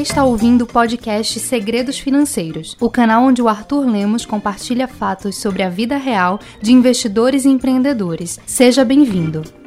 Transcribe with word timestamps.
está 0.00 0.24
ouvindo 0.24 0.62
o 0.62 0.66
podcast 0.66 1.38
Segredos 1.38 1.98
Financeiros, 1.98 2.76
o 2.80 2.88
canal 2.88 3.24
onde 3.24 3.42
o 3.42 3.48
Arthur 3.48 3.86
Lemos 3.86 4.24
compartilha 4.24 4.88
fatos 4.88 5.36
sobre 5.36 5.62
a 5.62 5.68
vida 5.68 5.96
real 5.96 6.40
de 6.60 6.72
investidores 6.72 7.44
e 7.44 7.48
empreendedores. 7.48 8.40
Seja 8.46 8.84
bem-vindo. 8.84 9.59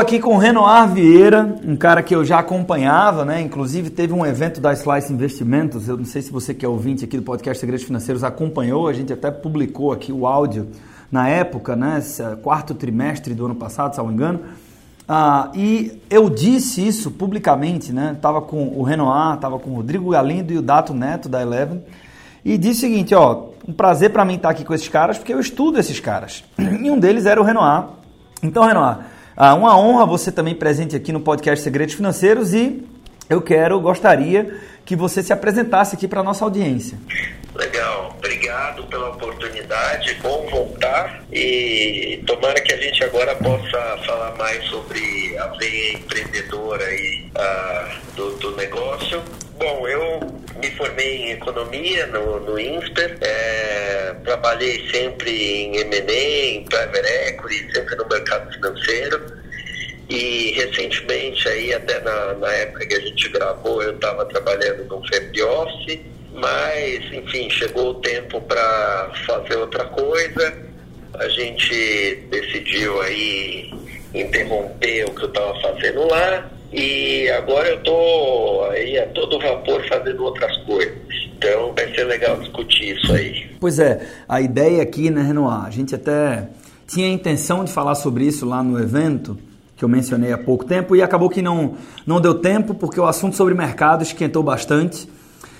Aqui 0.00 0.18
com 0.18 0.34
o 0.34 0.38
Renoir 0.38 0.88
Vieira, 0.88 1.56
um 1.62 1.76
cara 1.76 2.02
que 2.02 2.14
eu 2.14 2.24
já 2.24 2.38
acompanhava, 2.38 3.24
né? 3.24 3.40
Inclusive 3.40 3.90
teve 3.90 4.14
um 4.14 4.24
evento 4.24 4.60
da 4.60 4.72
Slice 4.72 5.12
Investimentos. 5.12 5.88
Eu 5.88 5.96
não 5.98 6.06
sei 6.06 6.22
se 6.22 6.32
você 6.32 6.54
que 6.54 6.64
é 6.64 6.68
ouvinte 6.68 7.04
aqui 7.04 7.18
do 7.18 7.22
podcast 7.22 7.60
Segredos 7.60 7.84
Financeiros 7.84 8.24
acompanhou, 8.24 8.88
a 8.88 8.92
gente 8.94 9.12
até 9.12 9.30
publicou 9.30 9.92
aqui 9.92 10.10
o 10.10 10.26
áudio 10.26 10.68
na 11.12 11.28
época, 11.28 11.76
né? 11.76 12.02
Quarto 12.42 12.74
trimestre 12.74 13.34
do 13.34 13.44
ano 13.44 13.54
passado, 13.54 13.92
se 13.92 13.98
não 13.98 14.06
me 14.06 14.14
engano. 14.14 14.40
Ah, 15.06 15.50
e 15.54 16.00
eu 16.08 16.30
disse 16.30 16.86
isso 16.86 17.10
publicamente, 17.10 17.92
né? 17.92 18.16
Tava 18.22 18.40
com 18.40 18.68
o 18.68 18.82
Renoir, 18.82 19.36
tava 19.36 19.58
com 19.58 19.70
o 19.70 19.74
Rodrigo 19.74 20.10
Galindo 20.10 20.50
e 20.52 20.56
o 20.56 20.62
Dato 20.62 20.94
Neto 20.94 21.28
da 21.28 21.42
Eleven. 21.42 21.82
E 22.42 22.56
disse 22.56 22.78
o 22.78 22.80
seguinte, 22.88 23.14
ó, 23.14 23.48
um 23.68 23.72
prazer 23.72 24.10
para 24.10 24.24
mim 24.24 24.36
estar 24.36 24.48
aqui 24.48 24.64
com 24.64 24.72
esses 24.72 24.88
caras, 24.88 25.18
porque 25.18 25.34
eu 25.34 25.40
estudo 25.40 25.78
esses 25.78 26.00
caras. 26.00 26.42
E 26.58 26.90
um 26.90 26.98
deles 26.98 27.26
era 27.26 27.40
o 27.40 27.44
Renoir. 27.44 27.84
Então, 28.42 28.64
Renoir, 28.64 29.00
ah, 29.42 29.54
uma 29.54 29.74
honra 29.78 30.04
você 30.04 30.30
também 30.30 30.54
presente 30.54 30.94
aqui 30.94 31.12
no 31.12 31.20
podcast 31.20 31.64
Segredos 31.64 31.94
Financeiros 31.94 32.52
e 32.52 32.84
eu 33.26 33.40
quero, 33.40 33.80
gostaria 33.80 34.60
que 34.84 34.94
você 34.94 35.22
se 35.22 35.32
apresentasse 35.32 35.96
aqui 35.96 36.06
para 36.06 36.20
a 36.20 36.22
nossa 36.22 36.44
audiência. 36.44 36.98
Legal, 37.54 38.14
obrigado 38.18 38.82
pela 38.84 39.08
oportunidade, 39.08 40.14
bom 40.22 40.46
voltar 40.50 41.24
e 41.32 42.22
tomara 42.26 42.60
que 42.60 42.74
a 42.74 42.76
gente 42.76 43.02
agora 43.02 43.34
possa 43.36 43.98
falar 44.04 44.34
mais 44.36 44.62
sobre 44.66 45.38
a 45.38 45.46
veia 45.56 45.94
empreendedora 45.94 46.84
aí, 46.84 47.30
uh, 47.34 48.14
do, 48.14 48.36
do 48.36 48.56
negócio. 48.56 49.22
Bom, 49.58 49.88
eu 49.88 50.20
me 50.60 50.70
formei 50.72 51.16
em 51.16 51.30
economia 51.30 52.06
no, 52.08 52.40
no 52.40 52.60
INSPER, 52.60 53.16
é, 53.22 53.69
trabalhei 54.24 54.88
sempre 54.90 55.30
em 55.30 55.76
M&A, 55.76 56.56
em 56.56 56.64
private 56.64 57.06
equity, 57.28 57.72
sempre 57.72 57.96
no 57.96 58.08
mercado 58.08 58.52
financeiro. 58.52 59.40
E 60.08 60.50
recentemente, 60.56 61.48
aí 61.48 61.72
até 61.72 62.00
na, 62.00 62.34
na 62.34 62.52
época 62.52 62.86
que 62.86 62.94
a 62.94 63.00
gente 63.00 63.28
gravou, 63.28 63.82
eu 63.82 63.94
estava 63.94 64.24
trabalhando 64.26 64.84
no 64.84 65.06
family 65.08 65.42
office, 65.42 66.00
mas 66.32 67.12
enfim, 67.12 67.48
chegou 67.48 67.90
o 67.90 67.94
tempo 67.94 68.40
para 68.40 69.12
fazer 69.26 69.56
outra 69.56 69.84
coisa. 69.84 70.52
A 71.14 71.28
gente 71.28 72.26
decidiu 72.30 73.00
aí 73.02 73.72
interromper 74.12 75.04
o 75.04 75.14
que 75.14 75.22
eu 75.22 75.28
estava 75.28 75.60
fazendo 75.60 76.08
lá 76.08 76.50
e 76.72 77.28
agora 77.30 77.68
eu 77.68 77.82
tô 77.82 78.68
aí 78.70 78.98
a 78.98 79.06
todo 79.08 79.38
vapor 79.38 79.84
fazendo 79.88 80.24
outras 80.24 80.56
coisas. 80.58 81.29
Então 81.40 81.72
vai 81.74 81.90
ser 81.94 82.04
legal 82.04 82.38
discutir 82.38 82.96
isso 82.96 83.10
aí. 83.10 83.50
Pois 83.58 83.78
é, 83.78 84.06
a 84.28 84.42
ideia 84.42 84.82
aqui, 84.82 85.10
né, 85.10 85.22
Renoir? 85.22 85.64
A 85.64 85.70
gente 85.70 85.94
até 85.94 86.50
tinha 86.86 87.06
a 87.06 87.10
intenção 87.10 87.64
de 87.64 87.72
falar 87.72 87.94
sobre 87.94 88.24
isso 88.26 88.44
lá 88.44 88.62
no 88.62 88.78
evento 88.78 89.38
que 89.74 89.82
eu 89.82 89.88
mencionei 89.88 90.30
há 90.30 90.36
pouco 90.36 90.66
tempo 90.66 90.94
e 90.94 91.00
acabou 91.00 91.30
que 91.30 91.40
não, 91.40 91.76
não 92.06 92.20
deu 92.20 92.34
tempo 92.34 92.74
porque 92.74 93.00
o 93.00 93.06
assunto 93.06 93.34
sobre 93.34 93.54
mercado 93.54 94.02
esquentou 94.02 94.42
bastante. 94.42 95.08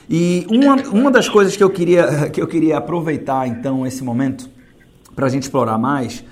E 0.08 0.46
uma, 0.50 0.76
uma 0.88 1.10
das 1.10 1.26
coisas 1.30 1.56
que 1.56 1.64
eu 1.64 1.70
queria, 1.70 2.28
que 2.28 2.42
eu 2.42 2.46
queria 2.46 2.76
aproveitar 2.76 3.48
então 3.48 3.86
esse 3.86 4.04
momento 4.04 4.50
para 5.16 5.24
a 5.24 5.28
gente 5.30 5.44
explorar 5.44 5.78
mais 5.78 6.22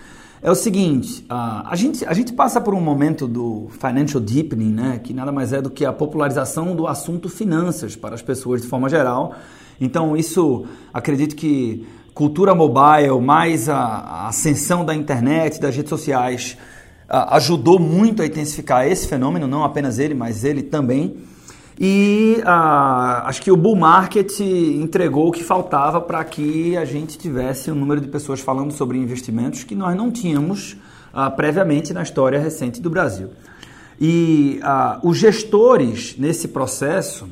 é 0.43 0.50
o 0.50 0.54
seguinte: 0.54 1.25
a, 1.28 1.71
a, 1.71 1.76
gente, 1.76 2.04
a 2.04 2.12
gente 2.12 2.32
passa 2.32 2.60
por 2.60 2.75
um 2.75 2.81
momento 2.81 3.26
do 3.26 3.69
financial 3.71 4.21
deepening, 4.21 4.72
né, 4.72 5.00
que 5.03 5.12
nada 5.12 5.32
mais 5.32 5.53
é 5.53 5.60
do 5.60 5.71
que 5.71 5.84
a 5.84 5.93
popularização 5.93 6.75
do 6.75 6.87
assunto 6.87 7.28
finanças 7.28 7.97
para 7.97 8.15
as 8.15 8.22
pessoas 8.22 8.62
de 8.62 8.69
forma 8.69 8.88
geral. 8.88 9.34
Então, 9.81 10.16
isso 10.16 10.66
acredito 10.93 11.37
que 11.37 11.87
cultura 12.12 12.54
mobile, 12.54 13.21
mais 13.21 13.69
a, 13.69 13.77
a 13.77 14.28
ascensão 14.28 14.84
da 14.84 14.94
internet, 14.94 15.60
das 15.60 15.77
redes 15.77 15.88
sociais, 15.88 16.56
ajudou 17.09 17.78
muito 17.78 18.22
a 18.22 18.27
intensificar 18.27 18.87
esse 18.87 19.06
fenômeno, 19.06 19.47
não 19.47 19.65
apenas 19.65 19.98
ele, 19.98 20.15
mas 20.15 20.44
ele 20.44 20.62
também. 20.62 21.16
E 21.81 22.43
acho 22.44 23.41
que 23.41 23.53
o 23.53 23.56
bull 23.56 23.77
market 23.77 24.41
entregou 24.41 25.28
o 25.28 25.33
que 25.33 25.44
faltava 25.44 26.00
para 26.00 26.25
que 26.25 26.77
a 26.77 26.84
gente 26.84 27.16
tivesse 27.16 27.71
um 27.71 27.75
número 27.75 28.00
de 28.00 28.09
pessoas 28.09 28.41
falando 28.41 28.72
sobre 28.72 28.99
investimentos 28.99 29.62
que 29.62 29.77
nós 29.77 29.97
não 29.97 30.11
tínhamos 30.11 30.77
previamente 31.37 31.93
na 31.93 32.03
história 32.03 32.39
recente 32.41 32.81
do 32.81 32.91
Brasil. 32.91 33.31
E 34.00 34.61
os 35.03 35.19
gestores 35.19 36.16
nesse 36.19 36.49
processo, 36.49 37.28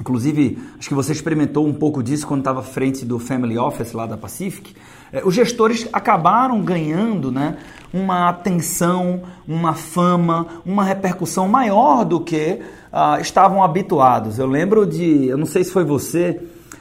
inclusive 0.00 0.58
acho 0.78 0.88
que 0.88 0.94
você 0.94 1.12
experimentou 1.12 1.66
um 1.66 1.74
pouco 1.74 2.02
disso 2.02 2.26
quando 2.26 2.40
estava 2.40 2.60
à 2.60 2.62
frente 2.62 3.04
do 3.04 3.18
Family 3.18 3.58
Office 3.58 3.92
lá 3.92 4.06
da 4.06 4.16
Pacific, 4.16 4.74
é, 5.12 5.22
os 5.24 5.34
gestores 5.34 5.88
acabaram 5.92 6.62
ganhando 6.62 7.30
né, 7.30 7.58
uma 7.92 8.28
atenção, 8.28 9.22
uma 9.46 9.74
fama, 9.74 10.46
uma 10.64 10.84
repercussão 10.84 11.46
maior 11.46 12.04
do 12.04 12.20
que 12.20 12.60
uh, 12.92 13.20
estavam 13.20 13.62
habituados. 13.62 14.38
Eu 14.38 14.46
lembro 14.46 14.86
de, 14.86 15.26
eu 15.26 15.36
não 15.36 15.46
sei 15.46 15.64
se 15.64 15.72
foi 15.72 15.84
você 15.84 16.40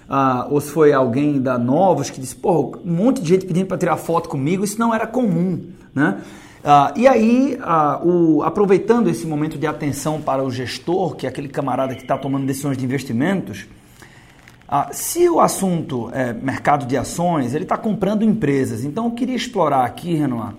uh, 0.10 0.54
ou 0.54 0.62
se 0.62 0.72
foi 0.72 0.94
alguém 0.94 1.42
da 1.42 1.58
Novos 1.58 2.10
que 2.10 2.22
disse, 2.22 2.36
pô, 2.36 2.78
um 2.86 2.94
monte 2.94 3.22
de 3.22 3.30
gente 3.30 3.46
pedindo 3.46 3.68
para 3.68 3.78
tirar 3.78 3.98
foto 3.98 4.30
comigo, 4.30 4.64
isso 4.64 4.80
não 4.80 4.94
era 4.94 5.06
comum, 5.06 5.62
né? 5.94 6.22
Uh, 6.60 7.00
e 7.00 7.08
aí, 7.08 7.58
uh, 7.58 8.08
o, 8.08 8.44
aproveitando 8.44 9.10
esse 9.10 9.26
momento 9.26 9.58
de 9.58 9.66
atenção 9.66 10.22
para 10.22 10.44
o 10.44 10.52
gestor, 10.52 11.16
que 11.16 11.26
é 11.26 11.30
aquele 11.30 11.48
camarada 11.48 11.96
que 11.96 12.02
está 12.02 12.18
tomando 12.18 12.46
decisões 12.46 12.78
de 12.78 12.84
investimentos, 12.84 13.66
uh, 14.68 14.88
se 14.92 15.30
o 15.30 15.40
assunto 15.40 16.10
é 16.14 16.34
mercado 16.34 16.86
de 16.86 16.98
ações, 16.98 17.56
ele 17.56 17.64
está 17.64 17.78
comprando 17.78 18.24
empresas. 18.24 18.84
Então, 18.84 19.06
eu 19.06 19.12
queria 19.12 19.36
explorar 19.36 19.86
aqui, 19.86 20.16
Renoir, 20.16 20.54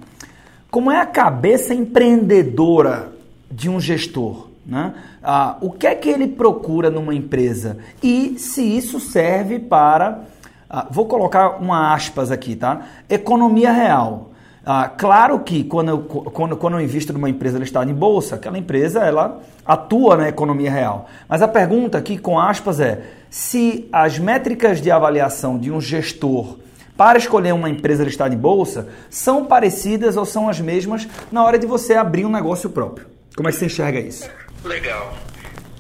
como 0.71 0.91
é 0.91 1.01
a 1.01 1.07
cabeça 1.07 1.75
empreendedora 1.75 3.13
de 3.51 3.69
um 3.69 3.81
gestor. 3.81 4.49
Né? 4.65 4.95
Ah, 5.23 5.57
o 5.61 5.71
que 5.73 5.87
é 5.87 5.95
que 5.95 6.09
ele 6.09 6.29
procura 6.29 6.91
numa 6.91 7.15
empresa 7.15 7.79
e 8.03 8.39
se 8.39 8.63
isso 8.63 9.01
serve 9.01 9.59
para, 9.59 10.23
ah, 10.69 10.87
vou 10.89 11.07
colocar 11.07 11.61
uma 11.61 11.93
aspas 11.93 12.31
aqui, 12.31 12.55
tá? 12.55 12.83
Economia 13.09 13.73
real. 13.73 14.30
Ah, 14.73 14.89
claro 14.89 15.41
que 15.41 15.65
quando 15.65 15.89
eu, 15.89 15.99
quando, 15.99 16.57
quando 16.57 16.75
eu 16.75 16.81
invisto 16.81 17.13
numa 17.13 17.29
empresa 17.29 17.59
listada 17.59 17.91
em 17.91 17.95
bolsa, 17.95 18.37
aquela 18.37 18.57
empresa 18.57 19.01
ela 19.01 19.41
atua 19.67 20.17
na 20.17 20.29
economia 20.29 20.71
real. 20.71 21.11
Mas 21.29 21.43
a 21.43 21.49
pergunta 21.49 21.99
aqui 21.99 22.17
com 22.17 22.39
aspas 22.39 22.79
é 22.79 23.03
se 23.29 23.89
as 23.93 24.17
métricas 24.21 24.81
de 24.81 24.89
avaliação 24.89 25.59
de 25.59 25.73
um 25.73 25.81
gestor 25.81 26.61
para 26.97 27.19
escolher 27.19 27.53
uma 27.53 27.69
empresa 27.69 28.05
listada 28.05 28.33
em 28.33 28.39
bolsa 28.39 28.89
são 29.11 29.45
parecidas 29.45 30.17
ou 30.17 30.25
são 30.25 30.49
as 30.49 30.61
mesmas 30.61 31.09
na 31.33 31.43
hora 31.43 31.59
de 31.59 31.67
você 31.67 31.95
abrir 31.95 32.25
um 32.25 32.31
negócio 32.31 32.71
próprio. 32.71 33.09
Como 33.35 33.49
é 33.49 33.51
que 33.51 33.59
você 33.59 33.67
enxerga 33.67 33.99
isso? 33.99 34.31
Legal. 34.65 35.13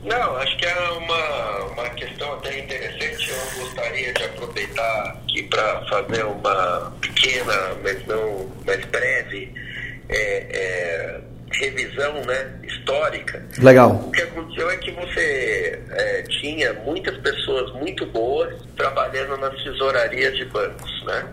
Não, 0.02 0.36
acho 0.38 0.56
que 0.56 0.66
é 0.66 0.88
uma, 0.98 1.64
uma 1.74 1.88
questão 1.90 2.32
até 2.34 2.58
interessante. 2.58 3.30
Eu 3.30 3.62
gostaria 3.62 4.12
de 4.14 4.24
aproveitar 4.24 5.19
aqui 5.40 5.42
para 5.44 5.86
fazer 5.86 6.24
uma 6.24 6.92
pequena, 7.00 7.74
mas 7.82 8.06
não 8.06 8.50
mais 8.66 8.84
breve, 8.86 9.52
é, 10.08 10.46
é, 10.50 11.20
revisão 11.52 12.14
né, 12.26 12.52
histórica. 12.64 13.42
Legal. 13.58 13.92
O 13.92 14.10
que 14.10 14.22
aconteceu 14.22 14.70
é 14.70 14.76
que 14.76 14.90
você 14.92 15.82
é, 15.90 16.22
tinha 16.22 16.72
muitas 16.74 17.16
pessoas 17.18 17.72
muito 17.72 18.06
boas 18.06 18.54
trabalhando 18.76 19.36
nas 19.38 19.54
tesourarias 19.62 20.36
de 20.36 20.44
bancos, 20.46 21.04
né? 21.04 21.26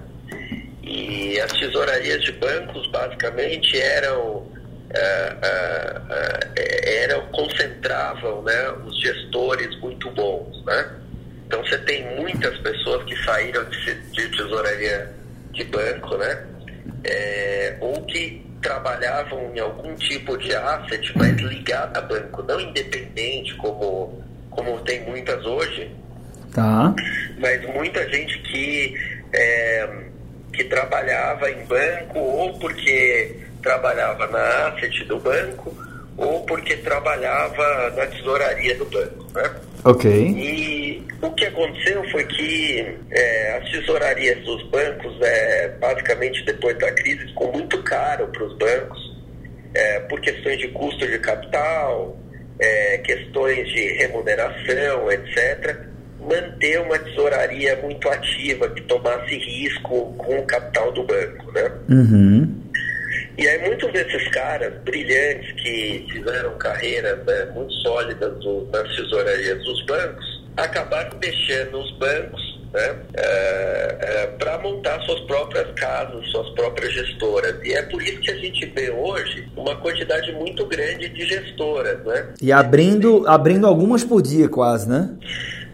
E 0.83 1.39
as 1.41 1.51
tesourarias 1.51 2.23
de 2.23 2.31
bancos 2.33 2.87
basicamente 2.87 3.77
eram 3.79 4.47
é, 4.89 5.35
é, 5.41 6.39
é, 6.55 7.03
eram 7.03 7.25
concentravam 7.27 8.41
né, 8.43 8.71
os 8.85 8.97
gestores 9.01 9.77
muito 9.81 10.09
bons, 10.11 10.63
né? 10.65 10.97
Então 11.47 11.63
você 11.63 11.77
tem 11.79 12.15
muitas 12.17 12.57
pessoas 12.59 13.03
que 13.05 13.15
saíram 13.23 13.63
de, 13.65 13.95
de 14.11 14.29
tesouraria 14.29 15.11
de 15.51 15.63
banco, 15.63 16.17
né? 16.17 16.45
É, 17.03 17.77
ou 17.79 18.05
que 18.05 18.45
trabalhavam 18.61 19.51
em 19.55 19.59
algum 19.59 19.95
tipo 19.95 20.37
de 20.37 20.53
asset, 20.53 21.11
mas 21.17 21.35
ligado 21.37 21.97
a 21.97 22.01
banco, 22.01 22.43
não 22.43 22.59
independente 22.59 23.55
como, 23.55 24.23
como 24.49 24.79
tem 24.81 25.01
muitas 25.05 25.45
hoje, 25.45 25.89
Tá. 26.57 26.91
Mas 27.37 27.63
muita 27.73 28.07
gente 28.09 28.39
que, 28.39 28.95
é, 29.31 29.87
que 30.51 30.63
trabalhava 30.63 31.51
em 31.51 31.63
banco 31.65 32.17
ou 32.17 32.57
porque 32.57 33.35
trabalhava 33.61 34.25
na 34.25 34.69
asset 34.69 35.03
do 35.05 35.19
banco 35.19 35.71
ou 36.17 36.43
porque 36.47 36.77
trabalhava 36.77 37.93
na 37.95 38.07
tesouraria 38.07 38.75
do 38.75 38.85
banco, 38.85 39.27
né? 39.35 39.55
Ok. 39.83 40.09
E 40.11 40.86
o 41.21 41.31
que 41.31 41.45
aconteceu 41.45 42.03
foi 42.09 42.23
que 42.25 42.97
é, 43.11 43.57
as 43.57 43.69
tesourarias 43.71 44.43
dos 44.43 44.63
bancos, 44.69 45.17
é, 45.21 45.69
basicamente 45.79 46.43
depois 46.45 46.77
da 46.77 46.91
crise, 46.91 47.27
ficou 47.27 47.51
muito 47.51 47.81
caro 47.83 48.27
para 48.27 48.43
os 48.43 48.57
bancos, 48.57 49.17
é, 49.73 49.99
por 50.01 50.19
questões 50.21 50.59
de 50.59 50.67
custo 50.69 51.07
de 51.07 51.19
capital, 51.19 52.17
é, 52.59 52.97
questões 52.99 53.67
de 53.69 53.93
remuneração, 53.93 55.11
etc., 55.11 55.77
manter 56.19 56.81
uma 56.81 56.99
tesouraria 56.99 57.75
muito 57.77 58.09
ativa, 58.09 58.69
que 58.69 58.81
tomasse 58.81 59.37
risco 59.37 60.13
com 60.17 60.39
o 60.39 60.45
capital 60.45 60.91
do 60.91 61.03
banco, 61.03 61.51
né? 61.51 61.71
Uhum. 61.89 62.57
E 63.37 63.47
aí 63.47 63.67
muitos 63.67 63.91
desses 63.93 64.27
caras 64.29 64.73
brilhantes 64.83 65.51
que 65.61 66.05
fizeram 66.11 66.57
carreiras 66.57 67.23
né, 67.23 67.45
muito 67.53 67.71
sólidas 67.75 68.33
do, 68.39 68.67
nas 68.73 68.95
tesourarias 68.95 69.63
dos 69.63 69.85
bancos, 69.85 70.36
acabaram 70.57 71.17
deixando 71.19 71.79
os 71.79 71.91
bancos 71.97 72.57
né, 72.73 72.95
é, 73.13 73.97
é, 73.99 74.27
para 74.37 74.57
montar 74.59 74.99
suas 75.01 75.19
próprias 75.21 75.71
casas, 75.75 76.27
suas 76.31 76.49
próprias 76.51 76.93
gestoras. 76.93 77.55
E 77.63 77.73
é 77.73 77.83
por 77.83 78.01
isso 78.01 78.19
que 78.19 78.31
a 78.31 78.37
gente 78.37 78.65
vê 78.67 78.89
hoje 78.89 79.47
uma 79.55 79.75
quantidade 79.75 80.31
muito 80.33 80.65
grande 80.65 81.09
de 81.09 81.25
gestoras. 81.25 82.03
Né? 82.03 82.33
E 82.41 82.51
abrindo, 82.51 83.27
abrindo 83.27 83.65
algumas 83.67 84.03
por 84.03 84.21
dia 84.21 84.49
quase, 84.49 84.89
né? 84.89 85.09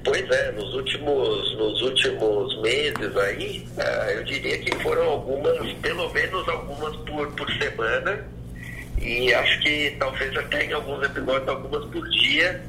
Pois 0.04 0.30
é, 0.30 0.52
nos 0.52 0.74
últimos, 0.76 1.58
nos 1.58 1.82
últimos 1.82 2.62
meses 2.62 3.16
aí, 3.16 3.66
uh, 3.78 4.10
eu 4.12 4.24
diria 4.26 4.60
que 4.60 4.76
foram 4.84 5.04
algumas, 5.04 5.72
pelo 5.82 6.12
menos 6.12 6.48
algumas 6.50 6.94
por, 6.98 7.32
por 7.32 7.50
semana, 7.54 8.26
e 9.02 9.34
acho 9.34 9.62
que 9.62 9.96
talvez 9.98 10.36
até 10.36 10.66
em 10.66 10.74
alguns 10.74 11.06
episódios, 11.06 11.48
algumas 11.48 11.86
por 11.86 12.06
dia, 12.10 12.62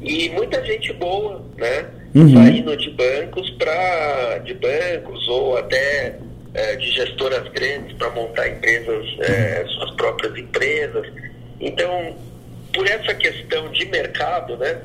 e 0.00 0.28
muita 0.30 0.64
gente 0.64 0.92
boa, 0.94 1.44
né? 1.56 1.86
Uhum. 2.14 2.32
Saindo 2.32 2.76
de 2.76 2.90
bancos 2.90 3.50
para 3.50 4.38
de 4.38 4.54
bancos 4.54 5.28
ou 5.28 5.56
até 5.56 6.18
uh, 6.20 6.78
de 6.78 6.90
gestoras 6.92 7.48
grandes 7.52 7.96
para 7.96 8.10
montar 8.10 8.48
empresas, 8.48 9.04
uh, 9.04 9.68
suas 9.70 9.90
próprias 9.92 10.36
empresas. 10.36 11.06
Então, 11.60 12.16
por 12.72 12.86
essa 12.86 13.14
questão 13.14 13.70
de 13.70 13.86
mercado, 13.86 14.56
né? 14.56 14.80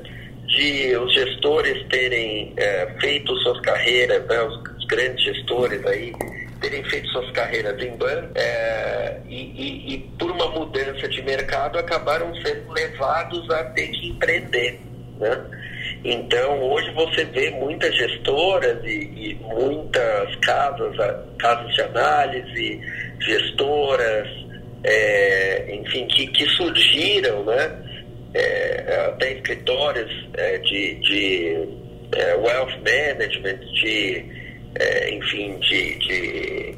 de 0.52 0.96
os 0.98 1.14
gestores 1.14 1.86
terem 1.88 2.54
é, 2.58 2.88
feito 3.00 3.36
suas 3.38 3.60
carreiras, 3.62 4.26
né, 4.28 4.42
os, 4.44 4.58
os, 4.78 4.86
grandes 4.86 5.24
gestores 5.24 5.86
aí 5.86 6.14
terem 6.60 6.84
feito 6.84 7.08
suas 7.10 7.32
carreiras 7.32 7.82
em 7.82 7.96
banco 7.96 8.32
é, 8.36 9.18
e, 9.28 9.36
e, 9.36 9.94
e, 9.94 9.98
por 10.20 10.30
uma 10.30 10.48
mudança 10.50 11.08
de 11.08 11.22
mercado 11.22 11.80
acabaram 11.80 12.36
sendo 12.36 12.72
levados 12.74 13.50
a 13.50 13.64
ter 13.66 13.88
que 13.88 14.10
empreender, 14.10 14.80
né? 15.22 15.42
Então 16.04 16.60
hoje 16.60 16.92
você 16.92 17.24
vê 17.26 17.52
muitas 17.52 17.96
gestoras 17.96 18.84
e, 18.84 18.90
e 19.16 19.36
muitas 19.42 20.36
casas, 20.38 20.98
casas 21.38 21.74
de 21.74 21.82
análise, 21.82 22.82
gestoras, 23.20 24.28
é, 24.84 25.76
enfim, 25.76 26.06
que, 26.08 26.28
que 26.28 26.46
surgiram, 26.50 27.46
né? 27.46 27.82
é, 28.34 29.06
até 29.08 29.34
escritórios 29.34 30.12
é, 30.34 30.58
de, 30.60 30.96
de 30.96 31.68
é, 32.14 32.36
wealth 32.36 32.78
management, 32.78 33.60
de, 33.82 34.26
é, 34.76 35.14
enfim, 35.16 35.58
de, 35.60 35.98
de, 36.00 36.76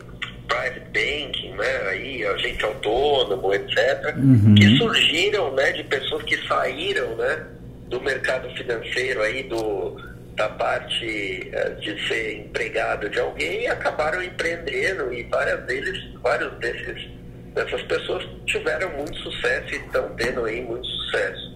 private 0.48 0.86
banking, 0.94 1.54
né, 1.54 1.90
aí, 1.90 2.25
agente 2.25 2.63
autônomo, 2.66 3.54
etc., 3.54 4.16
uhum. 4.18 4.54
que 4.56 4.78
surgiram 4.78 5.51
né, 5.54 5.72
de 5.72 5.84
pessoas 5.86 6.24
que 6.24 6.38
saíram 6.48 7.16
né, 7.16 7.48
do 7.88 8.01
mercado 8.01 8.50
financeiro, 8.56 9.21
aí, 9.21 9.44
do, 9.44 9.97
da 10.35 10.50
parte 10.50 11.50
é, 11.51 11.69
de 11.71 12.07
ser 12.07 12.39
empregado 12.39 13.09
de 13.09 13.19
alguém 13.19 13.68
acabaram 13.68 14.21
empreendendo 14.24 15.13
e 15.13 15.24
várias 15.24 15.63
deles, 15.65 16.13
vários 16.21 16.51
desses 16.59 17.13
essas 17.56 17.83
pessoas 17.83 18.27
tiveram 18.45 18.89
muito 18.97 19.15
sucesso 19.19 19.75
e 19.75 19.77
estão 19.77 20.09
tendo 20.15 20.45
aí 20.45 20.62
muito 20.62 20.85
sucesso. 20.88 21.53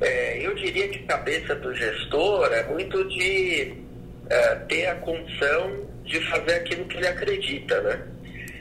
É, 0.00 0.46
eu 0.46 0.54
diria 0.54 0.88
que 0.88 1.00
cabeça 1.00 1.54
do 1.56 1.74
gestor 1.74 2.50
é 2.52 2.62
muito 2.64 3.04
de 3.08 3.74
é, 4.30 4.54
ter 4.68 4.86
a 4.86 4.94
condição 4.96 5.86
de 6.04 6.20
fazer 6.30 6.54
aquilo 6.54 6.84
que 6.86 6.96
ele 6.96 7.08
acredita, 7.08 7.80
né? 7.82 8.00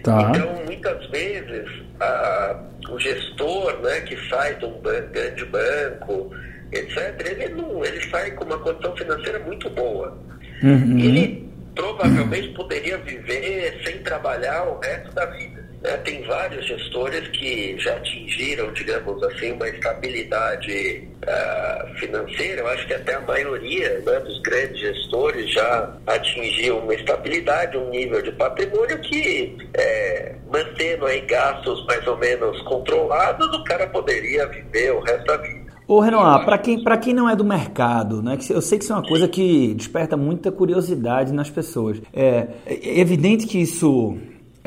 Tá. 0.03 0.29
Então, 0.29 0.65
muitas 0.65 1.05
vezes, 1.07 1.69
a, 1.99 2.63
o 2.89 2.99
gestor 2.99 3.79
né, 3.81 4.01
que 4.01 4.17
sai 4.29 4.55
de 4.55 4.65
um 4.65 4.79
ban 4.81 5.05
grande 5.11 5.45
banco, 5.45 6.31
etc., 6.71 7.25
ele, 7.25 7.49
não, 7.55 7.83
ele 7.83 8.09
sai 8.09 8.31
com 8.31 8.45
uma 8.45 8.57
condição 8.59 8.95
financeira 8.95 9.39
muito 9.39 9.69
boa. 9.69 10.17
Uhum. 10.63 10.99
Ele 10.99 11.47
provavelmente 11.75 12.49
poderia 12.49 12.97
viver 12.97 13.81
sem 13.85 13.99
trabalhar 13.99 14.63
o 14.63 14.79
resto 14.79 15.13
da 15.13 15.25
vida. 15.27 15.67
Né? 15.81 15.95
Tem 15.97 16.23
vários 16.23 16.65
gestores 16.65 17.27
que 17.29 17.77
já 17.77 17.95
atingiram, 17.95 18.73
digamos 18.73 19.21
assim, 19.23 19.51
uma 19.51 19.69
estabilidade 19.69 21.07
uh, 21.23 21.99
financeira. 21.99 22.61
Eu 22.61 22.67
acho 22.67 22.87
que 22.87 22.93
até 22.93 23.15
a 23.15 23.21
maioria 23.21 23.99
né, 23.99 24.19
dos 24.19 24.41
grandes 24.41 24.79
gestores 24.79 25.53
já 25.53 25.93
atingiu 26.07 26.79
uma 26.79 26.95
estabilidade, 26.95 27.77
um 27.77 27.89
nível 27.89 28.21
de 28.21 28.31
patrimônio 28.31 28.99
que, 28.99 29.55
é, 29.75 30.35
mantendo 30.51 31.05
aí 31.05 31.21
gastos 31.21 31.85
mais 31.85 32.05
ou 32.07 32.17
menos 32.17 32.59
controlados, 32.63 33.47
o 33.55 33.63
cara 33.63 33.87
poderia 33.87 34.47
viver 34.47 34.91
o 34.93 34.99
resto 35.01 35.25
da 35.25 35.37
vida. 35.37 35.66
Ô 35.87 36.01
Renoir, 36.01 36.43
para 36.43 36.57
quem, 36.57 36.83
quem 37.01 37.13
não 37.13 37.29
é 37.29 37.35
do 37.35 37.45
mercado, 37.45 38.21
né, 38.21 38.37
eu 38.49 38.61
sei 38.61 38.77
que 38.77 38.83
isso 38.83 38.91
é 38.91 38.95
uma 38.97 39.07
coisa 39.07 39.27
que 39.27 39.73
desperta 39.73 40.17
muita 40.17 40.51
curiosidade 40.51 41.31
nas 41.31 41.49
pessoas. 41.49 42.01
É, 42.13 42.47
é 42.65 42.99
evidente 42.99 43.47
que 43.47 43.57
isso 43.57 44.17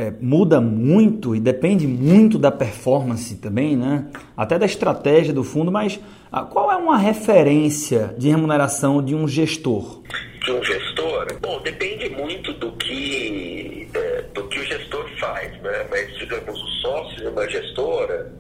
é, 0.01 0.11
muda 0.19 0.63
muito 0.63 1.37
e 1.37 1.41
depende 1.41 1.87
muito 1.87 2.39
da 2.39 2.51
performance 2.51 3.37
também, 3.37 3.77
né? 3.77 4.07
Até 4.35 4.59
da 4.59 4.65
estratégia 4.65 5.35
do 5.35 5.45
fundo, 5.45 5.71
mas 5.71 6.01
ah, 6.33 6.43
qual 6.43 6.73
é 6.73 6.77
uma 6.77 6.97
referência 6.97 8.15
de 8.17 8.31
remuneração 8.31 9.05
de 9.05 9.15
um 9.15 9.29
gestor? 9.29 10.01
De 10.43 10.53
um 10.53 10.65
gestor? 10.65 11.27
Bom, 11.43 11.61
depende 11.61 12.09
muito 12.09 12.51
do 12.55 12.73
que, 12.73 13.87
é, 13.93 14.23
do 14.33 14.45
que 14.45 14.59
o 14.59 14.65
gestor 14.65 15.07
faz, 15.19 15.53
né? 15.61 15.87
Mas, 15.91 16.17
digamos, 16.17 16.63
o 16.63 16.67
sócio 16.81 17.17
de 17.19 17.27
uma 17.27 17.47
gestora 17.47 18.33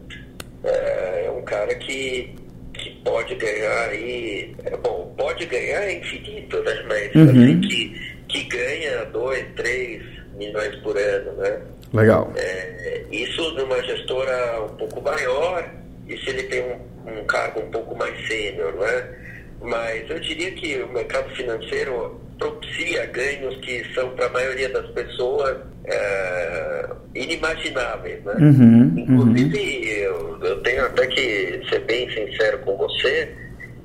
é, 0.64 1.26
é 1.26 1.30
um 1.30 1.42
cara 1.42 1.74
que, 1.74 2.34
que 2.74 2.90
pode 3.04 3.34
ganhar 3.34 3.88
aí, 3.88 4.54
é, 4.64 4.76
bom, 4.76 5.12
pode 5.16 5.46
ganhar 5.46 5.92
infinito, 5.92 6.62
né? 6.62 6.84
Mas 6.88 7.14
uhum. 7.14 7.30
assim, 7.30 7.60
que, 7.60 8.16
que 8.28 8.44
ganha 8.44 9.04
dois, 9.06 9.44
três 9.56 10.02
milhões 10.36 10.74
por 10.76 10.96
ano, 10.96 11.32
né? 11.32 11.60
Legal. 11.92 12.32
É, 12.36 13.04
isso 13.10 13.50
numa 13.54 13.82
gestora 13.82 14.64
um 14.64 14.76
pouco 14.76 15.00
maior 15.00 15.68
e 16.08 16.16
se 16.18 16.30
ele 16.30 16.44
tem 16.44 16.62
um, 16.62 17.20
um 17.20 17.24
cargo 17.24 17.60
um 17.60 17.70
pouco 17.70 17.96
mais 17.96 18.26
sênior, 18.26 18.72
né? 18.74 19.16
Mas 19.60 20.08
eu 20.08 20.18
diria 20.20 20.50
que 20.52 20.82
o 20.82 20.92
mercado 20.92 21.28
financeiro 21.34 22.20
propicia 22.38 23.06
ganhos 23.06 23.56
que 23.56 23.84
são 23.94 24.10
para 24.10 24.26
a 24.26 24.30
maioria 24.30 24.68
das 24.70 24.86
pessoas 24.90 25.58
é, 25.84 26.88
inimagináveis, 27.14 28.24
né? 28.24 28.34
Uhum, 28.38 28.94
Inclusive, 28.96 29.58
uhum. 29.58 29.84
Eu, 29.84 30.38
eu 30.42 30.62
tenho 30.62 30.86
até 30.86 31.06
que 31.06 31.60
ser 31.68 31.80
bem 31.80 32.08
sincero 32.10 32.58
com 32.60 32.76
você, 32.76 33.34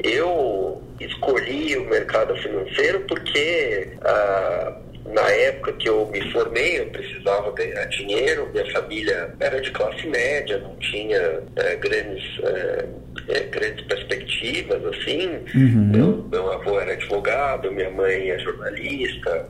eu 0.01 0.82
escolhi 1.00 1.77
o 1.77 1.89
mercado 1.89 2.36
financeiro 2.38 3.01
porque 3.01 3.89
ah, 4.01 4.77
na 5.05 5.29
época 5.29 5.74
que 5.74 5.88
eu 5.88 6.07
me 6.07 6.31
formei, 6.31 6.79
eu 6.79 6.88
precisava 6.88 7.51
ganhar 7.51 7.85
dinheiro, 7.85 8.50
minha 8.51 8.71
família 8.71 9.33
era 9.39 9.62
de 9.62 9.71
classe 9.71 10.07
média, 10.07 10.57
não 10.57 10.75
tinha 10.77 11.43
é, 11.55 11.75
grandes, 11.75 12.24
é, 12.43 12.85
é, 13.27 13.39
grandes 13.41 13.85
perspectivas, 13.85 14.83
assim. 14.85 15.27
Uhum. 15.53 15.91
Meu, 15.91 16.27
meu 16.31 16.51
avô 16.51 16.79
era 16.79 16.93
advogado, 16.93 17.71
minha 17.71 17.91
mãe 17.91 18.31
é 18.31 18.39
jornalista, 18.39 19.47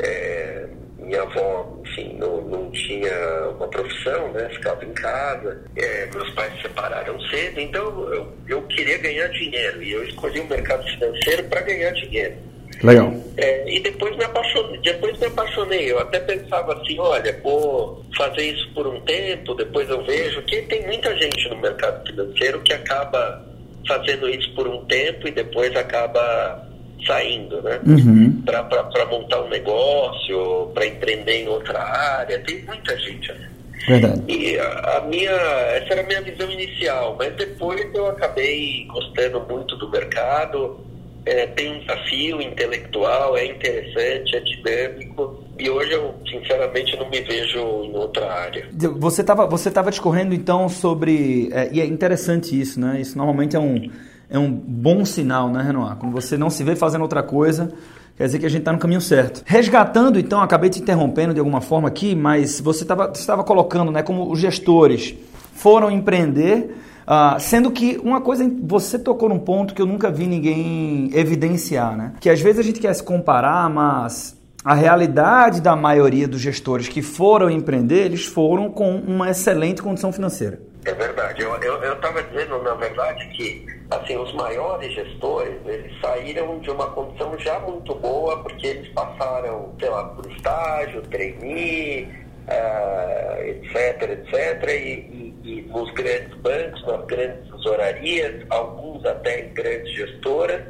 é, 0.00 0.66
minha 0.98 1.22
avó, 1.22 1.80
enfim, 1.84 2.16
não, 2.18 2.40
não 2.40 2.70
tinha 2.72 3.48
uma 3.56 3.68
profissão, 3.68 4.32
né? 4.32 4.48
Ficava 4.48 4.84
em 4.84 4.92
casa. 4.92 5.62
É, 5.76 6.08
meus 6.12 6.30
pais 6.30 6.52
se 6.56 6.62
separaram 6.62 7.20
cedo, 7.28 7.60
então 7.60 8.12
eu, 8.12 8.32
eu 8.48 8.62
queria 8.62 8.98
ganhar 8.98 9.28
dinheiro 9.28 9.82
e 9.84 9.92
eu 9.92 10.02
escolhi 10.02 10.40
o 10.40 10.48
mercado 10.48 10.82
financeiro 10.84 11.44
para 11.44 11.60
ganhar 11.60 11.92
dinheiro. 11.92 12.34
Legal. 12.82 13.14
É, 13.36 13.74
e 13.74 13.80
depois 13.80 14.16
me, 14.16 14.24
apaixonei, 14.24 14.80
depois 14.80 15.18
me 15.18 15.26
apaixonei. 15.26 15.92
Eu 15.92 15.98
até 15.98 16.20
pensava 16.20 16.74
assim, 16.74 16.98
olha, 16.98 17.38
vou 17.42 18.04
fazer 18.16 18.42
isso 18.42 18.68
por 18.74 18.86
um 18.86 19.00
tempo, 19.00 19.54
depois 19.54 19.88
eu 19.88 20.02
vejo 20.04 20.42
que 20.42 20.62
tem 20.62 20.86
muita 20.86 21.14
gente 21.16 21.48
no 21.48 21.56
mercado 21.56 22.06
financeiro 22.06 22.60
que 22.60 22.72
acaba 22.72 23.44
fazendo 23.86 24.28
isso 24.28 24.52
por 24.54 24.66
um 24.66 24.84
tempo 24.86 25.28
e 25.28 25.30
depois 25.30 25.74
acaba 25.76 26.66
saindo, 27.06 27.62
né? 27.62 27.80
Uhum. 27.86 28.42
Para 28.42 29.06
montar 29.06 29.42
um 29.42 29.48
negócio, 29.48 30.70
para 30.74 30.86
empreender 30.86 31.44
em 31.44 31.48
outra 31.48 31.80
área. 31.80 32.38
Tem 32.40 32.62
muita 32.64 32.98
gente 32.98 33.30
assim. 33.30 33.56
Verdade. 33.86 34.22
E 34.26 34.58
a, 34.58 34.96
a, 34.96 35.00
minha, 35.02 35.30
essa 35.30 35.92
era 35.92 36.00
a 36.00 36.06
minha 36.06 36.20
visão 36.20 36.50
inicial, 36.50 37.14
mas 37.18 37.34
depois 37.36 37.86
eu 37.94 38.08
acabei 38.08 38.84
gostando 38.88 39.40
muito 39.48 39.76
do 39.76 39.88
mercado. 39.90 40.80
É, 41.26 41.44
tem 41.48 41.72
um 41.74 41.80
desafio 41.80 42.40
intelectual, 42.40 43.36
é 43.36 43.46
interessante, 43.46 44.36
é 44.36 44.40
dinâmico. 44.40 45.42
E 45.58 45.68
hoje 45.68 45.90
eu, 45.90 46.14
sinceramente, 46.30 46.96
não 46.96 47.10
me 47.10 47.20
vejo 47.20 47.58
em 47.58 47.96
outra 47.96 48.32
área. 48.32 48.68
Você 48.96 49.22
estava 49.22 49.44
você 49.44 49.68
tava 49.68 49.90
discorrendo, 49.90 50.32
então, 50.32 50.68
sobre... 50.68 51.48
É, 51.52 51.68
e 51.72 51.80
é 51.80 51.84
interessante 51.84 52.58
isso, 52.58 52.78
né? 52.78 53.00
Isso 53.00 53.18
normalmente 53.18 53.56
é 53.56 53.58
um, 53.58 53.90
é 54.30 54.38
um 54.38 54.48
bom 54.48 55.04
sinal, 55.04 55.50
né, 55.50 55.62
Renoir? 55.62 55.96
Quando 55.96 56.12
você 56.12 56.36
não 56.38 56.48
se 56.48 56.62
vê 56.62 56.76
fazendo 56.76 57.02
outra 57.02 57.24
coisa, 57.24 57.72
quer 58.16 58.26
dizer 58.26 58.38
que 58.38 58.46
a 58.46 58.48
gente 58.48 58.60
está 58.60 58.72
no 58.72 58.78
caminho 58.78 59.00
certo. 59.00 59.42
Resgatando, 59.44 60.20
então, 60.20 60.40
acabei 60.40 60.70
te 60.70 60.80
interrompendo 60.80 61.34
de 61.34 61.40
alguma 61.40 61.60
forma 61.60 61.88
aqui, 61.88 62.14
mas 62.14 62.60
você 62.60 62.84
estava 62.84 63.42
colocando, 63.42 63.90
né, 63.90 64.00
como 64.00 64.30
os 64.30 64.38
gestores 64.38 65.12
foram 65.54 65.90
empreender, 65.90 66.72
uh, 67.06 67.38
sendo 67.40 67.70
que 67.70 67.98
uma 68.02 68.20
coisa, 68.20 68.50
você 68.62 68.98
tocou 68.98 69.28
num 69.28 69.38
ponto 69.38 69.74
que 69.74 69.80
eu 69.80 69.86
nunca 69.86 70.10
vi 70.10 70.26
ninguém 70.26 71.10
evidenciar, 71.14 71.96
né? 71.96 72.12
Que 72.20 72.30
às 72.30 72.40
vezes 72.40 72.58
a 72.58 72.62
gente 72.62 72.80
quer 72.80 72.94
se 72.94 73.02
comparar, 73.02 73.68
mas 73.70 74.36
a 74.64 74.74
realidade 74.74 75.60
da 75.60 75.76
maioria 75.76 76.26
dos 76.26 76.40
gestores 76.40 76.88
que 76.88 77.00
foram 77.00 77.48
empreender, 77.48 78.04
eles 78.06 78.26
foram 78.26 78.70
com 78.70 78.96
uma 78.96 79.30
excelente 79.30 79.80
condição 79.80 80.12
financeira. 80.12 80.60
É 80.84 80.92
verdade. 80.92 81.42
Eu 81.42 81.92
estava 81.92 82.22
dizendo, 82.22 82.62
na 82.62 82.74
verdade, 82.74 83.28
que 83.36 83.64
assim, 83.90 84.16
os 84.16 84.32
maiores 84.34 84.92
gestores, 84.94 85.54
eles 85.64 85.92
saíram 86.00 86.58
de 86.58 86.70
uma 86.70 86.86
condição 86.90 87.38
já 87.38 87.58
muito 87.60 87.94
boa, 87.94 88.42
porque 88.42 88.66
eles 88.66 88.88
passaram, 88.92 89.72
sei 89.78 89.88
lá, 89.88 90.04
por 90.04 90.30
estágio, 90.30 91.02
trainee, 91.02 92.08
uh, 92.48 93.42
etc, 93.42 94.10
etc, 94.10 94.70
e, 94.70 94.74
e, 94.74 95.34
e, 95.44 95.62
nos 95.62 95.92
grandes 95.92 96.34
bancos, 96.38 96.86
nas 96.86 97.04
grandes 97.06 97.50
tesourarias, 97.50 98.46
alguns 98.50 99.04
até 99.04 99.46
em 99.46 99.54
grandes 99.54 99.92
gestoras, 99.94 100.62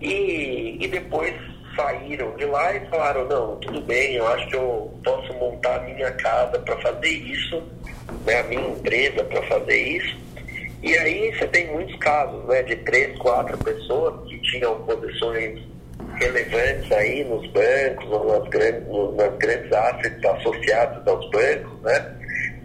e, 0.00 0.78
e 0.80 0.88
depois 0.88 1.34
saíram 1.74 2.34
de 2.36 2.46
lá 2.46 2.74
e 2.74 2.80
falaram, 2.88 3.26
não, 3.26 3.56
tudo 3.56 3.80
bem, 3.82 4.14
eu 4.14 4.26
acho 4.28 4.48
que 4.48 4.56
eu 4.56 4.98
posso 5.04 5.32
montar 5.34 5.76
a 5.76 5.82
minha 5.82 6.10
casa 6.12 6.58
para 6.58 6.76
fazer 6.78 7.08
isso, 7.08 7.62
né, 8.24 8.40
a 8.40 8.42
minha 8.44 8.68
empresa 8.68 9.22
para 9.24 9.42
fazer 9.42 9.76
isso. 9.76 10.16
E 10.82 10.96
aí 10.96 11.34
você 11.34 11.46
tem 11.48 11.66
muitos 11.72 11.96
casos, 11.96 12.44
né, 12.46 12.62
de 12.62 12.76
três, 12.76 13.16
quatro 13.18 13.56
pessoas 13.58 14.28
que 14.28 14.38
tinham 14.40 14.80
posições 14.82 15.60
relevantes 16.18 16.90
aí 16.92 17.24
nos 17.24 17.46
bancos 17.50 18.10
ou 18.10 18.38
nas 18.38 18.48
grandes, 18.48 18.82
nas 19.16 19.36
grandes 19.38 19.72
assets 19.72 20.24
associados 20.24 21.06
aos 21.06 21.30
bancos, 21.30 21.82
né, 21.82 22.16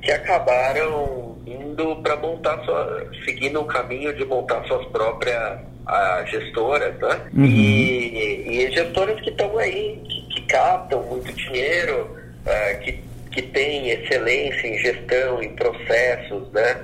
que 0.02 0.12
acabaram 0.12 1.38
indo 1.46 1.96
para 1.98 2.16
montar 2.18 2.64
sua, 2.66 3.08
seguindo 3.26 3.62
o 3.62 3.66
caminho 3.66 4.14
de 4.16 4.26
montar 4.26 4.64
suas 4.66 4.86
próprias 4.88 5.60
a 5.88 6.24
gestoras, 6.26 6.98
né? 7.00 7.22
Uhum. 7.34 7.46
E, 7.46 8.66
e 8.66 8.72
gestoras 8.72 9.20
que 9.22 9.30
estão 9.30 9.58
aí, 9.58 10.02
que, 10.08 10.22
que, 10.34 10.42
captam 10.48 11.02
muito 11.04 11.34
dinheiro, 11.34 12.18
uh, 12.46 12.80
que, 12.82 13.00
que 13.32 13.42
têm 13.42 13.90
excelência 13.90 14.68
em 14.68 14.78
gestão, 14.78 15.42
em 15.42 15.54
processos, 15.56 16.52
né? 16.52 16.76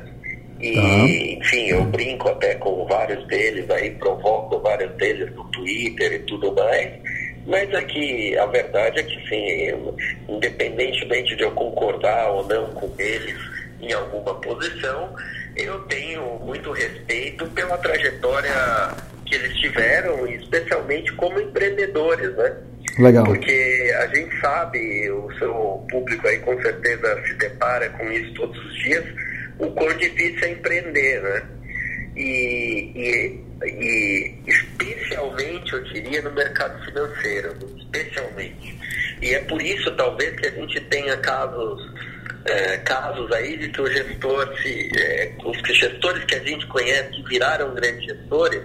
E, 0.59 0.77
uhum. 0.77 1.05
enfim, 1.39 1.67
eu 1.67 1.83
brinco 1.83 2.29
até 2.29 2.55
com 2.55 2.85
vários 2.87 3.25
deles 3.27 3.69
aí, 3.69 3.91
provoco 3.91 4.59
vários 4.59 4.91
deles 4.95 5.33
no 5.35 5.43
Twitter 5.51 6.13
e 6.13 6.19
tudo 6.19 6.53
mais. 6.53 6.93
Mas 7.45 7.73
aqui 7.73 8.37
a 8.37 8.45
verdade 8.47 8.99
é 8.99 9.03
que 9.03 9.29
sim, 9.29 9.93
independentemente 10.27 11.35
de 11.35 11.43
eu 11.43 11.51
concordar 11.51 12.29
ou 12.31 12.45
não 12.45 12.67
com 12.73 12.91
eles 12.99 13.37
em 13.79 13.93
alguma 13.93 14.35
posição, 14.35 15.15
eu 15.55 15.79
tenho 15.81 16.39
muito 16.39 16.71
respeito 16.71 17.45
pela 17.47 17.77
trajetória 17.77 18.51
que 19.25 19.35
eles 19.35 19.57
tiveram, 19.57 20.27
especialmente 20.27 21.11
como 21.13 21.39
empreendedores, 21.39 22.35
né? 22.35 22.57
Legal. 22.99 23.25
Porque 23.25 23.93
a 23.99 24.07
gente 24.07 24.39
sabe, 24.39 25.11
o 25.11 25.31
seu 25.37 25.85
público 25.89 26.27
aí 26.27 26.39
com 26.39 26.59
certeza 26.61 27.23
se 27.27 27.33
depara 27.35 27.89
com 27.89 28.11
isso 28.11 28.33
todos 28.33 28.57
os 28.57 28.83
dias, 28.83 29.05
o 29.59 29.71
quão 29.71 29.95
difícil 29.97 30.43
é 30.43 30.51
empreender, 30.51 31.21
né? 31.21 31.49
E, 32.15 32.91
e, 32.95 33.65
e 33.65 34.35
especialmente, 34.47 35.73
eu 35.73 35.83
diria, 35.83 36.21
no 36.21 36.31
mercado 36.31 36.83
financeiro, 36.85 37.53
especialmente. 37.77 38.77
E 39.21 39.33
é 39.33 39.39
por 39.41 39.61
isso, 39.61 39.95
talvez, 39.95 40.39
que 40.39 40.47
a 40.47 40.51
gente 40.51 40.79
tenha 40.81 41.17
casos 41.17 41.81
é, 42.45 42.77
casos 42.77 43.31
aí 43.31 43.57
de 43.57 43.69
que 43.69 43.81
o 43.81 43.87
gestor, 43.87 44.57
se, 44.61 44.89
é, 44.97 45.33
os 45.43 45.57
gestores 45.77 46.23
que 46.23 46.35
a 46.35 46.43
gente 46.43 46.65
conhece 46.67 47.09
que 47.11 47.23
viraram 47.23 47.73
grandes 47.73 48.05
gestores, 48.05 48.61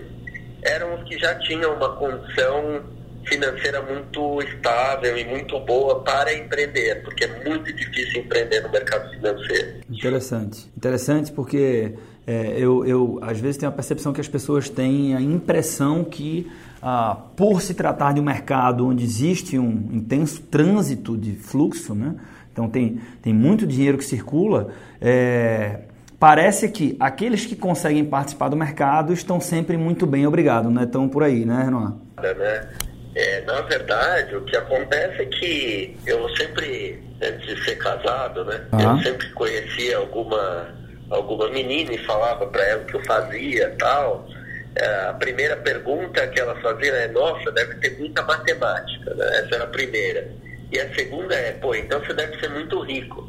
eram 0.63 0.95
os 0.95 1.09
que 1.09 1.19
já 1.19 1.35
tinham 1.41 1.75
uma 1.75 1.97
condição 1.97 2.85
financeira 3.27 3.83
muito 3.83 4.43
estável 4.43 5.17
e 5.17 5.25
muito 5.25 5.59
boa 5.61 6.01
para 6.01 6.33
empreender, 6.35 7.03
porque 7.03 7.25
é 7.25 7.45
muito 7.49 7.73
difícil 7.73 8.23
empreender 8.23 8.63
no 8.63 8.71
mercado 8.71 9.11
financeiro. 9.11 9.81
Interessante. 9.91 10.71
Interessante 10.77 11.33
porque 11.33 11.95
é, 12.27 12.55
eu, 12.57 12.87
eu, 12.87 13.19
às 13.23 13.39
vezes, 13.39 13.57
tenho 13.57 13.71
a 13.71 13.75
percepção 13.75 14.13
que 14.13 14.21
as 14.21 14.29
pessoas 14.29 14.69
têm 14.69 15.15
a 15.15 15.21
impressão 15.21 16.05
que, 16.05 16.51
ah, 16.81 17.17
por 17.37 17.61
se 17.61 17.75
tratar 17.75 18.13
de 18.13 18.21
um 18.21 18.25
mercado 18.25 18.87
onde 18.87 19.05
existe 19.05 19.59
um 19.59 19.89
intenso 19.93 20.41
trânsito 20.43 21.17
de 21.17 21.35
fluxo, 21.35 21.95
né, 21.95 22.15
então 22.53 22.69
tem, 22.69 23.01
tem 23.21 23.33
muito 23.33 23.67
dinheiro 23.67 23.99
que 23.99 24.05
circula. 24.05 24.73
É, 25.01 25.81
parece 26.21 26.69
que 26.69 26.97
aqueles 27.01 27.47
que 27.47 27.57
conseguem 27.57 28.05
participar 28.05 28.49
do 28.49 28.57
mercado 28.57 29.13
estão 29.13 29.41
sempre 29.41 29.77
muito 29.77 30.07
bem, 30.07 30.27
obrigado, 30.27 30.71
né? 30.71 30.85
Estão 30.85 31.09
por 31.09 31.23
aí, 31.23 31.45
né, 31.45 31.65
Renan? 31.65 31.97
Né? 32.23 32.69
É, 33.15 33.43
na 33.43 33.61
verdade, 33.63 34.35
o 34.37 34.45
que 34.45 34.57
acontece 34.57 35.23
é 35.23 35.27
que 35.27 35.97
eu 36.07 36.29
sempre, 36.37 37.03
antes 37.23 37.47
de 37.47 37.65
ser 37.65 37.77
casado, 37.77 38.45
né? 38.45 38.67
Eu 38.73 39.03
sempre 39.03 39.29
conhecia 39.33 39.99
alguma, 39.99 40.75
alguma 41.11 41.51
menina 41.51 41.93
e 41.93 41.99
falava 41.99 42.47
para 42.47 42.63
ela 42.65 42.83
o 42.83 42.87
que 42.87 42.95
eu 42.95 43.05
fazia 43.05 43.75
tal. 43.79 44.27
É, 44.75 45.09
a 45.11 45.13
primeira 45.13 45.57
pergunta 45.57 46.27
que 46.29 46.41
ela 46.41 46.59
fazia 46.63 46.93
é, 46.93 47.09
nossa, 47.09 47.53
deve 47.53 47.75
ter 47.75 47.99
muita 47.99 48.23
matemática, 48.23 49.15
né? 49.15 49.27
Essa 49.41 49.57
era 49.57 49.65
a 49.65 49.69
primeira. 49.69 50.31
E 50.73 50.81
a 50.81 50.95
segunda 50.95 51.35
é, 51.35 51.53
pô, 51.53 51.75
então 51.75 52.01
você 52.01 52.15
deve 52.15 52.41
ser 52.41 52.49
muito 52.49 52.81
rico. 52.81 53.29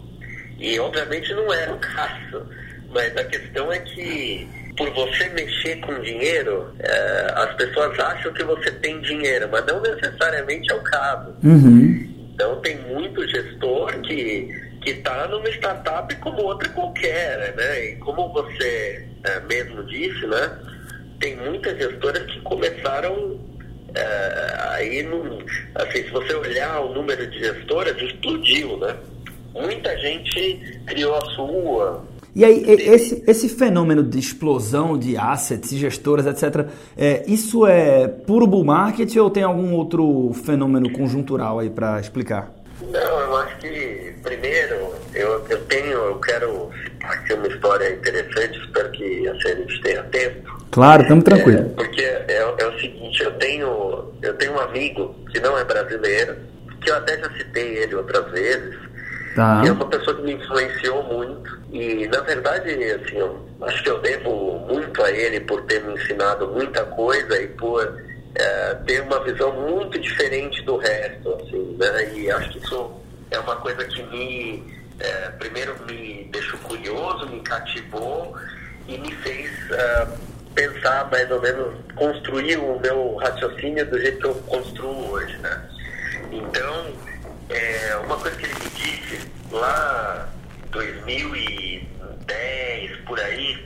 E 0.58 0.80
obviamente 0.80 1.34
não 1.34 1.54
era 1.54 1.74
o 1.74 1.80
caso, 1.80 2.48
mas 2.90 3.18
a 3.18 3.24
questão 3.26 3.70
é 3.70 3.80
que 3.80 4.48
por 4.76 4.90
você 4.92 5.30
mexer 5.30 5.80
com 5.82 6.00
dinheiro, 6.02 6.74
é, 6.80 7.34
as 7.36 7.54
pessoas 7.56 7.98
acham 8.00 8.34
que 8.34 8.44
você 8.44 8.72
tem 8.72 9.00
dinheiro, 9.02 9.48
mas 9.52 9.66
não 9.66 9.82
necessariamente 9.82 10.72
é 10.72 10.76
o 10.76 10.82
caso. 10.82 11.36
Uhum. 11.44 12.30
Então 12.34 12.60
tem 12.62 12.78
muito 12.88 13.28
gestor 13.28 14.00
que 14.02 14.74
que 14.84 14.92
está 14.92 15.28
numa 15.30 15.50
startup 15.50 16.14
como 16.18 16.44
outra 16.44 16.68
qualquer, 16.70 17.56
né? 17.56 17.86
E 17.86 17.96
como 17.98 18.32
você 18.34 19.08
é, 19.24 19.40
mesmo 19.42 19.84
disse, 19.86 20.28
né? 20.28 20.60
Tem 21.20 21.38
muitas 21.38 21.78
gestoras 21.78 22.24
que 22.26 22.42
começaram 22.42 23.40
é, 23.96 24.58
aí, 24.72 25.04
não, 25.04 25.40
assim, 25.76 26.04
se 26.04 26.10
você 26.10 26.34
olhar 26.34 26.82
o 26.82 26.94
número 26.94 27.26
de 27.28 27.40
gestoras, 27.40 27.96
explodiu, 28.02 28.78
né? 28.78 28.96
Muita 29.54 29.98
gente 30.00 30.82
criou 30.88 31.16
a 31.16 31.26
sua. 31.32 32.06
E 32.36 32.44
aí, 32.44 32.64
esse, 32.68 33.24
esse 33.28 33.48
fenômeno 33.48 34.02
de 34.02 34.18
explosão 34.18 34.98
de 34.98 35.16
assets 35.16 35.72
e 35.72 35.78
gestoras, 35.78 36.26
etc., 36.26 36.68
é, 36.98 37.24
isso 37.28 37.68
é 37.68 38.08
puro 38.08 38.48
bull 38.48 38.64
market 38.64 39.16
ou 39.18 39.30
tem 39.30 39.44
algum 39.44 39.74
outro 39.74 40.32
fenômeno 40.44 40.92
conjuntural 40.92 41.60
aí 41.60 41.70
para 41.70 42.00
explicar? 42.00 42.52
Não, 42.82 43.20
eu 43.20 43.38
acho 43.38 43.58
que, 43.58 44.14
primeiro, 44.24 44.94
eu, 45.14 45.46
eu 45.48 45.62
tenho, 45.66 45.92
eu 45.92 46.20
quero 46.20 46.70
aqui 47.04 47.34
uma 47.34 47.48
história 47.48 47.94
interessante, 47.94 48.60
espero 48.60 48.92
que 48.92 49.28
a 49.28 49.34
gente 49.34 49.82
tenha 49.82 50.04
tempo. 50.04 50.64
Claro, 50.72 51.04
estamos 51.04 51.24
tranquilos. 51.24 51.62
É, 51.62 51.70
porque 51.76 52.02
é, 52.02 52.56
é, 52.58 52.68
o 52.68 52.80
seguinte, 52.80 53.24
eu 53.24 53.32
tenho, 53.34 54.12
eu 54.24 54.34
tenho 54.36 54.54
um 54.54 54.60
amigo 54.60 55.16
que 55.32 55.40
não 55.40 55.58
é 55.58 55.64
brasileiro, 55.64 56.36
que 56.82 56.90
eu 56.90 56.96
até 56.98 57.18
já 57.20 57.32
citei 57.34 57.78
ele 57.78 57.96
outras 57.96 58.32
vezes, 58.32 58.76
tá. 59.36 59.62
que 59.62 59.68
é 59.68 59.72
uma 59.72 59.86
pessoa 59.86 60.16
que 60.16 60.22
me 60.24 60.34
influenciou 60.34 61.04
muito. 61.04 61.60
E, 61.72 62.08
na 62.08 62.22
verdade, 62.22 62.72
assim, 62.72 63.18
eu 63.18 63.46
acho 63.62 63.84
que 63.84 63.90
eu 63.90 64.00
devo 64.00 64.60
muito 64.70 65.04
a 65.04 65.12
ele 65.12 65.40
por 65.42 65.62
ter 65.64 65.84
me 65.84 65.94
ensinado 65.94 66.48
muita 66.48 66.84
coisa 66.86 67.42
e 67.42 67.48
por 67.48 68.02
é, 68.36 68.76
ter 68.86 69.02
uma 69.02 69.24
visão 69.24 69.52
muito 69.54 70.00
diferente 70.00 70.62
do 70.64 70.78
resto, 70.78 71.34
assim, 71.36 71.78
né? 71.80 72.14
E 72.14 72.32
acho 72.32 72.52
que 72.52 72.60
isso 72.60 72.92
é 73.32 73.40
uma 73.40 73.56
coisa 73.58 73.84
que 73.86 74.04
me, 74.04 74.64
é, 75.00 75.30
primeiro 75.40 75.76
me 75.88 76.30
deixou 76.32 76.60
curioso, 76.60 77.28
me 77.28 77.40
cativou 77.42 78.36
e 78.88 78.98
me 78.98 79.12
fez... 79.16 79.50
Uh, 79.72 80.34
pensar 80.54 81.10
mais 81.12 81.30
ou 81.32 81.42
menos, 81.42 81.74
construir 81.96 82.58
o 82.58 82.80
meu 82.80 83.16
raciocínio 83.16 83.86
do 83.90 84.00
jeito 84.00 84.20
que 84.20 84.26
eu 84.26 84.36
construo 84.36 85.12
hoje, 85.12 85.36
né? 85.38 85.62
Então, 86.32 86.86
é, 87.54 87.96
uma 87.98 88.18
coisa 88.18 88.36
que 88.36 88.46
ele 88.46 88.56
me 88.56 88.70
disse 88.72 89.30
lá 89.52 90.28
2010, 90.72 92.98
por 93.06 93.20
aí, 93.20 93.64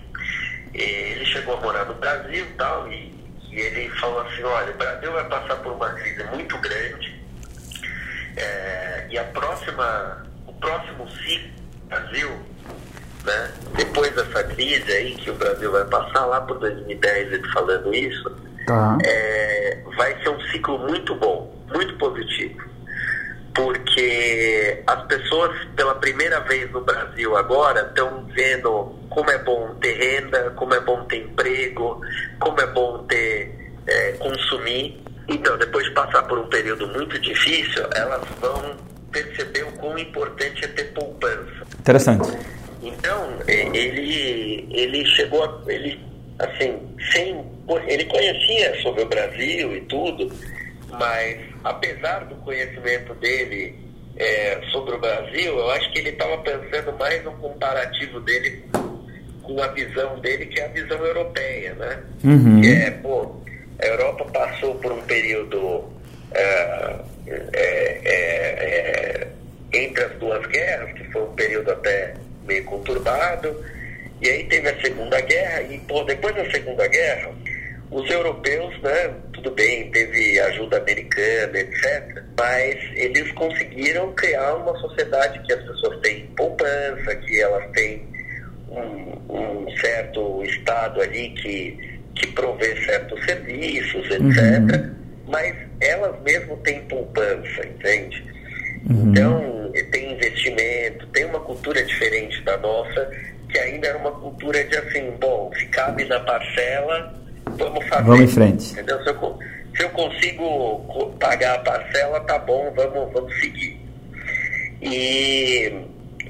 ele 0.74 1.26
chegou 1.26 1.56
a 1.58 1.62
morar 1.62 1.86
no 1.86 1.94
Brasil 1.96 2.46
e 2.46 2.54
tal, 2.58 2.92
e, 2.92 3.16
e 3.50 3.60
ele 3.60 3.90
falou 3.92 4.20
assim, 4.22 4.44
olha, 4.44 4.74
o 4.74 4.78
Brasil 4.78 5.14
vai 5.14 5.24
passar 5.30 5.56
por 5.58 5.72
uma 5.72 5.90
crise 5.92 6.24
muito 6.26 6.58
grande, 6.58 7.16
é, 8.36 9.08
e 9.10 9.18
a 9.18 9.24
próxima, 9.24 10.28
o 10.46 10.52
próximo 10.54 11.10
ciclo 11.10 11.50
do 11.50 11.88
Brasil, 11.88 12.30
né, 13.24 13.52
depois 13.76 14.14
dessa 14.14 14.44
crise 14.44 14.92
aí 14.92 15.16
que 15.16 15.32
o 15.32 15.36
Brasil 15.36 15.72
vai 15.72 15.86
passar 15.86 16.26
lá 16.26 16.42
por 16.42 16.60
2010, 16.60 17.32
ele 17.32 17.50
falando 17.52 17.94
isso, 17.94 18.30
tá. 18.66 18.98
é, 19.06 19.82
vai 19.96 20.22
ser 20.22 20.28
um 20.30 20.42
ciclo 20.52 20.78
muito 20.80 21.16
bom, 21.16 21.56
muito 21.74 21.98
positivo 21.98 22.68
porque 23.58 24.84
as 24.86 25.04
pessoas 25.08 25.52
pela 25.76 25.96
primeira 25.96 26.40
vez 26.42 26.72
no 26.72 26.82
Brasil 26.82 27.36
agora 27.36 27.82
estão 27.88 28.24
vendo 28.36 28.96
como 29.10 29.32
é 29.32 29.38
bom 29.40 29.74
ter 29.82 29.98
renda, 29.98 30.52
como 30.52 30.76
é 30.76 30.80
bom 30.80 31.04
ter 31.06 31.24
emprego, 31.24 32.00
como 32.40 32.62
é 32.62 32.68
bom 32.68 33.04
ter 33.08 33.74
é, 33.88 34.12
consumir. 34.20 35.02
Então, 35.28 35.58
depois 35.58 35.86
de 35.86 35.92
passar 35.96 36.22
por 36.28 36.38
um 36.38 36.48
período 36.50 36.88
muito 36.90 37.18
difícil, 37.18 37.84
elas 37.96 38.22
vão 38.40 38.78
perceber 39.12 39.64
o 39.64 39.72
quão 39.72 39.98
importante 39.98 40.64
é 40.64 40.68
ter 40.68 40.94
poupança. 40.94 41.66
Interessante. 41.80 42.38
Então, 42.84 43.40
ele, 43.48 44.68
ele 44.70 45.04
chegou, 45.08 45.44
a, 45.44 45.72
ele, 45.72 46.00
assim, 46.38 46.80
sem, 47.12 47.44
ele 47.88 48.06
conhecia 48.06 48.80
sobre 48.84 49.02
o 49.02 49.08
Brasil 49.08 49.76
e 49.76 49.82
tudo, 49.82 50.32
mas 50.92 51.40
apesar 51.64 52.26
do 52.26 52.36
conhecimento 52.38 53.14
dele 53.16 53.76
é, 54.18 54.60
sobre 54.72 54.96
o 54.96 55.00
Brasil, 55.00 55.58
eu 55.58 55.72
acho 55.72 55.92
que 55.92 56.00
ele 56.00 56.10
estava 56.10 56.38
pensando 56.40 56.94
mais 56.98 57.24
no 57.24 57.32
comparativo 57.34 58.20
dele 58.22 58.64
com 59.44 59.62
a 59.62 59.68
visão 59.68 60.20
dele, 60.20 60.46
que 60.48 60.60
é 60.60 60.66
a 60.66 60.70
visão 60.70 60.98
europeia, 61.06 61.74
né? 61.76 62.04
Uhum. 62.24 62.62
Que 62.62 62.68
é, 62.68 62.92
pô, 62.92 63.36
a 63.80 63.86
Europa 63.86 64.26
passou 64.26 64.76
por 64.76 64.92
um 64.92 65.02
período 65.04 65.86
é, 66.34 66.96
é, 67.28 68.02
é, 68.04 68.04
é 68.04 69.28
entre 69.74 70.04
as 70.04 70.12
duas 70.14 70.46
guerras, 70.48 70.94
que 70.94 71.04
foi 71.12 71.22
um 71.22 71.34
período 71.34 71.72
até 71.72 72.14
meio 72.46 72.64
conturbado, 72.66 73.64
e 74.22 74.30
aí 74.30 74.44
teve 74.46 74.70
a 74.70 74.82
Segunda 74.82 75.20
Guerra, 75.22 75.62
e 75.64 75.78
pô, 75.80 76.04
depois 76.04 76.36
da 76.36 76.50
Segunda 76.50 76.88
Guerra, 76.88 77.32
os 77.90 78.10
europeus, 78.10 78.82
né, 78.82 79.14
tudo 79.34 79.52
bem, 79.52 79.90
teve 79.92 80.40
ajuda 80.42 80.78
americana, 80.78 81.58
etc., 81.58 82.24
mas 82.38 82.76
eles 82.96 83.32
conseguiram 83.32 84.12
criar 84.14 84.56
uma 84.56 84.78
sociedade 84.80 85.40
que 85.44 85.54
as 85.54 85.64
pessoas 85.64 86.00
têm 86.02 86.26
poupança, 86.36 87.16
que 87.16 87.42
elas 87.42 87.72
têm 87.72 88.06
um, 88.70 89.34
um 89.34 89.78
certo 89.78 90.44
Estado 90.44 91.02
ali 91.02 91.30
que, 91.30 92.00
que 92.16 92.28
provê 92.34 92.76
certos 92.84 93.24
serviços, 93.24 94.06
etc., 94.12 94.20
uhum. 94.20 94.96
mas 95.28 95.56
elas 95.80 96.22
mesmo 96.24 96.58
têm 96.58 96.82
poupança, 96.88 97.66
entende? 97.66 98.22
Uhum. 98.90 99.12
Então, 99.12 99.72
tem 99.92 100.12
investimento, 100.12 101.08
tem 101.08 101.26
uma 101.26 101.40
cultura 101.40 101.82
diferente 101.84 102.42
da 102.44 102.58
nossa, 102.58 103.10
que 103.50 103.58
ainda 103.60 103.88
era 103.88 103.98
uma 103.98 104.12
cultura 104.12 104.62
de 104.66 104.76
assim, 104.76 105.10
bom, 105.22 105.50
se 105.56 105.66
cabe 105.68 106.04
na 106.04 106.20
parcela 106.20 107.27
vamos 107.58 107.86
fazer. 107.88 108.04
Vamos 108.04 108.22
em 108.22 108.28
frente. 108.28 108.72
Entendeu? 108.72 109.04
Se 109.04 109.10
eu, 109.10 109.40
se 109.76 109.84
eu 109.84 109.90
consigo 109.90 111.14
pagar 111.20 111.56
a 111.56 111.60
parcela, 111.60 112.20
tá 112.22 112.40
bom, 112.40 112.72
vamos, 112.76 113.14
vamos 113.14 113.40
seguir. 113.40 113.80
E, 114.82 115.72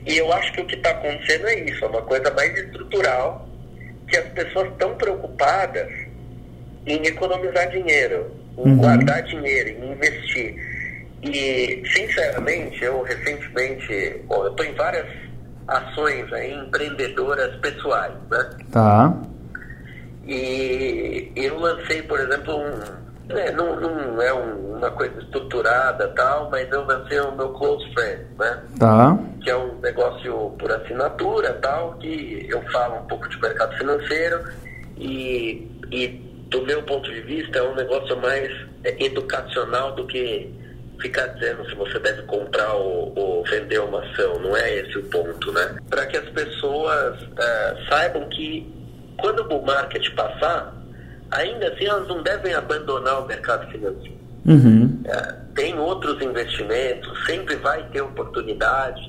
e 0.06 0.18
eu 0.18 0.32
acho 0.34 0.52
que 0.54 0.62
o 0.62 0.66
que 0.66 0.76
está 0.76 0.92
acontecendo 0.92 1.48
é 1.48 1.60
isso, 1.70 1.84
é 1.84 1.88
uma 1.88 2.02
coisa 2.02 2.32
mais 2.34 2.58
estrutural, 2.58 3.48
que 4.08 4.18
as 4.18 4.28
pessoas 4.30 4.70
estão 4.70 4.96
preocupadas 4.96 5.92
em 6.86 7.06
economizar 7.06 7.70
dinheiro, 7.70 8.32
em 8.58 8.70
uhum. 8.70 8.78
guardar 8.78 9.22
dinheiro, 9.24 9.70
em 9.70 9.92
investir. 9.92 10.56
E, 11.24 11.84
sinceramente, 11.94 12.84
eu 12.84 13.02
recentemente, 13.02 14.22
bom, 14.26 14.46
eu 14.46 14.52
estou 14.52 14.66
em 14.66 14.74
várias 14.76 15.08
ações 15.68 16.32
aí, 16.32 16.54
empreendedoras 16.54 17.56
pessoais, 17.58 18.14
né? 18.32 18.50
Tá. 18.72 19.14
E 20.28 21.32
eu 21.36 21.58
lancei, 21.60 22.02
por 22.04 22.20
exemplo, 22.20 22.58
um. 22.58 23.08
É, 23.30 23.52
não, 23.52 23.78
não 23.80 24.22
é 24.22 24.34
um, 24.34 24.78
uma 24.78 24.92
coisa 24.92 25.20
estruturada 25.20 26.08
tal, 26.10 26.50
mas 26.50 26.72
eu 26.72 26.86
lancei 26.86 27.20
o 27.20 27.36
meu 27.36 27.50
Close 27.50 27.86
Friend, 27.94 28.26
né? 28.40 28.64
Tá. 28.80 29.20
Que 29.42 29.50
é 29.50 29.58
um 29.58 29.76
negócio 29.80 30.52
por 30.58 30.72
assinatura 30.72 31.54
tal, 31.62 31.94
que 31.96 32.48
eu 32.50 32.62
falo 32.72 32.96
um 32.96 33.08
pouco 33.08 33.28
de 33.28 33.42
mercado 33.42 33.78
financeiro 33.78 34.46
e, 34.98 35.70
e 35.92 36.08
do 36.50 36.62
meu 36.64 36.84
ponto 36.84 37.12
de 37.12 37.22
vista 37.22 37.60
é 37.60 37.64
um 37.64 37.76
negócio 37.76 38.16
mais 38.18 38.50
educacional 38.84 39.94
do 39.94 40.08
que 40.08 40.54
ficar 41.02 41.28
dizendo 41.28 41.68
se 41.70 41.76
você 41.76 42.00
deve 42.00 42.24
comprar 42.24 42.74
ou, 42.74 43.14
ou, 43.16 43.44
vender 43.44 43.80
uma 43.80 44.04
ação, 44.04 44.40
não 44.40 44.56
é 44.56 44.76
esse 44.78 44.98
o 44.98 45.04
ponto, 45.04 45.52
né? 45.52 45.78
Para 45.90 46.06
que 46.08 46.18
as 46.18 46.28
pessoas 46.30 47.22
uh, 47.22 47.90
saibam 47.90 48.28
que 48.30 48.77
quando 49.20 49.40
o 49.40 49.48
bull 49.48 49.64
market 49.64 50.14
passar, 50.16 50.74
ainda 51.32 51.68
assim 51.70 51.86
elas 51.86 52.08
não 52.08 52.22
devem 52.22 52.54
abandonar 52.54 53.24
o 53.24 53.28
mercado 53.28 53.70
financeiro. 53.72 54.18
Uhum. 54.46 55.02
É, 55.06 55.36
tem 55.56 55.78
outros 55.78 56.22
investimentos, 56.22 57.26
sempre 57.26 57.56
vai 57.58 57.84
ter 57.90 58.02
oportunidade, 58.02 59.02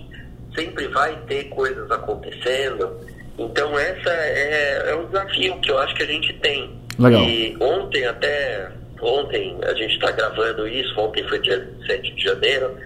sempre 0.55 0.89
vai 0.89 1.17
ter 1.27 1.45
coisas 1.45 1.91
acontecendo. 1.91 2.99
Então 3.39 3.79
essa 3.79 4.11
é, 4.11 4.91
é 4.91 4.97
um 4.97 5.07
desafio 5.07 5.61
que 5.61 5.71
eu 5.71 5.79
acho 5.79 5.95
que 5.95 6.03
a 6.03 6.07
gente 6.07 6.33
tem. 6.35 6.77
Legal. 6.99 7.23
E 7.23 7.57
ontem 7.61 8.05
até, 8.07 8.71
ontem 9.01 9.57
a 9.63 9.75
gente 9.75 9.95
está 9.95 10.11
gravando 10.11 10.67
isso, 10.67 10.99
ontem 10.99 11.23
foi 11.29 11.39
dia 11.39 11.69
7 11.87 12.15
de 12.15 12.23
janeiro, 12.25 12.77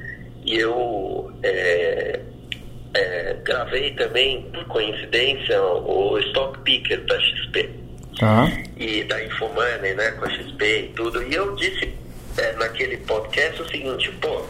e 0.45 0.59
eu 0.59 1.33
é, 1.43 2.21
é, 2.95 3.37
gravei 3.43 3.93
também, 3.93 4.43
por 4.53 4.65
coincidência, 4.67 5.61
o 5.63 6.19
Stock 6.19 6.59
Picker 6.61 7.01
da 7.05 7.19
XP. 7.21 7.71
Tá. 8.19 8.47
E 8.77 9.05
da 9.05 9.25
Infomoney, 9.25 9.95
né, 9.95 10.11
com 10.13 10.27
a 10.27 10.31
XP 10.31 10.65
e 10.65 10.93
tudo. 10.95 11.23
E 11.23 11.35
eu 11.35 11.57
disse 11.57 11.95
é, 12.39 12.53
naquele 12.53 12.99
podcast 12.99 13.63
o 13.63 13.69
seguinte, 13.69 14.11
pô, 14.21 14.43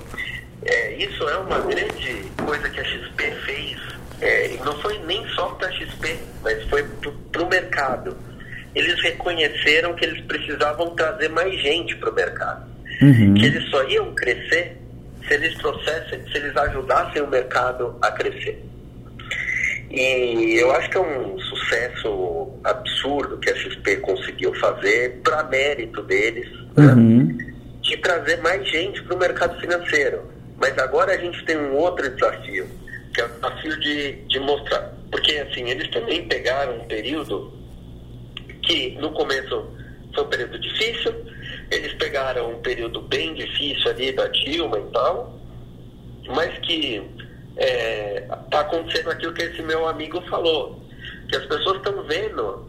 é, 0.65 0.95
isso 0.95 1.29
é 1.29 1.37
uma 1.37 1.61
grande 1.61 2.25
coisa 2.45 2.69
que 2.69 2.81
a 2.81 2.85
XP 2.85 3.31
fez. 3.45 3.77
É, 4.21 4.57
não 4.65 4.79
foi 4.81 4.99
nem 5.01 5.27
só 5.31 5.47
para 5.51 5.69
a 5.69 5.73
XP, 5.73 6.17
mas 6.43 6.63
foi 6.69 6.85
para 7.31 7.43
o 7.43 7.49
mercado. 7.49 8.17
Eles 8.75 9.01
reconheceram 9.03 9.95
que 9.95 10.05
eles 10.05 10.25
precisavam 10.25 10.95
trazer 10.95 11.29
mais 11.29 11.61
gente 11.61 11.95
para 11.97 12.11
o 12.11 12.15
mercado. 12.15 12.73
Uhum. 13.01 13.35
Que 13.35 13.47
eles 13.47 13.69
só 13.71 13.83
iam 13.89 14.15
crescer 14.15 14.82
se 15.27 15.35
eles 15.35 15.57
trouxessem, 15.59 16.21
se 16.31 16.37
eles 16.37 16.57
ajudassem 16.57 17.23
o 17.23 17.29
mercado 17.29 17.97
a 18.03 18.11
crescer. 18.13 18.63
E 19.91 20.59
eu 20.59 20.73
acho 20.73 20.89
que 20.89 20.97
é 20.97 21.01
um 21.01 21.39
sucesso 21.39 22.51
absurdo 22.65 23.39
que 23.39 23.51
a 23.51 23.55
XP 23.55 23.97
conseguiu 23.99 24.55
fazer 24.55 25.21
para 25.23 25.45
mérito 25.45 26.03
deles, 26.03 26.49
né? 26.77 26.87
uhum. 26.95 27.25
né? 27.27 27.53
de 27.83 27.97
trazer 27.99 28.39
mais 28.39 28.67
gente 28.71 29.03
para 29.03 29.17
o 29.17 29.19
mercado 29.19 29.61
financeiro. 29.61 30.23
Mas 30.57 30.79
agora 30.79 31.13
a 31.13 31.19
gente 31.19 31.45
tem 31.45 31.59
um 31.59 31.75
outro 31.77 32.09
desafio, 32.09 32.67
que 33.13 33.21
é 33.21 33.25
o 33.25 33.29
desafio 33.29 33.81
de, 33.81 34.13
de 34.29 34.41
mostrar. 34.41 34.95
Porque 35.11 35.33
assim, 35.33 35.69
eles 35.69 35.91
também 35.91 36.27
pegaram 36.27 36.77
um 36.77 36.85
período 36.87 37.53
que 38.63 38.97
no 39.01 39.13
começo 39.13 39.69
foi 40.15 40.25
um 40.25 40.29
período 40.29 40.59
difícil, 40.59 41.15
eles 41.75 41.93
pegaram 41.95 42.51
um 42.51 42.61
período 42.61 43.01
bem 43.03 43.35
difícil 43.35 43.91
ali 43.91 44.13
da 44.13 44.27
Dilma 44.29 44.79
e 44.79 44.93
tal, 44.93 45.39
mas 46.29 46.59
que 46.61 47.03
está 47.57 47.65
é, 47.65 48.21
tá 48.51 48.61
acontecendo 48.61 49.11
aquilo 49.11 49.33
que 49.33 49.43
esse 49.43 49.63
meu 49.63 49.87
amigo 49.87 50.21
falou, 50.29 50.81
que 51.29 51.37
as 51.37 51.45
pessoas 51.47 51.77
estão 51.79 52.03
vendo 52.05 52.67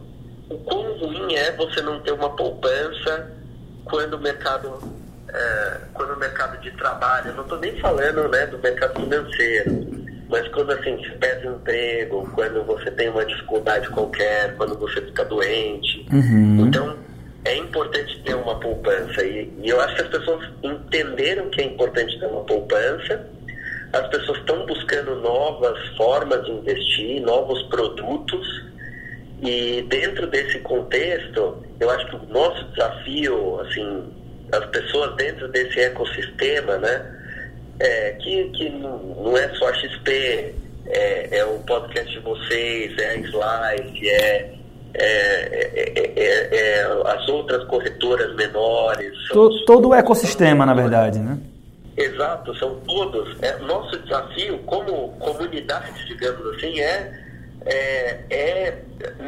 o 0.50 0.58
quão 0.58 0.98
ruim 0.98 1.34
é 1.34 1.52
você 1.52 1.80
não 1.80 2.00
ter 2.00 2.12
uma 2.12 2.30
poupança 2.36 3.30
quando 3.84 4.14
o 4.14 4.20
mercado 4.20 4.78
é, 5.28 5.80
quando 5.92 6.14
o 6.14 6.18
mercado 6.18 6.60
de 6.60 6.70
trabalho, 6.72 7.30
eu 7.30 7.34
não 7.34 7.42
estou 7.42 7.58
nem 7.58 7.78
falando 7.80 8.28
né, 8.28 8.46
do 8.46 8.58
mercado 8.58 9.00
financeiro, 9.00 10.04
mas 10.28 10.46
quando 10.48 10.70
assim 10.72 11.02
se 11.02 11.10
perde 11.12 11.48
um 11.48 11.56
emprego, 11.56 12.30
quando 12.34 12.64
você 12.64 12.90
tem 12.92 13.08
uma 13.08 13.24
dificuldade 13.24 13.88
qualquer, 13.90 14.54
quando 14.56 14.78
você 14.78 15.00
fica 15.02 15.24
doente. 15.24 16.06
Uhum. 16.12 16.66
Então 16.66 16.96
é 17.44 17.56
importante 17.56 18.20
ter 18.22 18.34
uma 18.34 18.58
poupança. 18.58 19.24
E, 19.24 19.52
e, 19.62 19.68
eu 19.68 19.80
acho 19.80 19.96
que 19.96 20.02
as 20.02 20.08
pessoas 20.08 20.48
entenderam 20.62 21.50
que 21.50 21.60
é 21.60 21.64
importante 21.64 22.18
ter 22.18 22.26
uma 22.26 22.44
poupança. 22.44 23.26
As 23.92 24.08
pessoas 24.08 24.38
estão 24.38 24.66
buscando 24.66 25.16
novas 25.16 25.78
formas 25.96 26.44
de 26.44 26.52
investir, 26.52 27.20
novos 27.22 27.62
produtos. 27.64 28.64
E 29.42 29.82
dentro 29.88 30.26
desse 30.26 30.58
contexto, 30.60 31.62
eu 31.78 31.90
acho 31.90 32.06
que 32.08 32.16
o 32.16 32.32
nosso 32.32 32.64
desafio, 32.70 33.60
assim, 33.60 34.12
as 34.52 34.64
pessoas 34.66 35.14
dentro 35.16 35.48
desse 35.48 35.80
ecossistema, 35.80 36.78
né, 36.78 37.20
é, 37.78 38.12
que, 38.12 38.44
que 38.50 38.68
não 38.70 39.36
é 39.36 39.48
só 39.56 39.68
a 39.68 39.74
XP, 39.74 40.54
é, 40.86 41.38
é 41.38 41.44
o 41.44 41.58
podcast 41.60 42.10
de 42.10 42.20
vocês, 42.20 42.96
é 42.98 43.10
a 43.10 43.16
Slice, 43.16 44.08
é, 44.08 44.54
é, 44.94 46.52
é, 46.52 46.82
as 47.06 47.28
outras 47.28 47.64
corretoras 47.64 48.34
menores. 48.36 49.12
Todo, 49.32 49.64
todo 49.64 49.88
o 49.88 49.94
ecossistema, 49.94 50.64
na 50.64 50.74
verdade, 50.74 51.18
né? 51.18 51.38
Exato, 51.96 52.54
são 52.56 52.80
todos. 52.80 53.36
nosso 53.66 53.98
desafio 54.00 54.58
como 54.66 55.10
comunidade, 55.18 56.06
digamos 56.06 56.54
assim, 56.54 56.80
é 56.80 57.24
é, 57.66 58.18
é, 58.30 58.74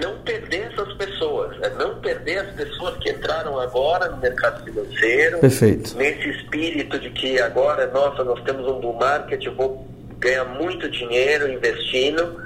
não 0.03 0.19
perder 0.19 0.71
essas 0.73 0.93
pessoas, 0.95 1.57
é 1.63 1.71
não 1.71 1.99
perder 2.01 2.39
as 2.39 2.55
pessoas 2.55 2.97
que 2.99 3.11
entraram 3.11 3.59
agora 3.59 4.11
no 4.11 4.19
mercado 4.19 4.63
financeiro, 4.65 5.39
Perfeito. 5.39 5.97
nesse 5.97 6.29
espírito 6.29 6.99
de 6.99 7.11
que 7.11 7.41
agora, 7.41 7.87
nossa, 7.87 8.23
nós 8.25 8.43
temos 8.45 8.67
um 8.69 8.79
bull 8.79 8.95
market, 8.95 9.43
eu 9.43 9.55
vou 9.55 9.87
ganhar 10.19 10.45
muito 10.45 10.89
dinheiro 10.91 11.51
investindo, 11.51 12.37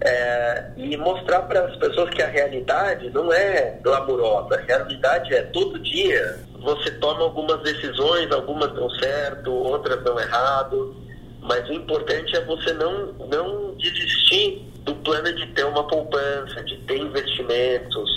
é, 0.00 0.70
e 0.76 0.96
mostrar 0.96 1.42
para 1.42 1.66
as 1.66 1.76
pessoas 1.76 2.10
que 2.10 2.22
a 2.22 2.28
realidade 2.28 3.10
não 3.10 3.32
é 3.32 3.78
glamurosa, 3.82 4.56
a 4.56 4.60
realidade 4.60 5.34
é 5.34 5.42
todo 5.44 5.78
dia 5.78 6.38
você 6.64 6.90
toma 6.92 7.22
algumas 7.22 7.62
decisões, 7.62 8.32
algumas 8.32 8.72
dão 8.72 8.88
certo, 8.90 9.52
outras 9.52 10.02
dão 10.02 10.18
errado, 10.18 10.96
mas 11.42 11.68
o 11.68 11.74
importante 11.74 12.34
é 12.34 12.44
você 12.44 12.72
não, 12.72 13.12
não 13.30 13.74
desistir 13.74 14.66
do 14.82 14.94
plano 14.96 15.30
de 15.34 15.46
ter 15.48 15.64
uma 15.64 15.86
poupança, 15.86 16.62
de 16.64 16.78
ter 16.78 16.96
investimentos, 16.96 18.10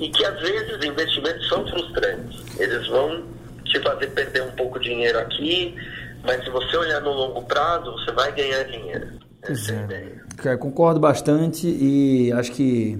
e 0.00 0.08
que 0.08 0.24
às 0.24 0.40
vezes 0.40 0.84
investimentos 0.84 1.48
são 1.48 1.66
frustrantes. 1.68 2.58
Eles 2.58 2.86
vão 2.88 3.24
te 3.64 3.80
fazer 3.80 4.08
perder 4.08 4.42
um 4.42 4.50
pouco 4.52 4.80
de 4.80 4.88
dinheiro 4.88 5.18
aqui, 5.20 5.76
mas 6.24 6.42
se 6.42 6.50
você 6.50 6.76
olhar 6.76 7.00
no 7.00 7.12
longo 7.12 7.42
prazo, 7.42 7.92
você 7.92 8.10
vai 8.10 8.32
ganhar 8.32 8.64
dinheiro. 8.64 9.23
Essa 9.46 9.72
é 9.72 9.84
ideia. 9.84 10.24
É, 10.44 10.56
concordo 10.56 10.98
bastante 10.98 11.66
e 11.66 12.32
acho 12.32 12.52
que 12.52 12.98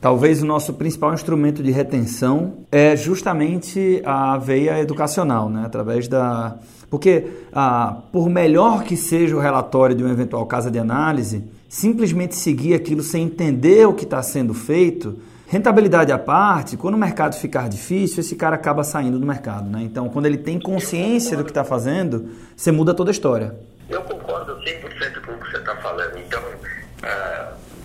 talvez 0.00 0.42
o 0.42 0.46
nosso 0.46 0.74
principal 0.74 1.12
instrumento 1.12 1.62
de 1.62 1.70
retenção 1.70 2.64
é 2.70 2.96
justamente 2.96 4.02
a 4.04 4.36
veia 4.38 4.78
educacional, 4.80 5.48
né? 5.48 5.64
através 5.64 6.08
da. 6.08 6.56
Porque, 6.90 7.24
ah, 7.52 8.02
por 8.12 8.28
melhor 8.28 8.84
que 8.84 8.96
seja 8.96 9.34
o 9.34 9.40
relatório 9.40 9.96
de 9.96 10.02
uma 10.02 10.12
eventual 10.12 10.44
casa 10.46 10.70
de 10.70 10.78
análise, 10.78 11.44
simplesmente 11.68 12.36
seguir 12.36 12.74
aquilo 12.74 13.02
sem 13.02 13.24
entender 13.24 13.86
o 13.86 13.94
que 13.94 14.04
está 14.04 14.22
sendo 14.22 14.52
feito, 14.52 15.18
rentabilidade 15.46 16.12
à 16.12 16.18
parte, 16.18 16.76
quando 16.76 16.94
o 16.94 16.98
mercado 16.98 17.34
ficar 17.34 17.68
difícil, 17.68 18.20
esse 18.20 18.36
cara 18.36 18.56
acaba 18.56 18.84
saindo 18.84 19.18
do 19.18 19.26
mercado. 19.26 19.70
Né? 19.70 19.82
Então, 19.82 20.08
quando 20.10 20.26
ele 20.26 20.36
tem 20.36 20.60
consciência 20.60 21.36
do 21.36 21.44
que 21.44 21.50
está 21.50 21.64
fazendo, 21.64 22.28
você 22.54 22.70
muda 22.70 22.92
toda 22.92 23.10
a 23.10 23.12
história. 23.12 23.54
Eu 23.88 24.00
concordo 24.02 24.54
100% 24.56 25.26
com 25.26 25.32
o 25.32 25.38
que 25.38 25.50
você 25.50 25.58
está 25.72 25.76
falando. 25.76 26.18
Então, 26.18 26.42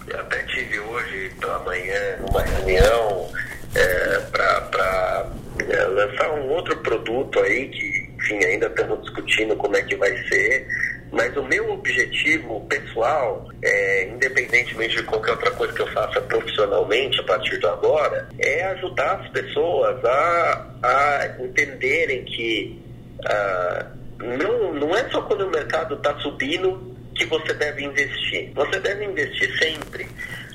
eu 0.08 0.20
até 0.20 0.44
tive 0.44 0.80
hoje 0.80 1.32
pela 1.40 1.60
manhã 1.60 2.18
uma 2.30 2.42
reunião 2.44 3.32
é, 3.76 4.20
para 4.32 5.28
é, 5.70 5.84
lançar 5.84 6.32
um 6.34 6.50
outro 6.50 6.78
produto 6.78 7.40
aí 7.40 7.68
que, 7.70 8.10
enfim, 8.18 8.44
ainda 8.46 8.68
estamos 8.68 9.02
discutindo 9.02 9.56
como 9.56 9.76
é 9.76 9.82
que 9.82 9.96
vai 9.96 10.16
ser 10.28 10.68
mas 11.12 11.36
o 11.38 11.44
meu 11.44 11.72
objetivo 11.72 12.66
pessoal, 12.68 13.50
é, 13.64 14.10
independentemente 14.10 14.98
de 14.98 15.04
qualquer 15.04 15.32
outra 15.32 15.52
coisa 15.52 15.74
que 15.74 15.82
eu 15.82 15.88
faça 15.88 16.20
profissionalmente 16.22 17.20
a 17.20 17.24
partir 17.24 17.58
de 17.60 17.66
agora, 17.66 18.28
é 18.40 18.66
ajudar 18.66 19.22
as 19.22 19.30
pessoas 19.30 20.04
a, 20.04 20.68
a 20.84 21.44
entenderem 21.44 22.26
que 22.26 22.82
uh, 23.22 23.98
não, 24.38 24.74
não 24.74 24.96
é 24.96 25.10
só 25.10 25.22
quando 25.22 25.48
o 25.48 25.50
mercado 25.50 25.96
está 25.96 26.18
subindo 26.20 26.97
que 27.18 27.26
você 27.26 27.54
deve 27.54 27.84
investir. 27.84 28.52
Você 28.54 28.80
deve 28.80 29.06
investir 29.06 29.58
sempre. 29.58 30.08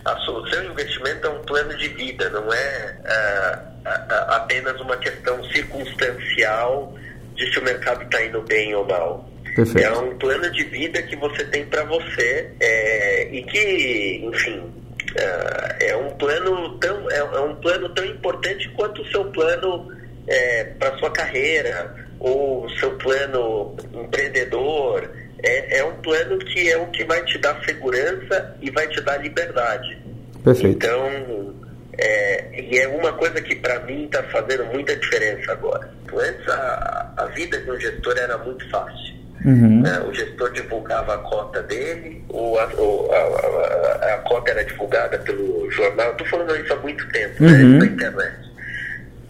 O 0.05 0.47
seu 0.49 0.65
investimento 0.65 1.27
é 1.27 1.31
um 1.31 1.43
plano 1.43 1.77
de 1.77 1.89
vida, 1.89 2.29
não 2.31 2.53
é 2.53 2.97
uh, 3.01 3.89
uh, 3.89 4.33
apenas 4.35 4.81
uma 4.81 4.97
questão 4.97 5.43
circunstancial 5.45 6.97
de 7.35 7.53
se 7.53 7.59
o 7.59 7.63
mercado 7.63 8.03
está 8.03 8.25
indo 8.25 8.41
bem 8.43 8.75
ou 8.75 8.85
mal. 8.85 9.29
Perfeito. 9.55 9.87
É 9.87 9.99
um 9.99 10.17
plano 10.17 10.51
de 10.51 10.65
vida 10.65 11.03
que 11.03 11.15
você 11.17 11.45
tem 11.45 11.67
para 11.67 11.85
você 11.85 12.51
é, 12.59 13.29
e 13.31 13.43
que, 13.43 14.23
enfim, 14.25 14.73
é, 15.15 15.97
um 15.97 16.11
plano 16.17 16.79
tão 16.79 17.11
é, 17.11 17.19
é, 17.19 17.41
um 17.41 17.55
plano 17.57 17.89
tão 17.91 18.05
importante 18.05 18.69
quanto 18.71 19.03
o 19.03 19.07
seu 19.11 19.25
plano 19.27 19.93
é, 20.27 20.65
para 20.79 20.97
sua 20.99 21.11
carreira 21.11 21.95
ou 22.19 22.69
seu 22.79 22.97
plano 22.97 23.77
empreendedor. 23.93 25.11
É, 25.43 25.79
é 25.79 25.85
um 25.85 25.95
plano 25.97 26.39
que 26.39 26.71
é 26.71 26.77
o 26.77 26.87
que 26.89 27.05
vai 27.05 27.25
te 27.25 27.39
dar 27.39 27.61
segurança 27.65 28.57
e 28.61 28.71
vai 28.71 28.87
te 28.89 29.01
dar 29.01 29.19
liberdade. 29.19 29.99
Perfeito. 30.45 30.77
Então, 30.77 31.55
é, 31.99 32.61
e 32.61 32.79
é 32.79 32.89
uma 32.89 33.13
coisa 33.13 33.41
que 33.41 33.57
para 33.57 33.81
mim 33.81 34.05
está 34.05 34.23
fazendo 34.25 34.65
muita 34.67 34.95
diferença 34.97 35.53
agora. 35.53 35.91
Antes 36.15 36.49
a, 36.49 37.13
a 37.17 37.27
vida 37.27 37.59
de 37.59 37.71
um 37.71 37.81
gestor 37.81 38.17
era 38.17 38.39
muito 38.39 38.69
fácil. 38.71 39.23
Uhum. 39.45 39.83
Né? 39.83 40.01
O 40.09 40.15
gestor 40.15 40.53
divulgava 40.53 41.15
a 41.15 41.19
cota 41.19 41.63
dele, 41.63 42.25
ou 42.29 42.59
a, 42.59 42.69
ou 42.77 43.13
a, 43.13 43.17
a, 43.17 44.15
a, 44.15 44.19
cota 44.19 44.53
era 44.53 44.65
divulgada 44.65 45.19
pelo 45.19 45.71
jornal. 45.71 46.13
Estou 46.13 46.27
falando 46.29 46.57
isso 46.57 46.73
há 46.73 46.77
muito 46.77 47.09
tempo, 47.09 47.43
né, 47.43 47.51
uhum. 47.51 47.69
né, 47.73 47.79
na 47.79 47.87
internet. 47.87 48.52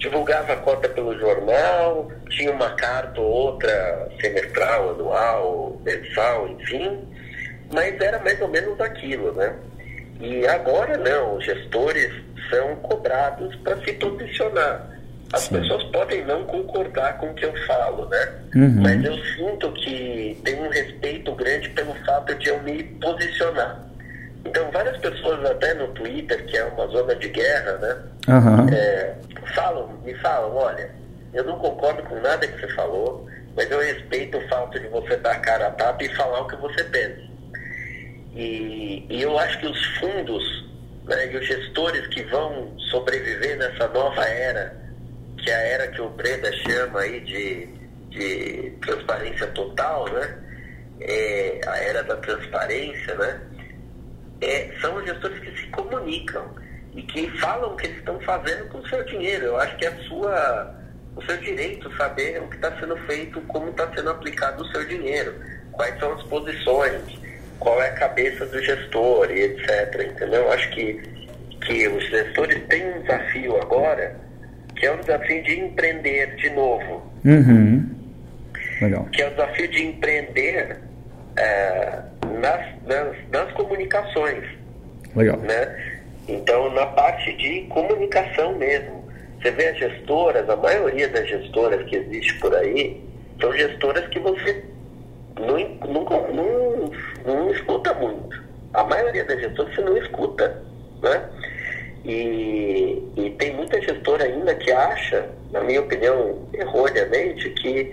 Divulgava 0.03 0.55
a 0.55 0.57
cota 0.57 0.89
pelo 0.89 1.17
jornal, 1.17 2.11
tinha 2.29 2.51
uma 2.51 2.71
carta 2.71 3.21
ou 3.21 3.31
outra 3.31 4.09
semestral, 4.21 4.91
anual, 4.91 5.81
mensal, 5.85 6.49
enfim, 6.49 7.07
mas 7.73 8.01
era 8.01 8.19
mais 8.19 8.41
ou 8.41 8.49
menos 8.49 8.81
aquilo, 8.81 9.33
né? 9.33 9.55
E 10.21 10.45
agora 10.49 10.97
não, 10.97 11.37
os 11.37 11.45
gestores 11.45 12.13
são 12.51 12.75
cobrados 12.77 13.55
para 13.57 13.77
se 13.85 13.93
posicionar. 13.93 14.91
As 15.33 15.43
Sim. 15.43 15.61
pessoas 15.61 15.85
podem 15.85 16.25
não 16.25 16.45
concordar 16.47 17.19
com 17.19 17.31
o 17.31 17.35
que 17.35 17.45
eu 17.45 17.55
falo, 17.65 18.09
né? 18.09 18.33
Uhum. 18.57 18.83
Mas 18.83 19.05
eu 19.05 19.17
sinto 19.37 19.73
que 19.73 20.37
tem 20.43 20.61
um 20.61 20.69
respeito 20.69 21.33
grande 21.37 21.69
pelo 21.71 21.95
fato 22.05 22.35
de 22.35 22.49
eu 22.49 22.61
me 22.65 22.83
posicionar. 22.83 23.87
Então, 24.45 24.71
várias 24.71 24.97
pessoas 24.99 25.45
até 25.49 25.75
no 25.75 25.89
Twitter, 25.89 26.45
que 26.47 26.57
é 26.57 26.65
uma 26.65 26.87
zona 26.89 27.15
de 27.15 27.29
guerra, 27.29 27.73
né? 27.79 28.03
Uhum. 28.29 28.69
É, 28.75 29.15
falam, 29.55 29.89
me 30.05 30.15
falam, 30.15 30.55
olha, 30.55 30.91
eu 31.33 31.45
não 31.45 31.59
concordo 31.59 32.03
com 32.03 32.21
nada 32.21 32.47
que 32.47 32.61
você 32.61 32.69
falou, 32.75 33.27
mas 33.57 33.71
eu 33.71 33.81
respeito 33.81 34.39
o 34.39 34.49
fato 34.49 34.79
de 34.79 34.89
você 34.89 35.17
dar 35.17 35.41
cara 35.41 35.69
a 35.69 35.71
tapa 35.71 36.03
e 36.05 36.15
falar 36.17 36.41
o 36.41 36.49
que 36.49 36.57
você 36.57 36.85
pensa. 36.85 37.23
E, 38.35 39.07
e 39.09 39.23
eu 39.23 39.39
acho 39.39 39.59
que 39.61 39.67
os 39.67 39.85
fundos 39.99 40.63
né, 41.05 41.33
e 41.33 41.37
os 41.37 41.47
gestores 41.47 42.07
que 42.09 42.23
vão 42.25 42.73
sobreviver 42.91 43.59
nessa 43.59 43.89
nova 43.89 44.25
era 44.25 44.83
que 45.43 45.51
é 45.51 45.55
a 45.55 45.61
era 45.61 45.89
que 45.89 46.01
o 46.01 46.09
Breda 46.09 46.53
chama 46.53 47.01
aí 47.01 47.21
de, 47.21 47.67
de 48.11 48.71
transparência 48.81 49.47
total, 49.49 50.09
né? 50.13 50.39
É, 51.01 51.61
a 51.67 51.77
era 51.79 52.05
da 52.05 52.17
transparência, 52.17 53.15
né? 53.17 53.41
É, 54.43 54.71
são 54.81 54.97
os 54.97 55.05
gestores 55.05 55.39
que 55.39 55.61
se 55.61 55.67
comunicam 55.69 56.45
e 56.95 57.03
que 57.03 57.31
falam 57.39 57.73
o 57.73 57.77
que 57.77 57.87
eles 57.87 57.99
estão 57.99 58.21
fazendo 58.21 58.69
com 58.69 58.79
o 58.79 58.89
seu 58.89 59.03
dinheiro. 59.05 59.47
Eu 59.47 59.57
acho 59.59 59.77
que 59.77 59.87
é 59.87 59.89
a 59.89 59.97
sua, 60.03 60.75
o 61.17 61.23
seu 61.25 61.37
direito 61.39 61.95
saber 61.97 62.43
o 62.43 62.49
que 62.49 62.57
está 62.57 62.77
sendo 62.79 62.97
feito, 63.07 63.41
como 63.43 63.71
está 63.71 63.91
sendo 63.95 64.11
aplicado 64.11 64.63
o 64.63 64.69
seu 64.73 64.85
dinheiro, 64.87 65.35
quais 65.71 65.99
são 65.99 66.13
as 66.13 66.23
posições, 66.25 67.01
qual 67.59 67.81
é 67.81 67.89
a 67.89 67.95
cabeça 67.95 68.45
do 68.47 68.61
gestor 68.61 69.31
e 69.31 69.41
etc. 69.41 70.11
Entendeu? 70.11 70.43
Eu 70.43 70.53
acho 70.53 70.71
que, 70.71 71.01
que 71.65 71.89
os 71.89 72.05
gestores 72.11 72.61
têm 72.69 72.85
um 72.95 73.03
desafio 73.03 73.63
agora 73.63 74.21
que 74.83 74.87
é 74.87 74.93
o 74.93 74.97
desafio 74.97 75.43
de 75.45 75.61
empreender 75.61 76.35
de 76.35 76.51
novo. 76.51 77.09
Uhum. 77.25 77.89
Legal. 78.81 79.05
Que 79.13 79.23
é 79.23 79.29
o 79.29 79.31
desafio 79.31 79.69
de 79.69 79.85
empreender 79.85 80.77
é, 81.37 82.01
nas, 82.41 82.67
nas, 82.87 83.17
nas, 83.31 83.53
comunicações. 83.53 84.45
Legal. 85.15 85.37
Né? 85.39 86.01
Então, 86.29 86.71
na 86.73 86.87
parte 86.87 87.33
de 87.37 87.63
comunicação 87.69 88.57
mesmo. 88.57 89.03
Você 89.41 89.51
vê 89.51 89.69
as 89.69 89.79
gestoras, 89.79 90.49
a 90.49 90.55
maioria 90.55 91.09
das 91.09 91.29
gestoras 91.29 91.85
que 91.89 91.97
existe 91.97 92.39
por 92.39 92.55
aí, 92.55 93.03
são 93.41 93.53
gestoras 93.53 94.07
que 94.09 94.21
você 94.21 94.65
não, 95.37 95.59
não, 95.89 96.05
não, 96.33 96.93
não 97.27 97.51
escuta 97.51 97.93
muito. 97.95 98.41
A 98.73 98.85
maioria 98.85 99.25
das 99.25 99.41
gestoras 99.41 99.75
você 99.75 99.81
não 99.81 99.97
escuta. 99.97 100.63
Né? 101.03 101.29
E, 102.05 103.03
e 103.17 103.31
tem 103.39 103.55
muita 103.55 103.81
gestora 103.81 104.25
ainda 104.25 104.55
que 104.55 104.71
acha, 104.73 105.29
na 105.51 105.61
minha 105.61 105.81
opinião, 105.81 106.49
erroneamente, 106.53 107.51
que, 107.51 107.93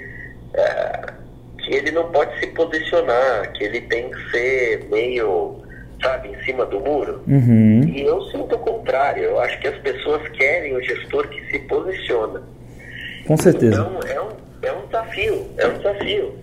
é, 0.54 1.14
que 1.62 1.74
ele 1.76 1.92
não 1.92 2.12
pode 2.12 2.40
se 2.40 2.48
posicionar, 2.48 3.52
que 3.54 3.64
ele 3.64 3.82
tem 3.82 4.10
que 4.10 4.32
ser 4.32 4.88
meio 4.90 5.60
sabe, 6.02 6.30
em 6.30 6.44
cima 6.44 6.66
do 6.66 6.80
muro. 6.80 7.22
Uhum. 7.28 7.84
E 7.84 8.02
eu 8.04 8.22
sinto 8.30 8.56
o 8.56 8.60
contrário. 8.60 9.24
Eu 9.24 9.40
acho 9.40 9.60
que 9.60 9.68
as 9.68 9.78
pessoas 9.80 10.28
querem 10.30 10.76
o 10.76 10.82
gestor 10.82 11.28
que 11.28 11.52
se 11.52 11.60
posiciona. 11.60 12.42
Com 13.28 13.38
certeza. 13.38 13.82
Então 13.82 14.00
é 14.08 14.22
um, 14.22 14.30
é 14.64 14.72
um 14.72 14.86
desafio, 14.86 15.48
é 15.58 15.68
um 15.68 15.78
desafio 15.78 16.34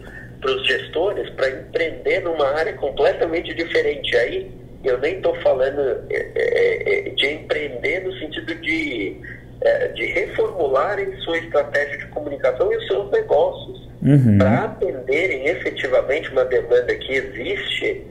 para 0.40 0.50
os 0.50 0.66
gestores 0.66 1.30
para 1.30 1.50
empreender 1.50 2.20
numa 2.20 2.48
área 2.54 2.72
completamente 2.74 3.54
diferente. 3.54 4.14
Aí 4.16 4.50
eu 4.84 4.98
nem 4.98 5.16
estou 5.16 5.34
falando 5.36 5.80
é, 6.10 6.30
é, 6.34 7.08
é, 7.08 7.10
de 7.10 7.26
empreender 7.26 8.04
no 8.04 8.12
sentido 8.18 8.54
de, 8.56 9.16
é, 9.62 9.88
de 9.88 10.06
reformularem 10.06 11.16
sua 11.22 11.38
estratégia 11.38 11.98
de 11.98 12.06
comunicação 12.08 12.72
e 12.72 12.76
os 12.76 12.86
seus 12.86 13.10
negócios 13.10 13.85
Uhum. 14.02 14.38
para 14.38 14.64
atenderem 14.64 15.46
efetivamente 15.46 16.30
uma 16.30 16.44
demanda 16.44 16.94
que 16.94 17.12
existe 17.12 18.06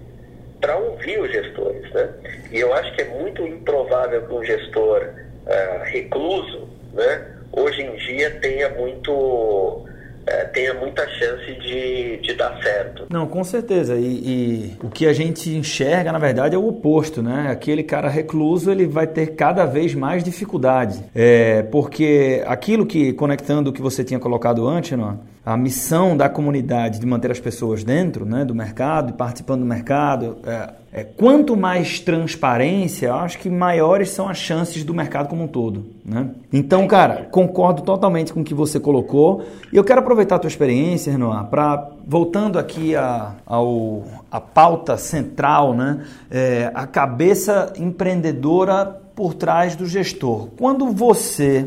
para 0.59 0.77
ouvir 0.77 1.19
os 1.19 1.31
gestores. 1.31 1.91
Né? 1.93 2.09
E 2.51 2.59
eu 2.59 2.73
acho 2.73 2.93
que 2.95 3.01
é 3.01 3.05
muito 3.05 3.45
improvável 3.45 4.21
que 4.25 4.33
um 4.33 4.43
gestor 4.43 5.09
ah, 5.45 5.83
recluso, 5.85 6.67
né, 6.93 7.25
hoje 7.51 7.83
em 7.83 7.95
dia, 7.95 8.31
tenha 8.41 8.69
muito 8.69 9.85
eh, 10.27 10.45
tenha 10.45 10.73
muita 10.73 11.07
chance 11.09 11.53
de, 11.61 12.17
de 12.17 12.33
dar 12.33 12.59
certo. 12.61 13.05
Não, 13.09 13.27
com 13.27 13.43
certeza. 13.43 13.95
E, 13.95 14.05
e 14.05 14.75
o 14.83 14.89
que 14.89 15.05
a 15.05 15.13
gente 15.13 15.49
enxerga, 15.49 16.11
na 16.11 16.19
verdade, 16.19 16.55
é 16.55 16.57
o 16.57 16.67
oposto, 16.67 17.21
né? 17.21 17.47
Aquele 17.51 17.83
cara 17.83 18.09
recluso, 18.09 18.71
ele 18.71 18.87
vai 18.87 19.07
ter 19.07 19.35
cada 19.35 19.65
vez 19.65 19.93
mais 19.93 20.23
dificuldade. 20.23 21.03
É, 21.13 21.63
porque 21.63 22.43
aquilo 22.47 22.85
que, 22.85 23.13
conectando 23.13 23.69
o 23.69 23.73
que 23.73 23.81
você 23.81 24.03
tinha 24.03 24.19
colocado 24.19 24.67
antes, 24.67 24.97
não, 24.97 25.19
a 25.45 25.55
missão 25.55 26.17
da 26.17 26.27
comunidade 26.27 26.99
de 26.99 27.05
manter 27.05 27.29
as 27.29 27.39
pessoas 27.39 27.83
dentro 27.83 28.25
né, 28.25 28.43
do 28.43 28.55
mercado, 28.55 29.13
participando 29.13 29.59
do 29.59 29.65
mercado, 29.67 30.37
é, 30.43 30.73
é, 30.97 31.03
quanto 31.03 31.57
mais 31.57 31.99
transparência, 31.99 33.07
eu 33.07 33.15
acho 33.15 33.37
que 33.39 33.49
maiores 33.49 34.11
são 34.11 34.29
as 34.29 34.37
chances 34.37 34.81
do 34.85 34.93
mercado 34.93 35.27
como 35.27 35.43
um 35.43 35.47
todo. 35.47 35.87
Né? 36.05 36.29
Então, 36.53 36.87
cara, 36.87 37.27
concordo 37.29 37.81
totalmente 37.81 38.31
com 38.31 38.39
o 38.39 38.43
que 38.45 38.53
você 38.53 38.79
colocou. 38.79 39.43
E 39.73 39.75
eu 39.75 39.83
quero 39.83 39.99
aproveitar 39.99 40.37
a 40.37 40.39
tua 40.39 40.47
experiência, 40.47 41.11
Renoir, 41.11 41.47
para, 41.47 41.89
voltando 42.07 42.57
aqui 42.57 42.95
a, 42.95 43.33
ao, 43.45 44.05
a 44.31 44.39
pauta 44.39 44.95
central, 44.95 45.73
né? 45.73 46.05
É, 46.31 46.71
a 46.73 46.87
cabeça 46.87 47.73
empreendedora 47.77 48.85
por 49.13 49.33
trás 49.33 49.75
do 49.75 49.85
gestor. 49.85 50.47
Quando 50.57 50.93
você, 50.93 51.65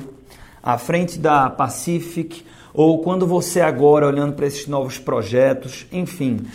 à 0.62 0.78
frente 0.78 1.18
da 1.18 1.50
Pacific, 1.50 2.46
ou 2.72 3.02
quando 3.02 3.26
você 3.26 3.60
agora 3.60 4.06
olhando 4.06 4.32
para 4.32 4.46
esses 4.46 4.66
novos 4.66 4.96
projetos, 4.98 5.86
enfim, 5.92 6.46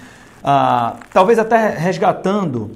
ah, 0.43 0.97
talvez 1.13 1.39
até 1.39 1.69
resgatando 1.69 2.71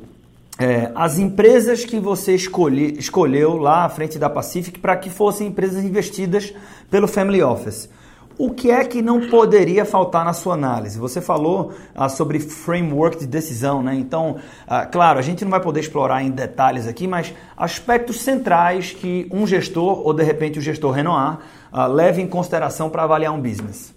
é, 0.58 0.92
as 0.96 1.20
empresas 1.20 1.86
que 1.86 2.00
você 2.00 2.34
escolhe, 2.34 2.98
escolheu 2.98 3.58
lá 3.58 3.86
à 3.86 3.90
frente 3.90 4.18
da 4.18 4.30
Pacific 4.30 4.80
para 4.80 4.96
que 4.96 5.10
fossem 5.10 5.48
empresas 5.48 5.84
investidas 5.84 6.54
pelo 6.90 7.08
Family 7.08 7.44
Office. 7.44 7.90
O 8.40 8.52
que 8.52 8.70
é 8.70 8.86
que 8.86 9.02
não 9.02 9.30
poderia 9.30 9.84
faltar 9.84 10.24
na 10.24 10.32
sua 10.32 10.54
análise? 10.54 11.00
Você 11.00 11.20
falou 11.20 11.74
ah, 11.96 12.08
sobre 12.08 12.40
framework 12.40 13.18
de 13.18 13.26
decisão, 13.26 13.82
né? 13.82 13.96
Então, 13.96 14.38
ah, 14.68 14.86
claro, 14.86 15.18
a 15.18 15.24
gente 15.24 15.44
não 15.44 15.50
vai 15.50 15.60
poder 15.60 15.80
explorar 15.80 16.22
em 16.24 16.30
detalhes 16.30 16.88
aqui, 16.88 17.08
mas 17.08 17.34
aspectos 17.58 18.22
centrais 18.22 18.92
que 18.92 19.28
um 19.32 19.48
gestor, 19.48 20.06
ou 20.06 20.14
de 20.14 20.24
repente 20.24 20.60
o 20.60 20.62
gestor 20.62 20.92
Renoir, 20.92 21.40
ah, 21.72 21.88
leve 21.88 22.22
em 22.22 22.28
consideração 22.28 22.92
para 22.92 23.04
avaliar 23.04 23.34
um 23.34 23.42
business. 23.42 23.94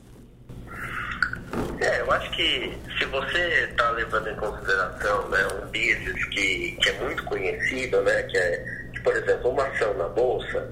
É, 1.78 2.00
eu 2.00 2.11
acho 2.11 2.30
que 2.30 2.72
se 3.00 3.06
você 3.06 3.68
está 3.70 3.90
levando 3.92 4.28
em 4.28 4.36
consideração 4.36 5.28
né, 5.30 5.38
um 5.54 5.66
business 5.66 6.24
que, 6.26 6.76
que 6.82 6.90
é 6.90 6.92
muito 7.00 7.24
conhecido, 7.24 8.02
né, 8.02 8.22
que 8.24 8.36
é, 8.36 8.64
que, 8.92 9.00
por 9.00 9.16
exemplo, 9.16 9.50
uma 9.50 9.66
ação 9.66 9.94
na 9.94 10.08
bolsa, 10.08 10.70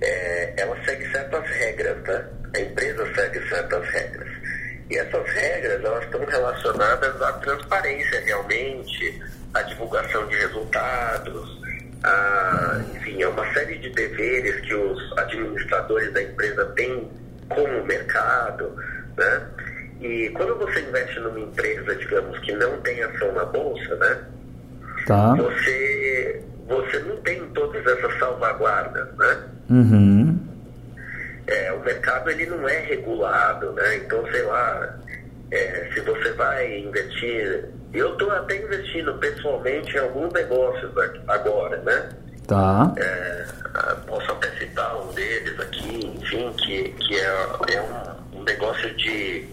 é, 0.00 0.54
ela 0.56 0.76
segue 0.84 1.10
certas 1.10 1.46
regras, 1.50 2.02
né? 2.02 2.24
A 2.54 2.60
empresa 2.60 3.14
segue 3.14 3.48
certas 3.48 3.86
regras. 3.90 4.28
E 4.88 4.96
essas 4.96 5.28
regras, 5.28 5.84
elas 5.84 6.04
estão 6.04 6.24
relacionadas 6.24 7.22
à 7.22 7.32
transparência 7.34 8.20
realmente, 8.20 9.22
à 9.52 9.62
divulgação 9.62 10.26
de 10.28 10.36
resultados, 10.36 11.60
a, 12.04 12.80
enfim, 12.94 13.22
é 13.22 13.28
uma 13.28 13.52
série 13.52 13.78
de 13.78 13.90
deveres 13.90 14.60
que 14.62 14.74
os 14.74 15.18
administradores 15.18 16.12
da 16.12 16.22
empresa 16.22 16.64
têm 16.76 17.10
com 17.48 17.62
o 17.62 17.84
mercado, 17.84 18.74
né? 19.16 19.46
E 20.00 20.30
quando 20.30 20.56
você 20.58 20.80
investe 20.80 21.20
numa 21.20 21.40
empresa, 21.40 21.94
digamos, 21.96 22.38
que 22.40 22.52
não 22.52 22.80
tem 22.80 23.02
ação 23.02 23.32
na 23.32 23.44
bolsa, 23.44 23.96
né? 23.96 24.24
Tá. 25.06 25.34
Você, 25.34 26.42
você 26.66 26.98
não 27.00 27.16
tem 27.18 27.44
todas 27.50 27.86
essas 27.86 28.18
salvaguardas, 28.18 29.08
né? 29.16 29.38
Uhum. 29.70 30.38
É, 31.46 31.72
o 31.72 31.80
mercado 31.80 32.30
ele 32.30 32.46
não 32.46 32.68
é 32.68 32.80
regulado, 32.80 33.72
né? 33.72 33.96
Então, 33.96 34.24
sei 34.30 34.42
lá, 34.42 34.98
é, 35.50 35.90
se 35.94 36.00
você 36.00 36.32
vai 36.32 36.78
investir, 36.80 37.64
eu 37.94 38.12
estou 38.12 38.30
até 38.32 38.56
investindo 38.56 39.14
pessoalmente 39.14 39.94
em 39.96 40.00
alguns 40.00 40.32
negócios 40.32 40.90
agora, 41.28 41.78
né? 41.78 42.08
Tá. 42.46 42.92
É, 42.96 43.44
posso 44.06 44.30
até 44.32 44.50
citar 44.58 44.96
um 45.00 45.12
deles 45.12 45.58
aqui, 45.60 46.06
enfim, 46.16 46.52
que, 46.58 46.88
que 46.90 47.16
é, 47.16 47.26
é 47.74 47.82
um, 47.82 48.40
um 48.40 48.42
negócio 48.44 48.94
de, 48.96 49.46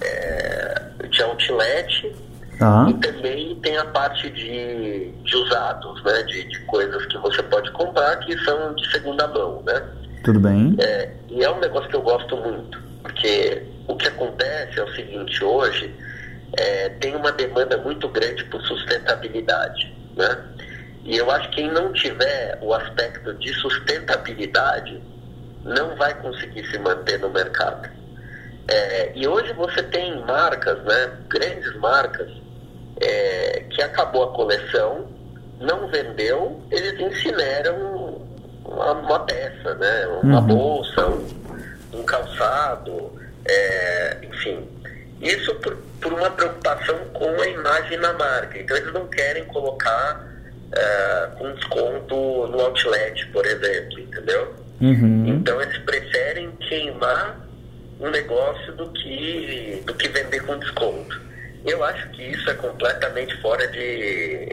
é, 0.00 0.82
de 1.08 1.22
outlet 1.22 2.14
Tá. 2.58 2.86
e 2.88 2.94
também 2.94 3.56
tem 3.56 3.76
a 3.76 3.84
parte 3.86 4.30
de, 4.30 5.10
de 5.10 5.36
usados, 5.36 6.02
né? 6.04 6.22
De, 6.22 6.44
de 6.44 6.58
coisas 6.66 7.04
que 7.06 7.18
você 7.18 7.42
pode 7.42 7.70
comprar 7.72 8.16
que 8.18 8.38
são 8.44 8.74
de 8.74 8.90
segunda 8.90 9.26
mão, 9.26 9.62
né? 9.66 9.82
Tudo 10.24 10.40
bem. 10.40 10.76
É, 10.78 11.10
e 11.28 11.42
é 11.42 11.50
um 11.50 11.58
negócio 11.58 11.88
que 11.88 11.96
eu 11.96 12.02
gosto 12.02 12.36
muito, 12.36 12.80
porque 13.02 13.62
o 13.88 13.96
que 13.96 14.06
acontece 14.06 14.78
é 14.78 14.84
o 14.84 14.94
seguinte, 14.94 15.44
hoje 15.44 15.92
é, 16.56 16.88
tem 17.00 17.16
uma 17.16 17.32
demanda 17.32 17.76
muito 17.78 18.08
grande 18.08 18.44
por 18.44 18.62
sustentabilidade, 18.62 19.92
né? 20.16 20.38
E 21.04 21.16
eu 21.16 21.30
acho 21.30 21.50
que 21.50 21.56
quem 21.56 21.70
não 21.70 21.92
tiver 21.92 22.56
o 22.62 22.72
aspecto 22.72 23.34
de 23.34 23.52
sustentabilidade 23.54 25.02
não 25.64 25.96
vai 25.96 26.14
conseguir 26.14 26.64
se 26.70 26.78
manter 26.78 27.18
no 27.18 27.30
mercado. 27.30 27.90
É, 28.68 29.12
e 29.14 29.26
hoje 29.28 29.52
você 29.52 29.82
tem 29.82 30.20
marcas, 30.24 30.82
né, 30.84 31.12
grandes 31.28 31.76
marcas, 31.76 32.30
é, 33.00 33.64
que 33.70 33.82
acabou 33.82 34.24
a 34.24 34.32
coleção, 34.32 35.06
não 35.60 35.88
vendeu, 35.88 36.62
eles 36.70 36.98
incineram 36.98 38.20
uma, 38.64 38.92
uma 38.92 39.20
peça, 39.20 39.74
né, 39.74 40.06
uma 40.22 40.40
Uhum. 40.40 40.46
bolsa, 40.46 41.06
um, 41.06 41.26
um 41.98 42.02
calçado, 42.04 43.12
é, 43.44 44.18
enfim. 44.22 44.66
Isso 45.20 45.54
por, 45.56 45.76
por 46.00 46.12
uma 46.12 46.30
preocupação 46.30 46.98
com 47.12 47.28
a 47.40 47.48
imagem 47.48 47.98
na 47.98 48.12
marca. 48.14 48.58
Então 48.58 48.76
eles 48.76 48.92
não 48.92 49.06
querem 49.06 49.44
colocar 49.46 50.26
é, 50.72 51.28
com 51.38 51.52
desconto 51.52 52.14
no 52.48 52.60
outlet, 52.60 53.26
por 53.28 53.46
exemplo, 53.46 54.00
entendeu? 54.00 54.54
Uhum. 54.80 55.26
Então 55.28 55.60
eles 55.62 55.78
preferem 55.78 56.50
queimar 56.68 57.38
um 58.00 58.10
negócio 58.10 58.72
do 58.74 58.88
que, 58.90 59.82
do 59.86 59.94
que 59.94 60.08
vender 60.08 60.44
com 60.44 60.58
desconto. 60.58 61.20
Eu 61.64 61.82
acho 61.82 62.10
que 62.10 62.22
isso 62.22 62.50
é 62.50 62.54
completamente 62.54 63.40
fora 63.40 63.66
de, 63.68 64.46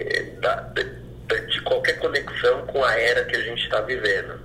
de, 0.73 1.47
de 1.47 1.61
qualquer 1.61 1.99
conexão 1.99 2.65
com 2.67 2.83
a 2.83 2.93
era 2.95 3.25
que 3.25 3.35
a 3.35 3.41
gente 3.41 3.63
está 3.63 3.81
vivendo. 3.81 4.39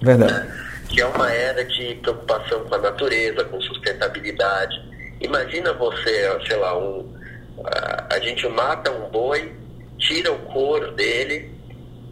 Verdade. 0.00 0.48
Que 0.88 1.00
é 1.00 1.06
uma 1.06 1.32
era 1.32 1.64
de 1.64 1.96
preocupação 1.96 2.64
com 2.64 2.74
a 2.74 2.78
natureza, 2.78 3.44
com 3.44 3.60
sustentabilidade. 3.60 4.80
Imagina 5.20 5.72
você, 5.72 6.38
sei 6.46 6.56
lá, 6.56 6.78
um, 6.78 7.16
a, 7.64 8.14
a 8.14 8.20
gente 8.20 8.46
mata 8.48 8.92
um 8.92 9.08
boi, 9.10 9.52
tira 9.98 10.32
o 10.32 10.38
couro 10.40 10.92
dele 10.92 11.50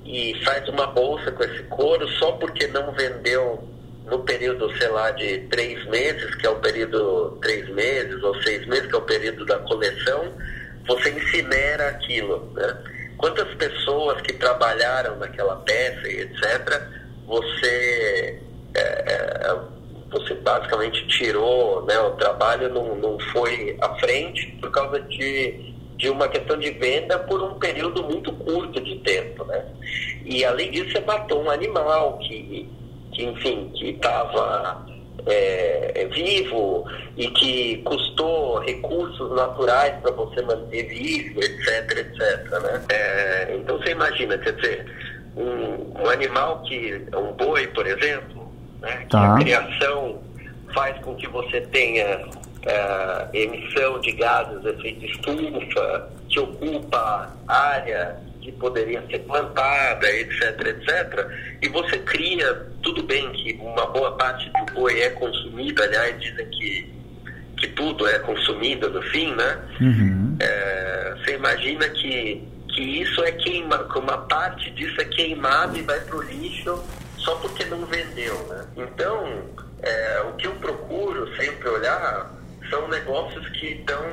e 0.05 0.35
faz 0.45 0.69
uma 0.69 0.89
bolsa 0.89 1.31
com 1.31 1.45
esse 1.45 1.63
couro 1.65 2.09
só 2.19 2.33
porque 2.33 2.67
não 2.67 2.93
vendeu 2.93 3.74
no 4.07 4.19
período, 4.21 4.71
sei 4.77 4.89
lá, 4.89 5.11
de 5.13 5.39
três 5.49 5.85
meses, 5.87 6.35
que 6.37 6.47
é 6.47 6.51
o 6.51 6.57
período 6.57 7.39
três 7.41 7.69
meses, 7.71 8.23
ou 8.23 8.35
seis 8.43 8.67
meses, 8.67 8.87
que 8.87 8.95
é 8.95 8.99
o 8.99 9.03
período 9.03 9.47
da 9.47 9.59
coleção, 9.61 10.33
você 10.87 11.11
incinera 11.11 11.89
aquilo, 11.89 12.53
né? 12.55 12.77
Quantas 13.17 13.49
pessoas 13.55 14.21
que 14.21 14.35
trabalharam 14.35 15.17
naquela 15.17 15.57
peça 15.57 16.09
e 16.09 16.21
etc., 16.21 16.83
você, 17.27 18.43
é, 18.75 18.81
é, 18.81 19.57
você 20.11 20.35
basicamente 20.35 21.07
tirou, 21.09 21.87
né? 21.87 21.99
O 22.01 22.11
trabalho 22.13 22.69
não, 22.69 22.95
não 22.97 23.19
foi 23.33 23.77
à 23.81 23.95
frente 23.95 24.59
por 24.61 24.71
causa 24.71 25.01
de, 25.01 25.75
de 25.97 26.11
uma 26.11 26.29
questão 26.29 26.59
de 26.59 26.71
venda 26.73 27.19
por 27.21 27.43
um 27.43 27.59
período 27.59 28.03
muito 28.03 28.31
curto 28.33 28.79
de 28.83 28.97
tempo, 28.97 29.45
né? 29.45 29.65
E 30.27 30.45
além 30.45 30.71
disso, 30.71 30.91
você 30.91 31.01
matou 31.01 31.43
um 31.43 31.51
animal 31.51 32.19
que, 32.19 32.69
que 33.15 33.25
enfim, 33.25 33.71
que 33.75 33.91
estava 33.91 34.85
é, 35.27 36.03
é 36.03 36.07
vivo 36.07 36.85
e 37.17 37.29
que 37.29 37.79
custou 37.79 38.59
recursos 38.61 39.31
naturais 39.35 39.95
para 40.03 40.11
você 40.13 40.43
manter 40.43 40.89
vivo, 40.89 41.41
etc, 41.41 41.99
etc. 41.99 42.51
Né? 42.63 42.85
É, 42.91 43.57
então 43.57 43.79
você 43.79 43.93
imagina, 43.93 44.37
quer 44.39 44.53
dizer, 44.55 44.87
um, 45.37 46.03
um, 46.03 46.11
animal 46.11 46.63
que, 46.63 47.03
um 47.17 47.33
boi, 47.33 47.67
por 47.69 47.87
exemplo, 47.87 48.53
né, 48.81 49.07
tá. 49.09 49.37
que 49.37 49.43
a 49.43 49.45
criação 49.45 50.23
faz 50.75 50.99
com 51.03 51.15
que 51.15 51.29
você 51.29 51.61
tenha 51.63 52.27
é, 52.67 53.29
emissão 53.33 54.01
de 54.01 54.13
gases 54.13 54.61
de 54.63 54.69
efeito 54.69 55.05
estufa, 55.07 56.11
que 56.29 56.41
ocupa 56.41 57.33
área 57.47 58.17
que 58.45 58.53
poderia 58.53 59.03
ser 59.07 59.21
plantada, 59.21 60.07
etc, 60.11 60.61
etc. 60.67 61.27
E 61.63 61.69
você 61.69 61.99
cria, 62.01 62.55
tudo 62.83 63.03
bem 63.03 63.33
que 63.33 63.55
uma 63.55 63.87
boa 63.87 64.13
parte 64.17 64.51
do 64.51 64.75
boi 64.75 65.01
é 65.01 65.11
consumida, 65.11 65.83
aliás, 65.83 66.21
dizem 66.21 66.47
que, 66.51 66.93
que 67.57 67.69
tudo 67.69 68.07
é 68.07 68.19
consumido 68.19 68.91
no 68.91 69.01
fim, 69.03 69.35
né? 69.35 69.59
Uhum. 69.81 70.37
É, 70.39 71.17
você 71.17 71.37
imagina 71.37 71.89
que, 71.89 72.47
que 72.69 72.83
isso 73.01 73.25
é 73.25 73.33
queimado, 73.33 73.89
que 73.89 73.99
uma 73.99 74.19
parte 74.19 74.71
disso 74.73 75.01
é 75.01 75.07
queimado 75.07 75.79
e 75.79 75.83
vai 75.83 76.01
para 76.01 76.17
o 76.17 76.23
lixo 76.23 76.85
só 77.17 77.37
porque 77.37 77.65
não 77.65 77.87
vendeu, 77.87 78.47
né? 78.49 78.67
Então, 78.77 79.43
é, 79.83 80.21
o 80.29 80.33
que 80.35 80.47
eu 80.47 80.53
procuro 80.57 81.35
sempre 81.37 81.67
olhar 81.67 82.31
são 82.69 82.89
negócios 82.89 83.49
que 83.59 83.69
estão... 83.69 84.05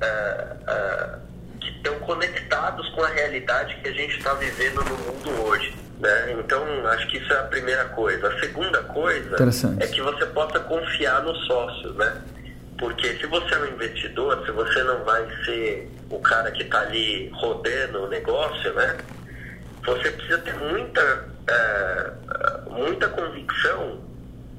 É, 0.00 0.56
é 0.68 1.27
estão 1.78 1.98
conectados 2.00 2.88
com 2.90 3.02
a 3.02 3.08
realidade 3.08 3.76
que 3.76 3.88
a 3.88 3.92
gente 3.92 4.18
está 4.18 4.34
vivendo 4.34 4.84
no 4.84 4.96
mundo 4.98 5.42
hoje. 5.44 5.74
Né? 5.98 6.36
Então, 6.38 6.64
acho 6.88 7.08
que 7.08 7.18
isso 7.18 7.32
é 7.32 7.38
a 7.38 7.44
primeira 7.44 7.84
coisa. 7.86 8.28
A 8.28 8.40
segunda 8.40 8.82
coisa 8.84 9.36
é 9.80 9.86
que 9.86 10.00
você 10.00 10.26
possa 10.26 10.60
confiar 10.60 11.22
no 11.22 11.34
sócio, 11.34 11.92
né? 11.94 12.22
Porque 12.78 13.16
se 13.16 13.26
você 13.26 13.54
é 13.54 13.58
um 13.58 13.66
investidor, 13.66 14.44
se 14.46 14.52
você 14.52 14.82
não 14.84 15.02
vai 15.04 15.26
ser 15.44 15.90
o 16.10 16.20
cara 16.20 16.50
que 16.52 16.62
está 16.62 16.80
ali 16.80 17.28
rodando 17.34 18.04
o 18.04 18.08
negócio, 18.08 18.72
né? 18.74 18.96
Você 19.84 20.10
precisa 20.12 20.38
ter 20.38 20.54
muita, 20.54 21.28
é, 21.48 22.10
muita 22.70 23.08
convicção 23.08 24.00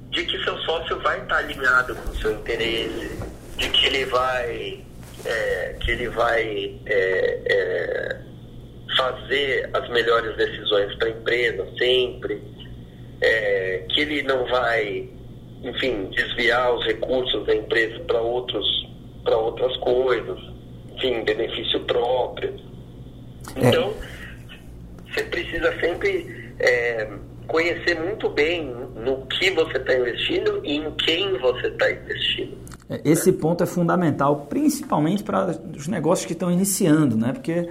de 0.10 0.26
que 0.26 0.44
seu 0.44 0.58
sócio 0.60 1.00
vai 1.00 1.22
estar 1.22 1.36
tá 1.36 1.38
alinhado 1.38 1.96
com 1.96 2.10
o 2.10 2.16
seu 2.18 2.34
interesse, 2.34 3.18
de 3.56 3.70
que 3.70 3.86
ele 3.86 4.06
vai 4.06 4.84
é, 5.26 5.76
que 5.80 5.92
ele 5.92 6.10
vai 6.10 6.80
é, 6.86 7.40
é, 7.46 8.18
fazer 8.98 9.70
as 9.74 9.90
melhores 9.90 10.36
decisões 10.38 10.96
para 10.96 11.08
a 11.08 11.12
empresa 11.12 11.68
sempre, 11.78 12.42
é, 13.22 13.86
que 13.90 14.02
ele 14.02 14.24
não 14.24 14.46
vai, 14.48 15.10
enfim, 15.64 16.10
desviar 16.16 16.74
os 16.74 16.86
recursos 16.86 17.46
da 17.46 17.56
empresa 17.56 18.00
para 18.02 18.22
outros 18.22 18.80
para 19.24 19.38
outras 19.38 19.76
coisas, 19.78 20.40
enfim, 20.96 21.24
benefício 21.24 21.80
próprio. 21.82 22.56
É. 23.56 23.68
Então, 23.68 23.94
você 25.08 25.24
precisa 25.24 25.78
sempre 25.80 26.40
conhecer 27.50 28.00
muito 28.00 28.30
bem 28.30 28.74
no 29.04 29.26
que 29.26 29.52
você 29.52 29.78
está 29.78 29.94
investindo 29.96 30.62
e 30.64 30.78
em 30.78 30.92
quem 30.92 31.38
você 31.40 31.68
está 31.68 31.92
investindo. 31.92 32.58
É, 32.90 33.02
esse 33.04 33.32
ponto 33.34 33.64
é 33.64 33.68
fundamental, 33.68 34.48
principalmente 34.50 35.24
para 35.24 35.60
os 35.76 35.88
negócios 35.88 36.26
que 36.26 36.34
estão 36.34 36.52
iniciando, 36.52 37.18
né? 37.18 37.34
Porque 37.34 37.70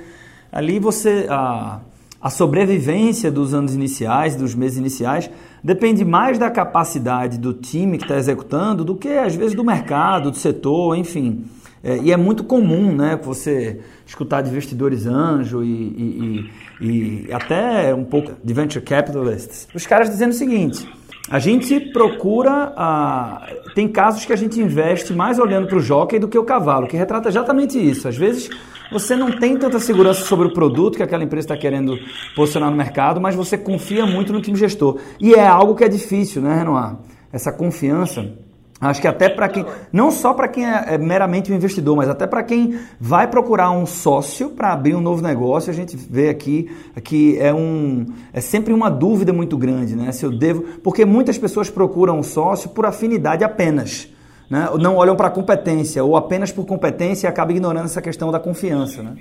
ali 0.53 0.79
você 0.79 1.27
a, 1.31 1.81
a 2.21 2.31
sobrevivência 2.31 3.31
dos 3.31 3.55
anos 3.55 3.75
iniciais, 3.75 4.37
dos 4.37 4.55
meses 4.55 4.79
iniciais, 4.79 5.31
depende 5.63 6.05
mais 6.05 6.39
da 6.39 6.51
capacidade 6.51 7.39
do 7.39 7.53
time 7.55 7.99
que 7.99 8.05
está 8.05 8.17
executando 8.17 8.85
do 8.85 8.97
que 8.97 9.09
às 9.09 9.35
vezes 9.35 9.55
do 9.55 9.65
mercado, 9.65 10.31
do 10.31 10.37
setor, 10.37 10.97
enfim. 10.97 11.45
É, 11.83 11.99
e 11.99 12.13
é 12.13 12.17
muito 12.17 12.43
comum, 12.43 12.95
né? 12.95 13.19
Você 13.23 13.81
escutar 14.05 14.43
de 14.43 14.51
investidores 14.51 15.07
anjo 15.07 15.63
e, 15.63 15.67
e, 15.67 16.03
e, 16.03 16.51
e 16.81 17.29
até 17.33 17.95
um 17.95 18.05
pouco 18.05 18.33
de 18.43 18.55
venture 18.55 18.85
capitalists, 18.85 19.69
os 19.75 19.87
caras 19.87 20.09
dizendo 20.09 20.31
o 20.31 20.35
seguinte: 20.35 20.89
a 21.31 21.39
gente 21.39 21.79
procura. 21.93 22.73
A... 22.77 23.47
Tem 23.75 23.87
casos 23.87 24.25
que 24.25 24.33
a 24.33 24.37
gente 24.37 24.61
investe 24.61 25.13
mais 25.13 25.39
olhando 25.39 25.69
para 25.69 25.77
o 25.77 25.81
jockey 25.81 26.19
do 26.19 26.27
que 26.27 26.39
o 26.39 26.45
cavalo, 26.45 26.87
que 26.87 26.97
retrata 26.97 27.29
exatamente 27.29 27.79
isso. 27.79 28.09
Às 28.09 28.17
vezes 28.17 28.49
você 28.91 29.15
não 29.15 29.31
tem 29.31 29.57
tanta 29.57 29.79
segurança 29.79 30.25
sobre 30.25 30.49
o 30.49 30.53
produto 30.53 30.97
que 30.97 31.03
aquela 31.03 31.23
empresa 31.23 31.45
está 31.45 31.57
querendo 31.57 31.99
posicionar 32.35 32.71
no 32.71 32.77
mercado, 32.77 33.21
mas 33.21 33.35
você 33.35 33.59
confia 33.59 34.07
muito 34.07 34.33
no 34.33 34.41
time 34.41 34.57
gestor. 34.57 34.99
E 35.21 35.35
é 35.35 35.47
algo 35.47 35.75
que 35.75 35.85
é 35.85 35.89
difícil, 35.89 36.41
né, 36.41 36.55
Renoir? 36.55 36.97
Essa 37.31 37.53
confiança 37.53 38.33
Acho 38.81 39.01
que 39.01 39.09
até 39.09 39.29
para 39.29 39.49
quem, 39.49 39.67
não 39.93 40.13
só 40.13 40.33
para 40.33 40.47
quem 40.47 40.65
é, 40.65 40.95
é, 40.95 40.99
meramente 40.99 41.51
um 41.51 41.57
investidor, 41.57 41.97
mas 41.97 42.09
até 42.09 42.29
para 42.29 42.45
quem 42.45 42.79
vai 43.01 43.27
procurar 43.27 43.73
um 43.73 43.85
sócio 43.85 44.51
para 44.51 44.73
abrir 44.73 44.95
um 44.95 45.01
novo 45.01 45.21
negócio, 45.21 45.69
a 45.69 45.75
gente 45.75 45.97
vê 45.97 46.29
aqui 46.29 46.71
que 47.03 47.37
é 47.41 47.53
um 47.53 48.07
é 48.33 48.41
sempre 48.41 48.73
uma 48.73 48.89
dúvida 48.89 49.33
muito 49.33 49.59
grande, 49.59 49.97
né? 49.97 50.13
Se 50.13 50.25
eu 50.25 50.31
devo, 50.31 50.79
porque 50.79 51.05
muitas 51.05 51.37
pessoas 51.37 51.69
procuram 51.69 52.21
um 52.21 52.23
sócio 52.23 52.71
por 52.71 52.87
afinidade 52.87 53.43
apenas, 53.43 54.09
né? 54.49 54.69
Não 54.79 54.95
olham 54.95 55.17
para 55.17 55.29
competência 55.29 56.05
ou 56.05 56.17
apenas 56.17 56.53
por 56.53 56.65
competência 56.65 57.27
e 57.27 57.29
acabam 57.29 57.57
ignorando 57.57 57.87
essa 57.87 58.01
questão 58.01 58.31
da 58.31 58.39
confiança, 58.39 59.03
né? 59.03 59.17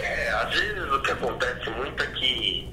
É, 0.00 0.30
às 0.30 0.52
vezes 0.52 0.92
o 0.92 1.00
que 1.00 1.12
acontece 1.12 1.70
muito 1.78 2.02
é 2.02 2.06
que 2.06 2.68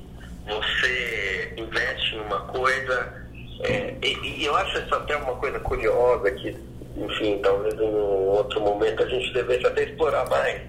você 0.47 1.53
investe 1.57 2.15
em 2.15 2.21
uma 2.21 2.39
coisa 2.39 3.22
é, 3.63 3.95
e, 4.02 4.41
e, 4.41 4.45
eu 4.45 4.56
acho 4.56 4.78
isso 4.80 4.95
até 4.95 5.15
uma 5.15 5.36
coisa 5.36 5.60
curiosa 5.60 6.30
que, 6.32 6.56
enfim, 6.97 7.39
talvez 7.41 7.73
em 7.76 7.84
um 7.84 8.28
outro 8.30 8.62
momento 8.62 9.04
a 9.04 9.08
gente 9.08 9.34
devesse 9.34 9.65
até 9.65 9.84
explorar 9.84 10.30
mais. 10.30 10.62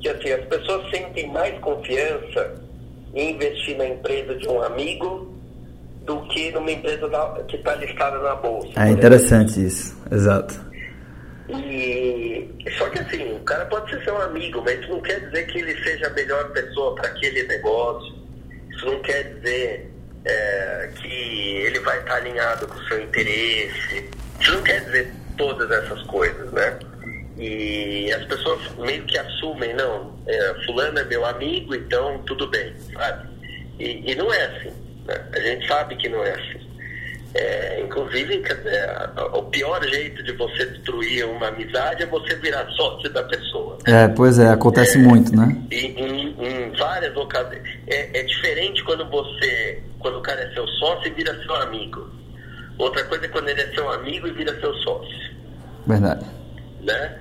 Que 0.00 0.08
assim, 0.08 0.32
as 0.32 0.44
pessoas 0.46 0.90
sentem 0.90 1.30
mais 1.30 1.56
confiança 1.60 2.60
em 3.14 3.34
investir 3.34 3.76
na 3.76 3.86
empresa 3.86 4.34
de 4.34 4.48
um 4.48 4.62
amigo 4.62 5.30
do 6.04 6.20
que 6.28 6.50
numa 6.52 6.72
empresa 6.72 7.08
da, 7.08 7.44
que 7.46 7.56
está 7.56 7.74
listada 7.76 8.18
na 8.18 8.34
bolsa. 8.34 8.68
É 8.76 8.90
interessante 8.90 9.64
isso, 9.64 9.96
exato. 10.10 10.72
E 11.48 12.48
só 12.78 12.88
que 12.88 12.98
assim, 12.98 13.36
o 13.36 13.40
cara 13.40 13.66
pode 13.66 13.90
ser 13.90 14.02
seu 14.04 14.20
amigo, 14.22 14.62
mas 14.64 14.80
isso 14.80 14.88
não 14.88 15.00
quer 15.00 15.20
dizer 15.20 15.46
que 15.46 15.58
ele 15.58 15.82
seja 15.84 16.06
a 16.06 16.10
melhor 16.10 16.50
pessoa 16.52 16.94
para 16.94 17.08
aquele 17.08 17.42
negócio. 17.44 18.14
Isso 18.70 18.86
não 18.86 19.00
quer 19.02 19.34
dizer 19.34 19.91
é, 20.24 20.90
que 20.96 21.08
ele 21.08 21.80
vai 21.80 21.98
estar 21.98 22.16
alinhado 22.16 22.66
com 22.66 22.78
o 22.78 22.88
seu 22.88 23.02
interesse. 23.02 24.10
Isso 24.40 24.52
não 24.52 24.62
quer 24.62 24.84
dizer 24.84 25.12
todas 25.36 25.70
essas 25.70 26.02
coisas, 26.04 26.52
né? 26.52 26.78
E 27.36 28.12
as 28.12 28.24
pessoas 28.26 28.60
meio 28.76 29.04
que 29.04 29.18
assumem, 29.18 29.74
não, 29.74 30.18
é, 30.26 30.54
fulano 30.66 30.98
é 30.98 31.04
meu 31.04 31.24
amigo, 31.24 31.74
então 31.74 32.18
tudo 32.26 32.46
bem, 32.48 32.74
sabe? 32.92 33.28
E, 33.78 34.12
e 34.12 34.14
não 34.14 34.32
é 34.32 34.44
assim, 34.44 34.72
né? 35.06 35.28
A 35.32 35.40
gente 35.40 35.66
sabe 35.66 35.96
que 35.96 36.08
não 36.08 36.22
é 36.22 36.32
assim. 36.32 36.71
É, 37.34 37.80
inclusive, 37.80 38.42
o 39.32 39.42
pior 39.44 39.82
jeito 39.88 40.22
de 40.22 40.32
você 40.32 40.66
destruir 40.66 41.24
uma 41.24 41.48
amizade 41.48 42.02
é 42.02 42.06
você 42.06 42.34
virar 42.36 42.66
sócio 42.72 43.10
da 43.10 43.22
pessoa. 43.24 43.78
É, 43.86 44.06
pois 44.08 44.38
é, 44.38 44.48
acontece 44.48 44.98
é, 44.98 45.00
muito, 45.00 45.34
né? 45.34 45.56
Em, 45.70 45.98
em, 45.98 46.36
em 46.38 46.70
várias 46.76 47.16
ocasiões. 47.16 47.62
É, 47.86 48.20
é, 48.20 48.22
diferente 48.24 48.84
quando 48.84 49.08
você, 49.08 49.82
quando 49.98 50.18
o 50.18 50.22
cara 50.22 50.42
é 50.42 50.52
seu 50.52 50.66
sócio 50.68 51.08
e 51.08 51.10
vira 51.10 51.34
seu 51.42 51.54
amigo. 51.56 52.10
Outra 52.78 53.02
coisa 53.04 53.24
é 53.24 53.28
quando 53.28 53.48
ele 53.48 53.62
é 53.62 53.74
seu 53.74 53.90
amigo 53.90 54.26
e 54.26 54.32
vira 54.32 54.58
seu 54.60 54.74
sócio. 54.76 55.32
Verdade. 55.86 56.26
Né? 56.82 57.18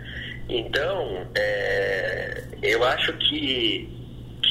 Então, 0.50 1.26
é, 1.36 2.43
eu 2.62 2.84
acho 2.84 3.13
que 3.13 4.02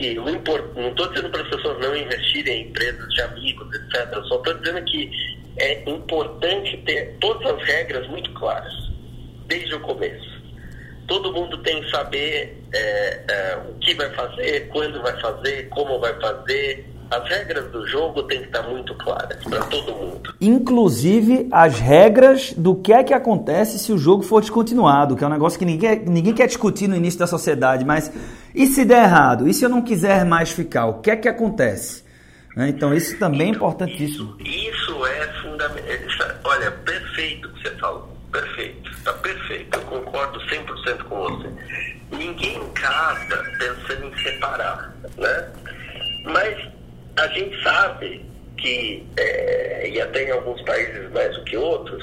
que 0.00 0.18
o 0.18 0.28
import... 0.30 0.64
não 0.74 0.88
estou 0.88 1.08
dizendo 1.10 1.30
para 1.30 1.42
as 1.42 1.48
pessoas 1.48 1.78
não 1.78 1.94
investirem 1.94 2.62
em 2.62 2.68
empresas 2.68 3.06
de 3.12 3.20
amigos, 3.20 3.68
etc. 3.74 4.08
Eu 4.14 4.24
só 4.24 4.36
estou 4.36 4.54
dizendo 4.54 4.82
que 4.84 5.10
é 5.60 5.82
importante 5.86 6.76
ter 6.86 7.16
todas 7.20 7.46
as 7.54 7.62
regras 7.62 8.08
muito 8.08 8.32
claras, 8.32 8.72
desde 9.46 9.74
o 9.74 9.80
começo. 9.80 10.40
Todo 11.06 11.32
mundo 11.32 11.58
tem 11.58 11.82
que 11.82 11.90
saber 11.90 12.62
é, 12.72 13.24
é, 13.28 13.58
o 13.68 13.74
que 13.74 13.94
vai 13.94 14.08
fazer, 14.10 14.68
quando 14.68 15.02
vai 15.02 15.20
fazer, 15.20 15.68
como 15.68 16.00
vai 16.00 16.18
fazer. 16.20 16.86
As 17.10 17.28
regras 17.28 17.72
do 17.72 17.84
jogo 17.88 18.22
têm 18.22 18.38
que 18.38 18.46
estar 18.46 18.62
muito 18.62 18.94
claras 18.94 19.42
para 19.42 19.64
todo 19.64 19.92
mundo. 19.92 20.32
Inclusive 20.40 21.48
as 21.50 21.80
regras 21.80 22.52
do 22.52 22.76
que 22.76 22.92
é 22.92 23.02
que 23.02 23.12
acontece 23.12 23.80
se 23.80 23.92
o 23.92 23.98
jogo 23.98 24.22
for 24.22 24.40
descontinuado, 24.40 25.16
que 25.16 25.24
é 25.24 25.26
um 25.26 25.30
negócio 25.30 25.58
que 25.58 25.64
ninguém, 25.64 26.04
ninguém 26.06 26.32
quer 26.32 26.46
discutir 26.46 26.86
no 26.86 26.94
início 26.94 27.18
da 27.18 27.26
sociedade, 27.26 27.84
mas 27.84 28.12
e 28.54 28.66
se 28.66 28.84
der 28.84 29.02
errado? 29.02 29.48
E 29.48 29.52
se 29.52 29.64
eu 29.64 29.68
não 29.68 29.82
quiser 29.82 30.24
mais 30.24 30.52
ficar? 30.52 30.86
O 30.86 31.00
que 31.00 31.10
é 31.10 31.16
que 31.16 31.28
acontece? 31.28 32.04
Né? 32.56 32.68
Então 32.68 32.94
isso 32.94 33.18
também 33.18 33.48
é 33.48 33.50
importantíssimo. 33.50 34.36
Isso 34.38 34.90
fundamental. 34.90 35.06
É, 35.06 35.19
perfeito 37.20 37.48
o 37.48 37.52
que 37.52 37.62
você 37.62 37.70
falou. 37.76 38.08
Perfeito. 38.32 38.90
Está 38.90 39.12
perfeito. 39.14 39.78
Eu 39.78 39.82
concordo 39.82 40.40
100% 40.40 41.02
com 41.04 41.16
você. 41.16 41.48
Ninguém 42.12 42.68
casa 42.70 43.44
pensando 43.58 44.06
em 44.06 44.16
separar, 44.18 44.94
né? 45.16 45.48
Mas 46.24 46.68
a 47.16 47.26
gente 47.28 47.62
sabe 47.62 48.24
que, 48.56 49.06
é, 49.16 49.88
e 49.88 50.00
até 50.00 50.28
em 50.28 50.30
alguns 50.32 50.60
países 50.62 51.10
mais 51.12 51.34
do 51.36 51.44
que 51.44 51.56
outros, 51.56 52.02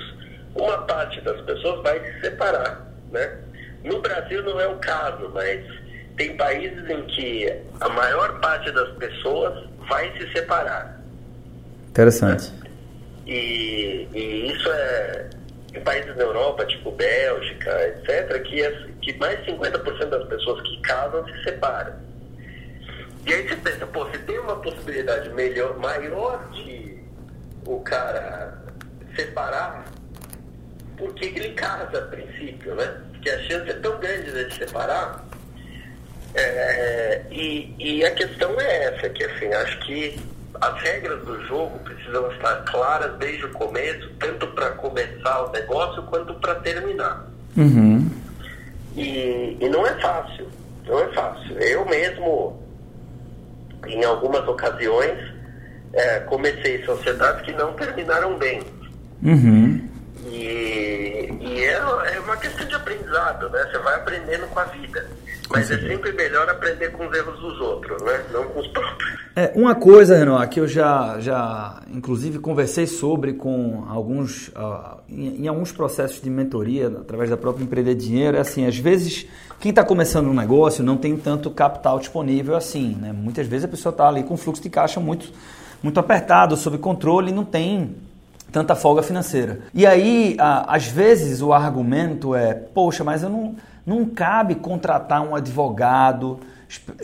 uma 0.56 0.78
parte 0.84 1.20
das 1.22 1.40
pessoas 1.42 1.82
vai 1.84 2.00
se 2.00 2.22
separar. 2.22 2.88
Né? 3.12 3.40
No 3.84 4.02
Brasil 4.02 4.44
não 4.44 4.60
é 4.60 4.68
o 4.68 4.78
caso, 4.78 5.30
mas 5.34 5.66
tem 6.16 6.36
países 6.36 6.90
em 6.90 7.02
que 7.04 7.54
a 7.80 7.90
maior 7.90 8.40
parte 8.40 8.72
das 8.72 8.90
pessoas 8.98 9.68
vai 9.88 10.12
se 10.18 10.32
separar. 10.32 11.00
Interessante. 11.90 12.52
E, 13.28 14.08
e 14.14 14.52
isso 14.52 14.72
é 14.72 15.30
em 15.74 15.82
países 15.82 16.16
da 16.16 16.24
Europa, 16.24 16.66
tipo 16.66 16.92
Bélgica, 16.92 17.88
etc., 17.88 18.42
que, 18.44 18.62
é, 18.62 18.88
que 19.02 19.14
mais 19.18 19.44
de 19.44 19.52
50% 19.52 20.06
das 20.06 20.28
pessoas 20.28 20.62
que 20.62 20.82
casam 20.82 21.26
se 21.28 21.44
separam. 21.44 21.94
E 23.26 23.34
aí 23.34 23.48
você 23.48 23.56
pensa, 23.58 23.86
pô, 23.88 24.10
se 24.10 24.18
tem 24.20 24.40
uma 24.40 24.56
possibilidade 24.56 25.30
melhor, 25.32 25.78
maior 25.78 26.50
de 26.52 26.98
o 27.66 27.82
cara 27.82 28.58
separar, 29.16 29.86
por 30.96 31.14
que 31.14 31.26
ele 31.26 31.54
casa 31.54 32.00
a 32.00 32.02
princípio, 32.04 32.74
né? 32.76 33.02
Porque 33.12 33.30
a 33.30 33.40
chance 33.44 33.70
é 33.70 33.74
tão 33.74 34.00
grande 34.00 34.32
de 34.32 34.56
separar. 34.56 35.28
É, 36.34 37.24
e, 37.30 37.76
e 37.78 38.06
a 38.06 38.12
questão 38.12 38.60
é 38.62 38.86
essa, 38.86 39.10
que 39.10 39.24
assim, 39.24 39.54
acho 39.54 39.80
que 39.80 40.20
as 40.62 40.82
regras 40.82 41.24
do 41.24 41.46
jogo 41.46 41.80
precisam 41.80 42.32
estar 42.32 42.64
claras 42.66 43.16
desde 43.18 43.46
o 43.46 43.52
começo, 43.52 44.10
tanto 44.20 44.48
para 44.48 44.72
começar 44.72 45.44
o 45.44 45.52
negócio 45.52 46.04
quanto 46.04 46.34
para 46.36 46.56
terminar. 46.56 47.28
Uhum. 47.56 48.10
E, 48.96 49.58
e 49.60 49.70
não 49.70 49.86
é 49.86 49.94
fácil, 50.00 50.48
não 50.86 51.00
é 51.00 51.08
fácil. 51.14 51.60
Eu 51.60 51.86
mesmo, 51.86 52.62
em 53.86 54.04
algumas 54.04 54.48
ocasiões, 54.48 55.18
é, 55.94 56.20
comecei 56.22 56.84
sociedades 56.86 57.42
que 57.44 57.52
não 57.54 57.74
terminaram 57.74 58.38
bem. 58.38 58.62
Uhum. 59.24 59.88
E, 60.26 61.38
e 61.42 61.64
é, 61.64 61.74
é 62.14 62.20
uma 62.20 62.38
questão 62.38 62.68
de 62.68 62.76
aprendizado, 62.76 63.50
né? 63.50 63.64
Você 63.72 63.78
vai 63.80 63.96
aprendendo 63.96 64.48
com 64.48 64.60
a 64.60 64.66
vida. 64.66 65.08
Mas 65.50 65.72
é 65.72 65.78
sempre 65.78 66.12
melhor 66.12 66.50
aprender 66.50 66.92
com 66.92 67.08
os 67.08 67.16
erros 67.16 67.40
dos 67.40 67.60
outros, 67.62 68.02
né? 68.04 68.22
Não 68.34 68.44
com 68.46 68.60
os 68.60 68.68
próprios. 68.68 69.18
É, 69.36 69.52
uma 69.56 69.76
coisa, 69.76 70.18
Renan, 70.18 70.46
que 70.48 70.60
eu 70.60 70.68
já, 70.68 71.20
já 71.20 71.82
inclusive 71.94 72.40
conversei 72.40 72.88
sobre 72.88 73.34
com 73.34 73.86
alguns, 73.88 74.50
uh, 74.50 74.98
em, 75.08 75.44
em, 75.44 75.48
alguns 75.48 75.72
processos 75.72 76.22
de 76.22 76.30
mentoria, 76.30 76.88
através 76.88 77.30
da 77.30 77.38
própria 77.38 77.64
Empreender 77.64 77.96
Dinheiro, 77.96 78.36
é 78.36 78.42
assim, 78.42 78.66
às 78.66 78.78
vezes 78.78 79.28
quem 79.60 79.70
está 79.70 79.84
começando 79.84 80.28
um 80.28 80.34
negócio 80.34 80.84
não 80.84 80.98
tem 80.98 81.16
tanto 81.16 81.50
capital 81.50 82.00
disponível 82.00 82.56
assim, 82.56 82.98
né? 83.00 83.14
Muitas 83.14 83.48
vezes 83.48 83.66
a 83.66 83.68
pessoa 83.68 83.92
está 83.92 84.08
ali 84.08 84.24
com 84.24 84.36
fluxo 84.36 84.62
de 84.62 84.70
caixa 84.70 85.00
muito, 85.00 85.32
muito 85.82 86.00
apertado, 86.00 86.58
sob 86.58 86.78
controle 86.78 87.32
e 87.32 87.34
não 87.34 87.46
tem 87.46 87.96
tanta 88.52 88.76
folga 88.76 89.04
financeira. 89.04 89.60
E 89.74 89.86
aí, 89.86 90.36
uh, 90.40 90.66
às 90.68 90.88
vezes 90.88 91.42
o 91.42 91.54
argumento 91.54 92.36
é, 92.36 92.54
poxa, 92.54 93.04
mas 93.04 93.24
eu 93.24 93.30
não 93.30 93.56
não 93.88 94.06
cabe 94.06 94.54
contratar 94.56 95.22
um 95.22 95.34
advogado 95.34 96.40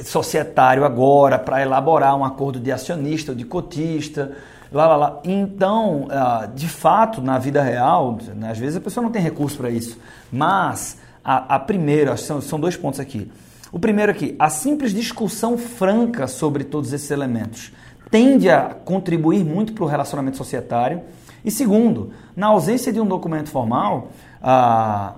societário 0.03 0.83
agora 0.83 1.39
para 1.39 1.61
elaborar 1.61 2.13
um 2.17 2.25
acordo 2.25 2.59
de 2.59 2.71
acionista 2.73 3.31
ou 3.31 3.37
de 3.37 3.45
cotista. 3.45 4.33
Lá, 4.69 4.87
lá, 4.87 4.95
lá. 4.97 5.19
Então, 5.23 6.07
ah, 6.09 6.49
de 6.53 6.67
fato, 6.67 7.21
na 7.21 7.39
vida 7.39 7.61
real, 7.61 8.17
né, 8.35 8.51
às 8.51 8.57
vezes 8.57 8.75
a 8.75 8.81
pessoa 8.81 9.01
não 9.01 9.11
tem 9.11 9.21
recurso 9.21 9.57
para 9.57 9.69
isso. 9.69 9.97
Mas 10.29 10.97
a, 11.23 11.55
a 11.55 11.59
primeira, 11.59 12.17
são, 12.17 12.41
são 12.41 12.59
dois 12.59 12.75
pontos 12.75 12.99
aqui. 12.99 13.31
O 13.71 13.79
primeiro 13.79 14.11
aqui, 14.11 14.35
a 14.37 14.49
simples 14.49 14.91
discussão 14.93 15.57
franca 15.57 16.27
sobre 16.27 16.65
todos 16.65 16.91
esses 16.91 17.09
elementos 17.09 17.71
tende 18.11 18.47
a 18.47 18.75
contribuir 18.85 19.43
muito 19.43 19.73
para 19.73 19.83
o 19.83 19.87
relacionamento 19.87 20.37
societário. 20.37 21.01
E 21.43 21.49
segundo, 21.49 22.11
na 22.35 22.47
ausência 22.47 22.93
de 22.93 23.01
um 23.01 23.07
documento 23.07 23.49
formal, 23.49 24.09
ah, 24.39 25.15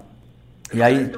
e 0.73 0.81
aí, 0.81 1.11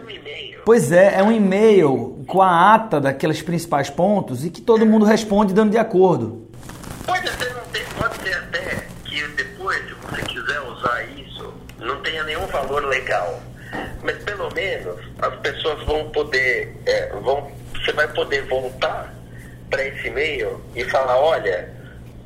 pois 0.65 0.91
é, 0.91 1.19
é 1.19 1.23
um 1.23 1.31
e-mail 1.31 2.23
com 2.27 2.41
a 2.41 2.73
ata 2.73 2.99
daqueles 2.99 3.41
principais 3.41 3.89
pontos 3.89 4.45
e 4.45 4.49
que 4.49 4.61
todo 4.61 4.85
mundo 4.85 5.05
responde 5.05 5.53
dando 5.53 5.71
de 5.71 5.77
acordo. 5.77 6.47
Pode 7.05 7.29
ser, 7.29 7.53
pode 7.97 8.15
ser 8.21 8.35
até 8.35 8.85
que 9.05 9.27
depois, 9.29 9.77
se 9.87 9.93
você 9.93 10.21
quiser 10.23 10.59
usar 10.61 11.03
isso, 11.17 11.53
não 11.79 12.01
tenha 12.01 12.23
nenhum 12.23 12.45
valor 12.47 12.85
legal. 12.85 13.41
Mas 14.03 14.17
pelo 14.23 14.53
menos 14.53 14.97
as 15.19 15.35
pessoas 15.37 15.83
vão 15.85 16.09
poder, 16.09 16.75
é, 16.85 17.09
vão, 17.21 17.49
você 17.73 17.91
vai 17.93 18.07
poder 18.09 18.43
voltar 18.43 19.13
para 19.69 19.85
esse 19.85 20.07
e-mail 20.07 20.61
e 20.75 20.83
falar, 20.85 21.17
olha, 21.17 21.69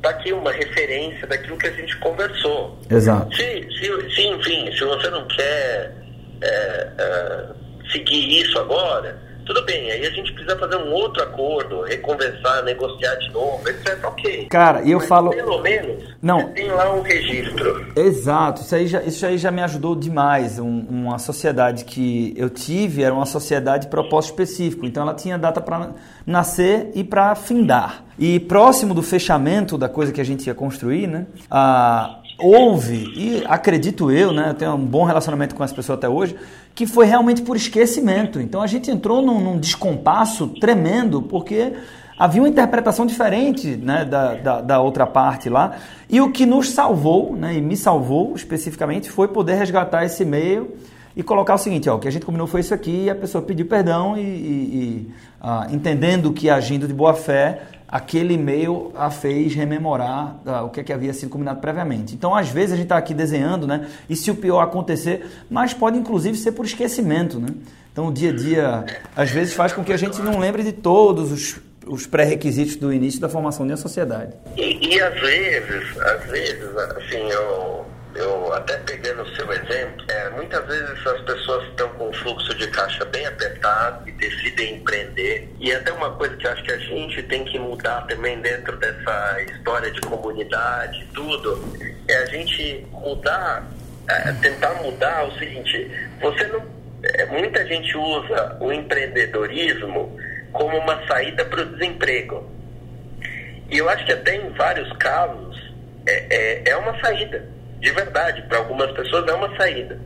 tá 0.00 0.10
aqui 0.10 0.32
uma 0.32 0.52
referência 0.52 1.26
daquilo 1.26 1.56
que 1.56 1.68
a 1.68 1.72
gente 1.72 1.96
conversou. 1.98 2.78
Exato. 2.90 3.34
Se, 3.34 3.68
se, 3.78 4.14
se 4.14 4.22
enfim, 4.26 4.70
se 4.72 4.84
você 4.84 5.10
não 5.10 5.26
quer 5.28 6.01
é, 6.42 6.92
é, 6.98 7.46
seguir 7.92 8.40
isso 8.40 8.58
agora, 8.58 9.20
tudo 9.44 9.64
bem, 9.64 9.90
aí 9.90 10.06
a 10.06 10.10
gente 10.10 10.32
precisa 10.32 10.56
fazer 10.56 10.76
um 10.76 10.92
outro 10.92 11.22
acordo, 11.22 11.82
reconversar, 11.82 12.62
negociar 12.62 13.14
de 13.16 13.30
novo, 13.32 13.68
etc. 13.68 13.98
Ok. 14.04 14.46
Cara, 14.48 14.82
e 14.82 14.92
eu 14.92 14.98
Mas 14.98 15.08
falo. 15.08 15.30
Pelo 15.30 15.60
menos 15.60 16.04
não. 16.22 16.52
tem 16.52 16.70
lá 16.70 16.94
um 16.94 17.02
registro. 17.02 17.92
Exato, 17.96 18.62
isso 18.62 18.74
aí 18.74 18.86
já, 18.86 19.02
isso 19.02 19.26
aí 19.26 19.38
já 19.38 19.50
me 19.50 19.62
ajudou 19.62 19.96
demais. 19.96 20.58
Um, 20.58 20.86
uma 20.88 21.18
sociedade 21.18 21.84
que 21.84 22.32
eu 22.36 22.48
tive 22.48 23.02
era 23.02 23.14
uma 23.14 23.26
sociedade 23.26 23.84
de 23.84 23.90
propósito 23.90 24.30
específico, 24.30 24.86
então 24.86 25.02
ela 25.02 25.14
tinha 25.14 25.36
data 25.36 25.60
para 25.60 25.90
nascer 26.24 26.90
e 26.94 27.02
para 27.02 27.34
findar. 27.34 28.04
E 28.18 28.38
próximo 28.38 28.94
do 28.94 29.02
fechamento 29.02 29.76
da 29.76 29.88
coisa 29.88 30.12
que 30.12 30.20
a 30.20 30.24
gente 30.24 30.46
ia 30.46 30.54
construir, 30.54 31.08
né? 31.08 31.26
A, 31.50 32.21
houve, 32.42 33.12
e 33.16 33.44
acredito 33.46 34.10
eu, 34.10 34.32
né, 34.32 34.50
eu 34.50 34.54
tenho 34.54 34.74
um 34.74 34.84
bom 34.84 35.04
relacionamento 35.04 35.54
com 35.54 35.62
essa 35.62 35.74
pessoa 35.74 35.96
até 35.96 36.08
hoje, 36.08 36.36
que 36.74 36.86
foi 36.86 37.06
realmente 37.06 37.42
por 37.42 37.56
esquecimento. 37.56 38.40
Então 38.40 38.60
a 38.60 38.66
gente 38.66 38.90
entrou 38.90 39.22
num, 39.22 39.40
num 39.40 39.58
descompasso 39.58 40.48
tremendo, 40.60 41.22
porque 41.22 41.72
havia 42.18 42.42
uma 42.42 42.48
interpretação 42.48 43.06
diferente 43.06 43.76
né, 43.76 44.04
da, 44.04 44.34
da, 44.34 44.60
da, 44.60 44.80
outra 44.80 45.06
parte 45.06 45.48
lá. 45.48 45.76
E 46.08 46.20
o 46.20 46.30
que 46.30 46.44
nos 46.44 46.70
salvou, 46.70 47.36
né, 47.36 47.54
e 47.54 47.60
me 47.60 47.76
salvou 47.76 48.34
especificamente, 48.34 49.10
foi 49.10 49.28
poder 49.28 49.54
resgatar 49.54 50.04
esse 50.04 50.22
e-mail 50.22 50.74
e 51.16 51.22
colocar 51.22 51.54
o 51.54 51.58
seguinte: 51.58 51.88
ó, 51.88 51.96
o 51.96 51.98
que 51.98 52.08
a 52.08 52.12
gente 52.12 52.24
combinou 52.24 52.46
foi 52.46 52.60
isso 52.60 52.74
aqui, 52.74 53.04
e 53.04 53.10
a 53.10 53.14
pessoa 53.14 53.42
pediu 53.42 53.66
perdão 53.66 54.16
e, 54.16 54.20
e, 54.20 54.24
e 54.24 55.10
ah, 55.40 55.66
entendendo 55.70 56.32
que 56.32 56.48
agindo 56.48 56.88
de 56.88 56.94
boa 56.94 57.14
fé, 57.14 57.62
aquele 57.92 58.32
e-mail 58.32 58.90
a 58.96 59.10
fez 59.10 59.54
rememorar 59.54 60.40
uh, 60.46 60.64
o 60.64 60.70
que, 60.70 60.80
é 60.80 60.82
que 60.82 60.92
havia 60.94 61.12
sido 61.12 61.28
combinado 61.28 61.60
previamente. 61.60 62.14
Então, 62.14 62.34
às 62.34 62.48
vezes, 62.48 62.72
a 62.72 62.76
gente 62.76 62.86
está 62.86 62.96
aqui 62.96 63.12
desenhando, 63.12 63.66
né? 63.66 63.86
E 64.08 64.16
se 64.16 64.30
o 64.30 64.34
pior 64.34 64.62
acontecer, 64.62 65.26
mas 65.50 65.74
pode 65.74 65.98
inclusive 65.98 66.38
ser 66.38 66.52
por 66.52 66.64
esquecimento, 66.64 67.38
né? 67.38 67.48
Então, 67.92 68.08
o 68.08 68.12
dia 68.12 68.30
a 68.30 68.32
dia, 68.34 68.84
às 69.14 69.30
vezes, 69.30 69.52
faz 69.52 69.74
com 69.74 69.84
que 69.84 69.92
a 69.92 69.98
gente 69.98 70.22
não 70.22 70.38
lembre 70.38 70.62
de 70.62 70.72
todos 70.72 71.30
os, 71.30 71.60
os 71.86 72.06
pré-requisitos 72.06 72.76
do 72.76 72.90
início 72.90 73.20
da 73.20 73.28
formação 73.28 73.66
de 73.66 73.72
uma 73.72 73.76
sociedade. 73.76 74.32
E, 74.56 74.94
e 74.94 74.98
às 74.98 75.20
vezes, 75.20 75.98
às 75.98 76.24
vezes, 76.30 76.74
assim, 76.96 77.28
eu 77.30 77.84
eu 78.14 78.52
até 78.52 78.76
pegando 78.78 79.22
o 79.22 79.36
seu 79.36 79.50
exemplo, 79.52 80.04
é, 80.08 80.30
muitas 80.30 80.64
vezes 80.66 81.06
as 81.06 81.20
pessoas 81.22 81.68
estão 81.68 81.88
com 81.90 82.08
o 82.08 82.12
fluxo 82.12 82.54
de 82.54 82.68
caixa 82.68 83.04
bem 83.06 83.26
apertado 83.26 84.08
e 84.08 84.12
decidem 84.12 84.76
empreender. 84.76 85.48
E 85.58 85.72
até 85.72 85.92
uma 85.92 86.10
coisa 86.12 86.36
que 86.36 86.46
acho 86.46 86.62
que 86.62 86.72
a 86.72 86.78
gente 86.78 87.22
tem 87.24 87.44
que 87.44 87.58
mudar 87.58 88.02
também 88.02 88.40
dentro 88.40 88.76
dessa 88.76 89.42
história 89.42 89.90
de 89.90 90.00
comunidade, 90.02 91.06
tudo, 91.14 91.62
é 92.08 92.16
a 92.16 92.26
gente 92.26 92.86
mudar, 92.92 93.66
é, 94.08 94.32
tentar 94.32 94.74
mudar 94.82 95.24
o 95.28 95.38
seguinte, 95.38 95.90
você 96.20 96.46
não. 96.48 96.82
É, 97.04 97.26
muita 97.26 97.66
gente 97.66 97.96
usa 97.96 98.56
o 98.60 98.72
empreendedorismo 98.72 100.16
como 100.52 100.76
uma 100.78 101.04
saída 101.08 101.44
para 101.44 101.62
o 101.62 101.66
desemprego. 101.66 102.48
E 103.68 103.78
eu 103.78 103.88
acho 103.88 104.04
que 104.04 104.12
até 104.12 104.36
em 104.36 104.50
vários 104.50 104.92
casos 104.98 105.58
é, 106.06 106.26
é, 106.30 106.70
é 106.70 106.76
uma 106.76 106.96
saída 107.00 107.44
de 107.82 107.90
verdade. 107.90 108.42
Para 108.42 108.58
algumas 108.58 108.90
pessoas 108.92 109.28
é 109.28 109.34
uma 109.34 109.54
saída. 109.56 109.98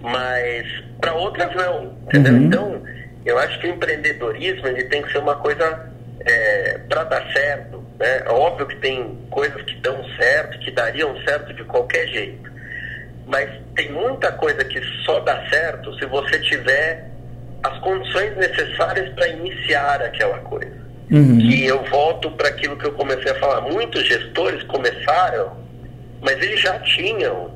Mas 0.00 0.66
para 1.00 1.14
outras 1.14 1.52
não. 1.56 1.96
Entendeu? 2.06 2.34
Uhum. 2.34 2.44
Então, 2.44 2.82
eu 3.24 3.38
acho 3.38 3.58
que 3.58 3.66
o 3.66 3.70
empreendedorismo 3.70 4.68
ele 4.68 4.84
tem 4.84 5.02
que 5.02 5.10
ser 5.10 5.18
uma 5.18 5.36
coisa 5.36 5.90
é, 6.20 6.78
para 6.88 7.04
dar 7.04 7.32
certo. 7.32 7.82
Né? 7.98 8.22
É 8.24 8.30
óbvio 8.30 8.66
que 8.66 8.76
tem 8.76 9.18
coisas 9.30 9.60
que 9.62 9.74
dão 9.76 10.04
certo, 10.18 10.58
que 10.60 10.70
dariam 10.70 11.18
certo 11.24 11.52
de 11.54 11.64
qualquer 11.64 12.06
jeito. 12.08 12.52
Mas 13.26 13.48
tem 13.74 13.90
muita 13.90 14.30
coisa 14.32 14.62
que 14.64 14.80
só 15.04 15.20
dá 15.20 15.48
certo 15.48 15.98
se 15.98 16.04
você 16.04 16.38
tiver 16.40 17.10
as 17.62 17.78
condições 17.78 18.36
necessárias 18.36 19.08
para 19.14 19.26
iniciar 19.28 20.02
aquela 20.02 20.38
coisa. 20.40 20.84
Uhum. 21.10 21.40
E 21.40 21.64
eu 21.64 21.82
volto 21.84 22.30
para 22.32 22.48
aquilo 22.48 22.76
que 22.76 22.84
eu 22.84 22.92
comecei 22.92 23.32
a 23.32 23.34
falar. 23.36 23.62
Muitos 23.62 24.06
gestores 24.06 24.62
começaram 24.64 25.63
mas 26.24 26.42
eles 26.42 26.60
já 26.60 26.78
tinham 26.80 27.50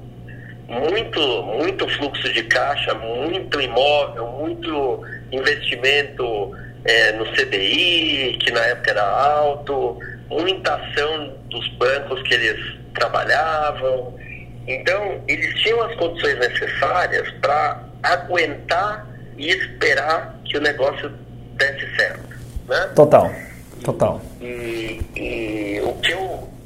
muito, 0.68 1.42
muito 1.42 1.88
fluxo 1.96 2.30
de 2.34 2.42
caixa, 2.44 2.94
muito 2.94 3.58
imóvel, 3.60 4.26
muito 4.26 5.02
investimento 5.32 6.54
é, 6.84 7.12
no 7.12 7.24
CDI, 7.32 8.36
que 8.38 8.50
na 8.52 8.60
época 8.60 8.90
era 8.90 9.02
alto, 9.02 9.98
muita 10.28 10.74
ação 10.74 11.34
dos 11.48 11.66
bancos 11.76 12.20
que 12.22 12.34
eles 12.34 12.76
trabalhavam. 12.94 14.14
Então, 14.66 15.22
eles 15.26 15.54
tinham 15.62 15.80
as 15.82 15.96
condições 15.96 16.38
necessárias 16.38 17.30
para 17.40 17.82
aguentar 18.02 19.06
e 19.38 19.48
esperar 19.48 20.38
que 20.44 20.58
o 20.58 20.60
negócio 20.60 21.10
desse 21.54 21.96
certo. 21.96 22.36
Né? 22.68 22.90
Total, 22.94 23.30
total. 23.82 24.20
E, 24.42 25.00
e 25.16 25.80
o 25.82 25.94
que 25.94 26.12
eu 26.12 26.57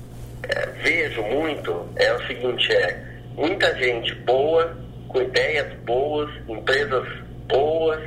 é, 0.49 0.67
vejo 0.83 1.23
muito 1.23 1.89
é 1.97 2.13
o 2.13 2.27
seguinte, 2.27 2.73
é 2.73 3.05
muita 3.37 3.75
gente 3.77 4.15
boa, 4.17 4.77
com 5.09 5.23
ideias 5.23 5.73
boas, 5.85 6.31
empresas 6.49 7.07
boas, 7.49 8.01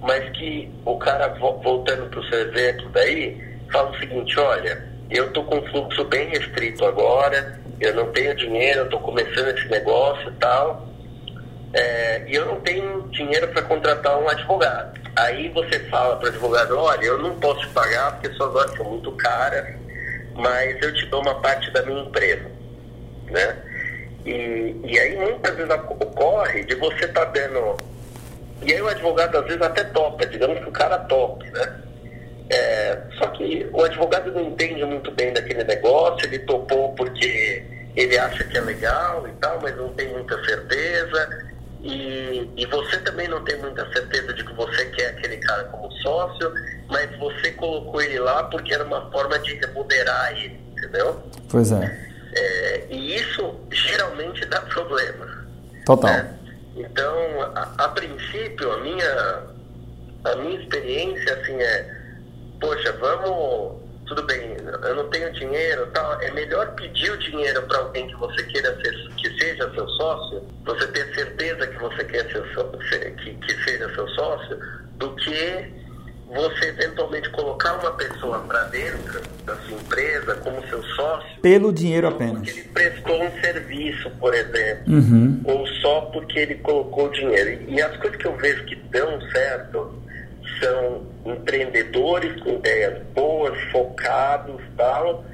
mas 0.00 0.28
que 0.36 0.72
o 0.84 0.96
cara, 0.98 1.28
voltando 1.38 2.08
para 2.08 2.20
o 2.20 2.24
seu 2.28 2.48
exemplo 2.48 2.88
daí, 2.90 3.42
fala 3.72 3.90
o 3.90 3.98
seguinte, 3.98 4.38
olha, 4.38 4.84
eu 5.10 5.26
estou 5.26 5.44
com 5.44 5.58
um 5.58 5.66
fluxo 5.66 6.04
bem 6.04 6.28
restrito 6.28 6.84
agora, 6.84 7.58
eu 7.80 7.94
não 7.94 8.10
tenho 8.12 8.34
dinheiro, 8.36 8.84
estou 8.84 9.00
começando 9.00 9.48
esse 9.48 9.68
negócio 9.68 10.30
e 10.30 10.34
tal, 10.34 10.88
é, 11.72 12.24
e 12.28 12.34
eu 12.34 12.46
não 12.46 12.60
tenho 12.60 13.08
dinheiro 13.10 13.48
para 13.48 13.62
contratar 13.62 14.18
um 14.18 14.28
advogado. 14.28 14.98
Aí 15.16 15.48
você 15.48 15.80
fala 15.88 16.16
para 16.16 16.26
o 16.26 16.28
advogado, 16.28 16.78
olha, 16.78 17.04
eu 17.04 17.18
não 17.18 17.34
posso 17.40 17.60
te 17.60 17.68
pagar 17.68 18.12
porque 18.12 18.34
suas 18.36 18.54
horas 18.54 18.76
são 18.76 18.84
muito 18.86 19.10
caras, 19.12 19.74
mas 20.38 20.80
eu 20.82 20.94
te 20.94 21.06
dou 21.06 21.20
uma 21.20 21.40
parte 21.40 21.70
da 21.72 21.82
minha 21.82 22.02
empresa, 22.02 22.50
né? 23.30 23.56
E, 24.24 24.76
e 24.84 24.98
aí 24.98 25.16
muitas 25.16 25.56
vezes 25.56 25.70
ocorre 25.72 26.64
de 26.64 26.74
você 26.76 27.04
estar 27.04 27.26
tá 27.26 27.32
dando... 27.32 27.76
E 28.62 28.72
aí 28.72 28.80
o 28.80 28.88
advogado 28.88 29.36
às 29.38 29.44
vezes 29.44 29.62
até 29.62 29.84
topa, 29.84 30.26
digamos 30.26 30.58
que 30.60 30.68
o 30.68 30.72
cara 30.72 30.98
tope, 31.00 31.48
né? 31.50 31.82
É, 32.50 32.98
só 33.18 33.26
que 33.28 33.68
o 33.72 33.82
advogado 33.82 34.32
não 34.32 34.42
entende 34.42 34.84
muito 34.84 35.10
bem 35.12 35.32
daquele 35.32 35.64
negócio, 35.64 36.26
ele 36.26 36.38
topou 36.40 36.94
porque 36.94 37.62
ele 37.94 38.16
acha 38.16 38.44
que 38.44 38.56
é 38.56 38.60
legal 38.60 39.28
e 39.28 39.32
tal, 39.32 39.60
mas 39.60 39.76
não 39.76 39.92
tem 39.92 40.08
muita 40.08 40.42
certeza. 40.44 41.47
E, 41.82 42.50
e 42.56 42.66
você 42.66 42.98
também 42.98 43.28
não 43.28 43.42
tem 43.44 43.56
muita 43.58 43.88
certeza 43.92 44.32
de 44.34 44.44
que 44.44 44.52
você 44.54 44.84
quer 44.86 45.10
aquele 45.10 45.36
cara 45.38 45.64
como 45.64 45.90
sócio, 45.92 46.52
mas 46.88 47.16
você 47.18 47.52
colocou 47.52 48.00
ele 48.02 48.18
lá 48.18 48.44
porque 48.44 48.74
era 48.74 48.84
uma 48.84 49.10
forma 49.10 49.38
de 49.38 49.54
remunerar 49.54 50.32
ele, 50.32 50.60
entendeu? 50.72 51.22
Pois 51.48 51.70
é. 51.70 52.10
é 52.34 52.86
e 52.90 53.16
isso 53.16 53.54
geralmente 53.70 54.44
dá 54.46 54.60
problema. 54.62 55.46
Total. 55.86 56.10
Né? 56.10 56.34
Então, 56.76 57.42
a, 57.54 57.74
a, 57.78 57.88
princípio, 57.90 58.72
a 58.72 58.78
minha, 58.78 59.42
a 60.24 60.36
minha 60.36 60.60
experiência 60.60 61.34
assim 61.34 61.60
é, 61.60 61.96
poxa, 62.60 62.92
vamos 63.00 63.87
tudo 64.08 64.22
bem, 64.22 64.56
eu 64.84 64.94
não 64.94 65.08
tenho 65.10 65.32
dinheiro 65.32 65.86
tal, 65.92 66.20
é 66.20 66.30
melhor 66.30 66.74
pedir 66.74 67.10
o 67.10 67.18
dinheiro 67.18 67.62
para 67.62 67.78
alguém 67.78 68.08
que 68.08 68.16
você 68.16 68.42
queira 68.44 68.74
ser, 68.80 69.08
que 69.16 69.38
seja 69.38 69.70
seu 69.74 69.88
sócio, 69.90 70.42
você 70.64 70.86
ter 70.88 71.14
certeza 71.14 71.66
que 71.66 71.78
você 71.78 72.04
quer 72.04 72.24
ser, 72.30 73.14
que, 73.16 73.34
que 73.34 73.64
seja 73.64 73.94
seu 73.94 74.08
sócio, 74.08 74.58
do 74.96 75.14
que 75.16 75.78
você 76.28 76.68
eventualmente 76.68 77.30
colocar 77.30 77.74
uma 77.78 77.92
pessoa 77.92 78.38
para 78.40 78.64
dentro 78.64 79.22
da 79.44 79.56
sua 79.56 79.76
empresa 79.78 80.34
como 80.36 80.66
seu 80.68 80.82
sócio. 80.82 81.40
Pelo 81.40 81.72
dinheiro 81.72 82.08
apenas. 82.08 82.34
Porque 82.34 82.50
ele 82.50 82.68
prestou 82.68 83.22
um 83.22 83.40
serviço, 83.40 84.10
por 84.18 84.34
exemplo. 84.34 84.92
Uhum. 84.92 85.40
Ou 85.44 85.66
só 85.66 86.02
porque 86.02 86.38
ele 86.38 86.56
colocou 86.56 87.08
dinheiro. 87.10 87.64
E 87.68 87.80
as 87.80 87.96
coisas 87.96 88.18
que 88.18 88.26
eu 88.26 88.36
vejo 88.36 88.64
que 88.66 88.76
dão 88.76 89.20
certo 89.30 90.02
são 90.60 91.02
empreendedores 91.24 92.40
com 92.42 92.54
ideias 92.54 93.02
boas, 93.14 93.58
focados, 93.70 94.60
tal, 94.76 95.24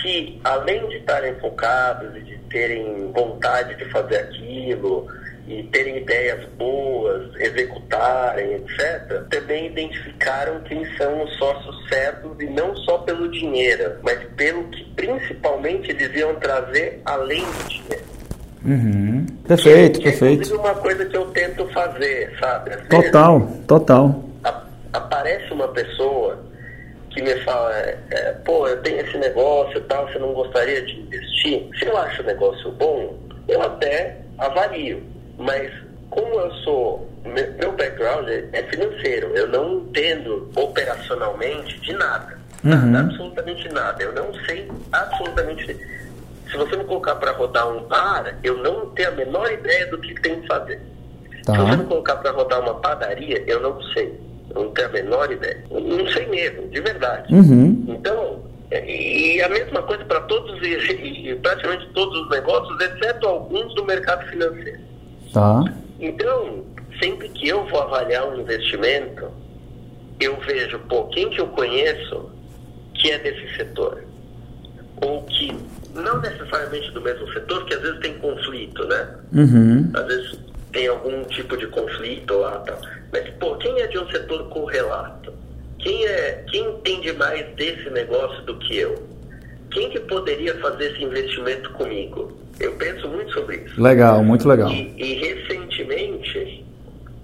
que 0.00 0.40
além 0.44 0.86
de 0.88 0.96
estarem 0.96 1.34
focados 1.36 2.16
e 2.16 2.20
de 2.20 2.38
terem 2.50 3.10
vontade 3.12 3.74
de 3.76 3.84
fazer 3.86 4.16
aquilo 4.16 5.06
e 5.46 5.62
terem 5.64 5.96
ideias 5.98 6.44
boas, 6.58 7.34
executarem, 7.36 8.54
etc., 8.56 9.22
também 9.30 9.66
identificaram 9.66 10.60
quem 10.60 10.84
são 10.96 11.24
os 11.24 11.34
sócios 11.38 11.88
certos 11.88 12.38
e 12.38 12.46
não 12.46 12.76
só 12.76 12.98
pelo 12.98 13.30
dinheiro, 13.30 13.94
mas 14.02 14.22
pelo 14.36 14.64
que 14.64 14.84
principalmente 14.94 15.90
eles 15.90 16.14
iam 16.14 16.34
trazer 16.34 17.00
além 17.06 17.40
do 17.40 17.68
dinheiro. 17.68 18.08
Uhum. 18.64 19.26
Perfeito, 19.46 20.00
que 20.00 20.08
é, 20.08 20.10
perfeito. 20.10 20.52
É 20.52 20.58
uma 20.58 20.74
coisa 20.74 21.06
que 21.06 21.16
eu 21.16 21.24
tento 21.30 21.66
fazer, 21.68 22.36
sabe? 22.38 22.76
total, 22.88 23.40
total 23.66 24.27
aparece 24.98 25.52
uma 25.52 25.68
pessoa 25.68 26.38
que 27.10 27.22
me 27.22 27.34
fala, 27.40 27.74
é, 27.74 27.98
é, 28.10 28.32
pô, 28.44 28.68
eu 28.68 28.80
tenho 28.82 29.00
esse 29.00 29.16
negócio 29.16 29.78
e 29.78 29.82
tal, 29.82 30.06
você 30.06 30.18
não 30.18 30.32
gostaria 30.32 30.82
de 30.82 31.00
investir? 31.00 31.68
Se 31.78 31.86
eu 31.86 31.96
acho 31.96 32.22
o 32.22 32.26
negócio 32.26 32.70
bom, 32.72 33.18
eu 33.48 33.62
até 33.62 34.18
avalio. 34.38 35.02
Mas 35.38 35.72
como 36.10 36.34
eu 36.34 36.52
sou, 36.56 37.10
meu 37.24 37.72
background 37.72 38.28
é 38.28 38.62
financeiro, 38.64 39.28
eu 39.34 39.48
não 39.48 39.80
entendo 39.80 40.50
operacionalmente 40.54 41.80
de 41.80 41.92
nada. 41.94 42.38
Uhum. 42.64 42.98
Absolutamente 42.98 43.68
nada. 43.72 44.02
Eu 44.02 44.12
não 44.12 44.34
sei 44.46 44.70
absolutamente. 44.92 45.76
Se 46.50 46.56
você 46.56 46.76
me 46.76 46.84
colocar 46.84 47.14
para 47.16 47.32
rodar 47.32 47.68
um 47.68 47.82
bar, 47.84 48.36
eu 48.42 48.56
não 48.58 48.90
tenho 48.90 49.08
a 49.08 49.12
menor 49.12 49.50
ideia 49.52 49.86
do 49.86 49.98
que 49.98 50.14
tem 50.20 50.40
que 50.40 50.46
fazer. 50.46 50.80
Tá. 51.44 51.52
Se 51.52 51.58
você 51.58 51.76
me 51.76 51.84
colocar 51.84 52.16
para 52.16 52.30
rodar 52.32 52.60
uma 52.60 52.74
padaria, 52.74 53.42
eu 53.46 53.60
não 53.60 53.80
sei 53.92 54.27
não 54.54 54.70
tenho 54.70 54.88
a 54.88 54.92
menor 54.92 55.30
ideia. 55.30 55.64
Não 55.70 56.06
sei 56.08 56.26
mesmo, 56.26 56.68
de 56.68 56.80
verdade. 56.80 57.34
Uhum. 57.34 57.84
Então, 57.88 58.42
e 58.70 59.40
a 59.42 59.48
mesma 59.48 59.82
coisa 59.82 60.04
para 60.04 60.20
todos 60.22 60.60
e 60.62 61.34
praticamente 61.42 61.88
todos 61.94 62.22
os 62.22 62.30
negócios, 62.30 62.80
exceto 62.80 63.26
alguns 63.26 63.74
do 63.74 63.84
mercado 63.84 64.28
financeiro. 64.28 64.80
Tá. 65.32 65.64
Então, 66.00 66.64
sempre 67.00 67.28
que 67.30 67.48
eu 67.48 67.66
vou 67.66 67.80
avaliar 67.80 68.28
um 68.28 68.40
investimento, 68.40 69.30
eu 70.20 70.36
vejo, 70.40 70.78
pô, 70.80 71.04
quem 71.06 71.30
que 71.30 71.40
eu 71.40 71.46
conheço 71.48 72.30
que 72.94 73.10
é 73.10 73.18
desse 73.18 73.56
setor? 73.56 74.04
Ou 75.00 75.22
que 75.24 75.56
não 75.94 76.20
necessariamente 76.20 76.90
do 76.92 77.00
mesmo 77.00 77.32
setor, 77.32 77.64
que 77.66 77.74
às 77.74 77.80
vezes 77.80 78.00
tem 78.00 78.18
conflito, 78.18 78.84
né? 78.86 79.08
Uhum. 79.32 79.90
Às 79.94 80.06
vezes 80.06 80.38
tem 80.72 80.86
algum 80.86 81.24
tipo 81.24 81.56
de 81.56 81.66
conflito 81.68 82.34
lá, 82.34 82.58
tal. 82.60 82.78
Mas, 83.12 83.28
pô, 83.40 83.56
quem 83.56 83.80
é 83.80 83.86
de 83.86 83.98
um 83.98 84.08
setor 84.10 84.48
correlato? 84.48 85.32
Quem, 85.78 86.06
é, 86.06 86.44
quem 86.50 86.64
entende 86.64 87.12
mais 87.12 87.46
desse 87.54 87.88
negócio 87.90 88.42
do 88.42 88.58
que 88.58 88.76
eu? 88.76 89.06
Quem 89.70 89.90
que 89.90 90.00
poderia 90.00 90.54
fazer 90.58 90.92
esse 90.92 91.04
investimento 91.04 91.70
comigo? 91.72 92.36
Eu 92.58 92.72
penso 92.74 93.08
muito 93.08 93.32
sobre 93.32 93.56
isso. 93.56 93.80
Legal, 93.80 94.22
muito 94.24 94.48
legal. 94.48 94.68
E, 94.70 94.94
e 94.96 95.14
recentemente, 95.14 96.64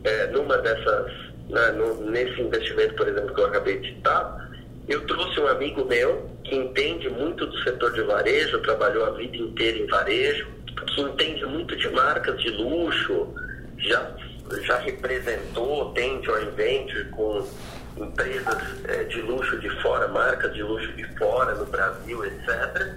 é, 0.05 0.27
numa 0.29 0.59
dessas, 0.59 1.13
né, 1.49 1.73
no, 1.73 2.11
nesse 2.11 2.41
investimento, 2.41 2.95
por 2.95 3.09
exemplo, 3.09 3.35
que 3.35 3.41
eu 3.41 3.47
acabei 3.47 3.79
de 3.79 3.95
citar, 3.95 4.51
eu 4.89 5.01
trouxe 5.07 5.41
um 5.41 5.49
amigo 5.49 5.85
meu 5.87 6.31
que 6.45 6.55
entende 6.55 7.09
muito 7.09 7.47
do 7.47 7.59
setor 7.63 7.93
de 7.93 8.03
varejo, 8.03 8.61
trabalhou 8.61 9.07
a 9.07 9.11
vida 9.11 9.37
inteira 9.37 9.79
em 9.79 9.87
varejo, 9.87 10.47
que 10.75 11.01
entende 11.01 11.47
muito 11.47 11.77
de 11.77 11.89
marcas 11.91 12.41
de 12.41 12.51
luxo, 12.51 13.29
já 13.79 14.15
já 14.67 14.79
representou, 14.79 15.93
tem 15.93 16.23
joint 16.23 16.51
venture 16.55 17.05
com 17.07 17.47
empresas 17.97 18.63
é, 18.89 19.05
de 19.05 19.21
luxo 19.23 19.59
de 19.59 19.71
fora, 19.81 20.09
marcas 20.09 20.53
de 20.55 20.63
luxo 20.63 20.93
de 20.93 21.05
fora, 21.17 21.55
no 21.55 21.65
Brasil, 21.67 22.25
etc. 22.25 22.95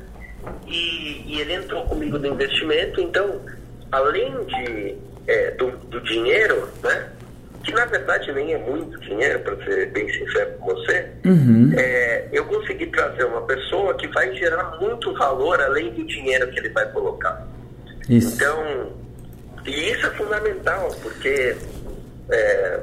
E, 0.67 1.23
e 1.25 1.41
ele 1.41 1.53
entrou 1.53 1.85
comigo 1.85 2.17
no 2.17 2.27
investimento, 2.27 2.99
então, 2.99 3.41
além 3.91 4.31
de, 4.45 4.97
é, 5.27 5.51
do, 5.51 5.71
do 5.71 6.01
dinheiro, 6.01 6.69
né? 6.83 7.11
que 7.63 7.73
na 7.73 7.85
verdade 7.85 8.31
nem 8.31 8.53
é 8.53 8.57
muito 8.57 8.97
dinheiro, 9.01 9.39
para 9.39 9.57
ser 9.65 9.91
bem 9.91 10.07
sincero 10.09 10.53
com 10.57 10.73
você, 10.73 11.11
uhum. 11.25 11.73
é, 11.75 12.29
eu 12.31 12.45
consegui 12.45 12.85
trazer 12.87 13.25
uma 13.25 13.41
pessoa 13.41 13.93
que 13.95 14.07
vai 14.07 14.33
gerar 14.35 14.77
muito 14.79 15.13
valor 15.13 15.59
além 15.59 15.91
do 15.91 16.05
dinheiro 16.05 16.49
que 16.49 16.59
ele 16.59 16.69
vai 16.69 16.89
colocar. 16.91 17.45
Isso. 18.09 18.35
Então, 18.35 18.93
e 19.65 19.91
isso 19.91 20.05
é 20.05 20.09
fundamental, 20.11 20.89
porque 21.01 21.55
é, 22.29 22.79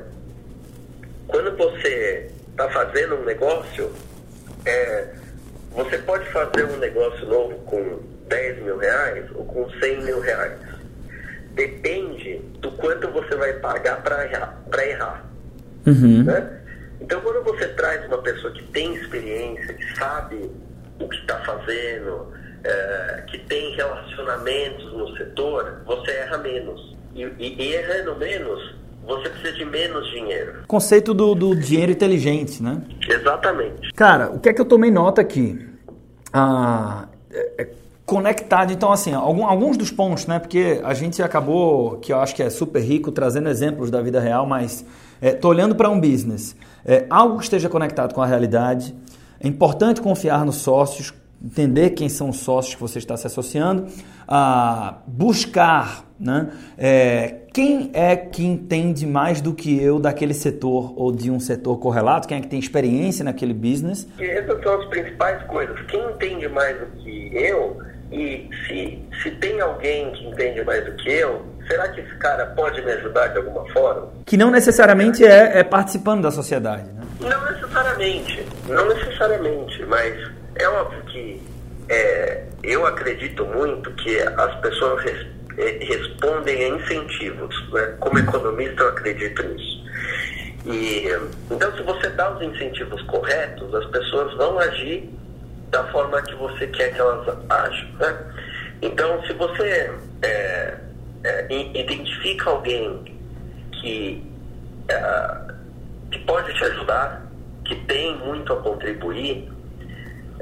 quando 1.27 1.57
você 1.57 2.31
está 2.51 2.68
fazendo 2.70 3.16
um 3.16 3.25
negócio, 3.25 3.91
é, 4.64 5.09
você 5.72 5.99
pode 5.99 6.27
fazer 6.27 6.64
um 6.66 6.77
negócio 6.77 7.27
novo 7.27 7.55
com 7.64 8.01
10 8.29 8.62
mil 8.62 8.79
reais 8.79 9.25
ou 9.35 9.45
com 9.45 9.68
100 9.81 10.05
mil 10.05 10.20
reais. 10.20 10.59
Depende 11.55 12.39
do 12.61 12.70
quanto 12.72 13.09
você 13.11 13.35
vai 13.37 13.53
pagar 13.55 14.03
para 14.03 14.27
errar. 14.27 14.62
Pra 14.70 14.87
errar 14.87 15.25
uhum. 15.87 16.25
né? 16.25 16.61
Então, 17.01 17.20
quando 17.20 17.45
você 17.45 17.68
traz 17.68 18.05
uma 18.07 18.18
pessoa 18.18 18.53
que 18.53 18.62
tem 18.68 18.95
experiência, 18.95 19.75
que 19.75 19.95
sabe 19.97 20.51
o 20.99 21.09
que 21.09 21.16
está 21.16 21.39
fazendo, 21.41 22.33
é, 22.65 23.25
que 23.31 23.39
tem 23.41 23.75
relacionamentos 23.77 24.93
no 24.93 25.17
setor, 25.17 25.83
você 25.87 26.11
erra 26.11 26.39
menos. 26.39 26.97
E, 27.15 27.23
e, 27.23 27.62
e, 27.62 27.75
errando 27.75 28.17
menos, 28.17 28.75
você 29.07 29.29
precisa 29.29 29.53
de 29.53 29.65
menos 29.65 30.11
dinheiro. 30.11 30.62
Conceito 30.67 31.12
do, 31.15 31.35
do 31.35 31.55
dinheiro 31.55 31.93
inteligente, 31.93 32.62
né? 32.62 32.83
Exatamente. 33.09 33.93
Cara, 33.93 34.31
o 34.31 34.41
que 34.41 34.49
é 34.49 34.53
que 34.53 34.61
eu 34.61 34.65
tomei 34.65 34.91
nota 34.91 35.21
aqui? 35.21 35.69
Ah, 36.33 37.07
é, 37.31 37.62
é 37.62 37.69
conectado. 38.07 38.73
Então, 38.73 38.91
assim, 38.91 39.12
algum, 39.12 39.47
alguns 39.47 39.77
dos 39.77 39.91
pontos, 39.91 40.27
né? 40.27 40.39
Porque 40.39 40.81
a 40.83 40.95
gente 40.95 41.23
acabou, 41.23 41.99
que 41.99 42.12
eu 42.12 42.21
acho 42.21 42.35
que 42.35 42.43
é 42.43 42.51
super 42.51 42.81
rico, 42.81 43.12
trazendo 43.12 43.49
exemplos 43.49 43.91
da 43.91 44.01
vida 44.01 44.21
real, 44.21 44.47
mas 44.47 44.85
estou 45.21 45.53
é, 45.53 45.55
olhando 45.55 45.75
para 45.75 45.89
um 45.89 46.01
business. 46.01 46.57
É, 46.85 47.07
algo 47.09 47.39
que 47.39 47.45
esteja 47.45 47.69
conectado 47.69 48.15
com 48.15 48.23
a 48.23 48.27
realidade. 48.27 48.95
É 49.41 49.47
importante 49.47 50.01
confiar 50.01 50.45
nos 50.45 50.57
sócios, 50.57 51.12
entender 51.45 51.90
quem 51.90 52.09
são 52.09 52.30
os 52.30 52.38
sócios 52.38 52.74
que 52.74 52.80
você 52.80 52.99
está 52.99 53.16
se 53.16 53.26
associando, 53.26 53.86
a 54.26 54.99
buscar 55.07 56.05
né, 56.18 56.51
é, 56.78 57.34
quem 57.53 57.90
é 57.92 58.16
que 58.16 58.45
entende 58.45 59.07
mais 59.07 59.40
do 59.42 59.53
que 59.53 59.80
eu 59.82 59.99
daquele 59.99 60.32
setor 60.32 60.95
ou 60.97 61.12
de 61.12 61.30
um 61.30 61.38
setor 61.38 61.78
correlato, 61.78 62.26
quem 62.26 62.38
é 62.38 62.40
que 62.40 62.49
tem 62.49 62.59
experiência 62.59 63.24
naquele 63.24 63.53
business. 63.53 64.09
Essas 64.18 64.62
são 64.62 64.80
as 64.80 64.86
principais 64.86 65.42
coisas. 65.45 65.78
Quem 65.82 66.01
entende 66.11 66.49
mais 66.49 66.78
do 66.78 66.86
que 67.03 67.30
eu 67.36 67.76
e 68.11 68.49
se, 68.66 68.99
se 69.22 69.30
tem 69.32 69.61
alguém 69.61 70.11
que 70.12 70.26
entende 70.26 70.64
mais 70.64 70.84
do 70.84 70.92
que 70.92 71.11
eu, 71.11 71.45
será 71.66 71.88
que 71.88 72.01
esse 72.01 72.14
cara 72.16 72.47
pode 72.47 72.82
me 72.82 72.92
ajudar 72.92 73.28
de 73.28 73.38
alguma 73.38 73.68
forma? 73.72 74.09
Que 74.24 74.36
não 74.36 74.51
necessariamente 74.51 75.24
é, 75.24 75.59
é 75.59 75.64
participando 75.64 76.22
da 76.22 76.30
sociedade, 76.30 76.90
né? 76.92 77.03
Não 77.20 77.53
necessariamente, 77.53 78.47
não 78.68 78.88
necessariamente, 78.88 79.84
mas 79.86 80.30
é 80.57 80.68
óbvio 80.68 81.02
que 81.05 81.42
é, 81.88 82.44
eu 82.62 82.86
acredito 82.86 83.44
muito 83.46 83.90
que 83.92 84.18
as 84.18 84.55
pessoas 84.61 85.02
res, 85.02 85.26
é, 85.59 85.84
respondem 85.84 86.64
a 86.64 86.68
incentivos. 86.68 87.72
Né? 87.72 87.96
Como 88.00 88.18
economista, 88.18 88.82
eu 88.82 88.88
acredito 88.88 89.42
nisso. 89.42 89.84
E, 90.66 91.05
então, 91.50 91.76
se 91.76 91.82
você 91.82 92.09
dá 92.11 92.34
os 92.34 92.42
incentivos 92.42 93.02
corretos, 93.02 93.74
as 93.74 93.84
pessoas 93.86 94.34
vão 94.34 94.59
agir 94.59 95.11
da 95.70 95.84
forma 95.90 96.22
que 96.22 96.34
você 96.36 96.66
quer 96.68 96.94
que 96.94 97.00
elas 97.00 97.36
ajam. 97.50 97.88
Né? 97.98 98.18
Então, 98.80 99.22
se 99.26 99.32
você 99.34 99.92
é, 100.22 100.78
é, 101.24 101.46
identifica 101.50 102.50
alguém 102.50 103.18
que, 103.80 104.24
é, 104.88 105.55
que 106.11 106.18
pode 106.20 106.55
te 106.55 106.64
ajudar, 106.64 107.26
que 107.64 107.74
tem 107.86 108.16
muito 108.18 108.52
a 108.52 108.57
contribuir, 108.62 109.53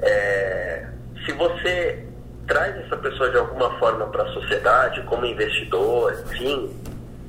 é, 0.03 0.85
se 1.25 1.33
você 1.33 2.05
traz 2.47 2.77
essa 2.77 2.97
pessoa 2.97 3.31
de 3.31 3.39
alguma 3.39 3.79
forma 3.79 4.07
para 4.09 4.25
a 4.25 4.33
sociedade, 4.33 5.01
como 5.03 5.25
investidor, 5.25 6.13
enfim, 6.27 6.71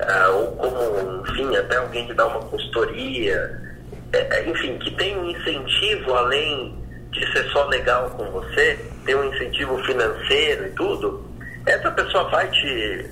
uh, 0.02 0.36
ou 0.36 0.52
como, 0.54 1.22
enfim, 1.22 1.56
até 1.56 1.78
alguém 1.78 2.08
que 2.08 2.14
dá 2.14 2.28
uma 2.28 2.42
consultoria, 2.42 3.62
é, 4.12 4.40
é, 4.40 4.50
enfim, 4.50 4.78
que 4.80 4.92
tem 4.92 5.18
um 5.18 5.30
incentivo 5.30 6.14
além 6.14 6.76
de 7.12 7.32
ser 7.32 7.44
só 7.52 7.66
legal 7.68 8.10
com 8.12 8.26
você, 8.32 8.78
tem 9.06 9.16
um 9.16 9.26
incentivo 9.26 9.78
financeiro 9.84 10.68
e 10.68 10.70
tudo, 10.72 11.26
essa 11.66 11.92
pessoa 11.92 12.26
vai 12.30 12.50
te. 12.50 13.06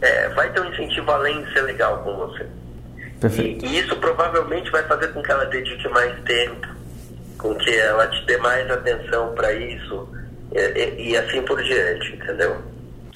É, 0.00 0.28
vai 0.30 0.52
ter 0.52 0.60
um 0.60 0.72
incentivo 0.72 1.10
além 1.12 1.44
de 1.44 1.52
ser 1.52 1.62
legal 1.62 1.98
com 1.98 2.16
você. 2.16 2.46
E, 3.40 3.64
e 3.64 3.78
isso 3.78 3.94
provavelmente 3.98 4.68
vai 4.72 4.82
fazer 4.82 5.08
com 5.08 5.22
que 5.22 5.30
ela 5.30 5.44
dedique 5.46 5.88
mais 5.90 6.12
tempo, 6.24 6.66
com 7.42 7.54
que 7.56 7.70
ela 7.70 8.06
te 8.06 8.24
dê 8.24 8.38
mais 8.38 8.70
atenção 8.70 9.34
para 9.34 9.52
isso 9.52 10.08
e, 10.52 11.10
e, 11.10 11.16
assim 11.16 11.42
por 11.42 11.62
diante, 11.62 12.14
entendeu? 12.14 12.56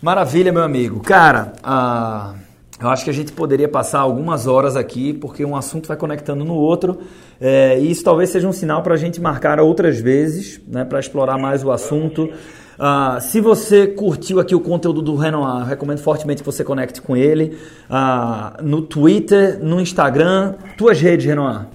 Maravilha, 0.03 0.53
meu 0.53 0.63
amigo. 0.63 1.01
Cara, 1.01 1.53
ah, 1.63 2.35
eu 2.81 2.89
acho 2.89 3.05
que 3.05 3.11
a 3.11 3.13
gente 3.13 3.33
poderia 3.33 3.69
passar 3.69 4.01
algumas 4.01 4.47
horas 4.47 4.77
aqui, 4.77 5.15
porque 5.15 5.45
um 5.45 5.57
assunto 5.57 5.89
vai 5.89 5.97
conectando 5.97 6.45
no 6.45 6.55
outro, 6.55 7.01
é, 7.41 7.79
e 7.79 7.91
isso 7.91 8.05
talvez 8.05 8.31
seja 8.31 8.47
um 8.47 8.53
sinal 8.53 8.83
para 8.83 8.95
a 8.95 8.99
gente 8.99 9.21
marcar 9.21 9.59
outras 9.61 9.99
vezes, 9.99 10.61
né, 10.67 10.85
para 10.85 11.01
explorar 11.01 11.39
mais 11.39 11.65
o 11.65 11.71
assunto. 11.71 12.31
Ah, 12.79 13.19
se 13.23 13.41
você 13.41 13.87
curtiu 13.87 14.39
aqui 14.39 14.55
o 14.55 14.61
conteúdo 14.61 15.01
do 15.01 15.17
Renoir, 15.17 15.63
eu 15.63 15.67
recomendo 15.67 15.99
fortemente 15.99 16.43
que 16.43 16.47
você 16.47 16.63
conecte 16.63 17.01
com 17.01 17.17
ele 17.17 17.59
ah, 17.89 18.59
no 18.63 18.83
Twitter, 18.83 19.59
no 19.63 19.81
Instagram, 19.81 20.55
tuas 20.77 21.01
redes, 21.01 21.25
Renoir. 21.25 21.67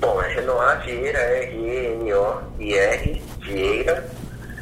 Bom, 0.00 0.20
é 0.20 0.34
Renoir 0.34 0.84
Vieira, 0.84 1.18
R-E-N-O-I-R, 1.18 3.22
Vieira, 3.42 4.04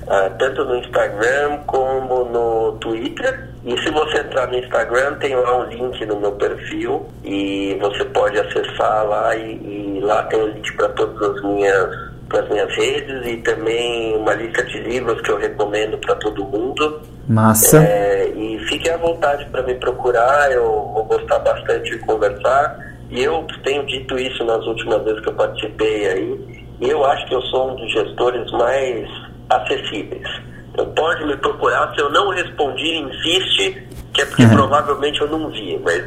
uh, 0.07 0.38
tanto 0.38 0.64
no 0.64 0.76
Instagram 0.76 1.59
como 1.66 2.24
no 2.24 2.72
Twitter. 2.78 3.48
E 3.64 3.76
se 3.82 3.90
você 3.90 4.18
entrar 4.18 4.46
no 4.48 4.59
Instagram, 4.59 5.14
tem 5.14 5.34
lá 5.34 5.59
um 5.59 5.64
link 5.64 6.07
no 6.07 6.20
meu 6.20 6.32
perfil 6.32 7.07
e 7.24 7.76
você 7.80 8.04
pode 8.07 8.38
acessar 8.38 9.07
lá 9.07 9.34
e, 9.34 9.54
e 9.54 10.00
lá 10.00 10.22
tem 10.24 10.40
o 10.40 10.46
link 10.46 10.76
para 10.76 10.88
todas 10.90 11.36
as 11.36 11.42
minhas 11.42 12.16
para 12.28 12.40
as 12.40 12.48
minhas 12.48 12.74
redes 12.74 13.24
e 13.26 13.36
também 13.38 14.16
uma 14.16 14.34
lista 14.34 14.64
de 14.64 14.80
livros 14.80 15.20
que 15.22 15.30
eu 15.30 15.38
recomendo 15.38 15.96
para 15.98 16.16
todo 16.16 16.44
mundo. 16.44 17.00
Massa. 17.28 17.82
É, 17.82 18.28
e 18.28 18.59
fique 18.68 18.90
à 18.90 18.96
vontade 18.96 19.44
para 19.46 19.62
me 19.62 19.74
procurar, 19.74 20.50
eu 20.50 20.64
vou 20.64 21.04
gostar 21.04 21.38
bastante 21.40 21.90
de 21.90 21.98
conversar. 22.00 22.84
E 23.11 23.22
eu 23.22 23.46
tenho 23.62 23.86
dito 23.86 24.18
isso 24.18 24.44
nas 24.44 24.64
últimas 24.66 25.02
vezes 25.04 25.20
que 25.20 25.28
eu 25.28 25.34
participei 25.34 26.09
aí. 26.09 26.66
E 26.80 26.90
eu 26.90 27.04
acho 27.04 27.26
que 27.26 27.34
eu 27.34 27.42
sou 27.42 27.70
um 27.70 27.76
dos 27.76 27.92
gestores 27.92 28.50
mais 28.52 29.09
acessíveis. 29.49 30.28
Então 30.72 30.92
pode 30.94 31.24
me 31.26 31.36
procurar, 31.38 31.94
se 31.94 32.01
eu 32.01 32.11
não 32.11 32.30
respondi, 32.30 32.99
insiste, 32.99 33.86
que 34.12 34.20
é 34.20 34.26
porque 34.26 34.44
uhum. 34.44 34.51
provavelmente 34.51 35.20
eu 35.20 35.28
não 35.28 35.51
vi, 35.51 35.80
mas 35.82 36.05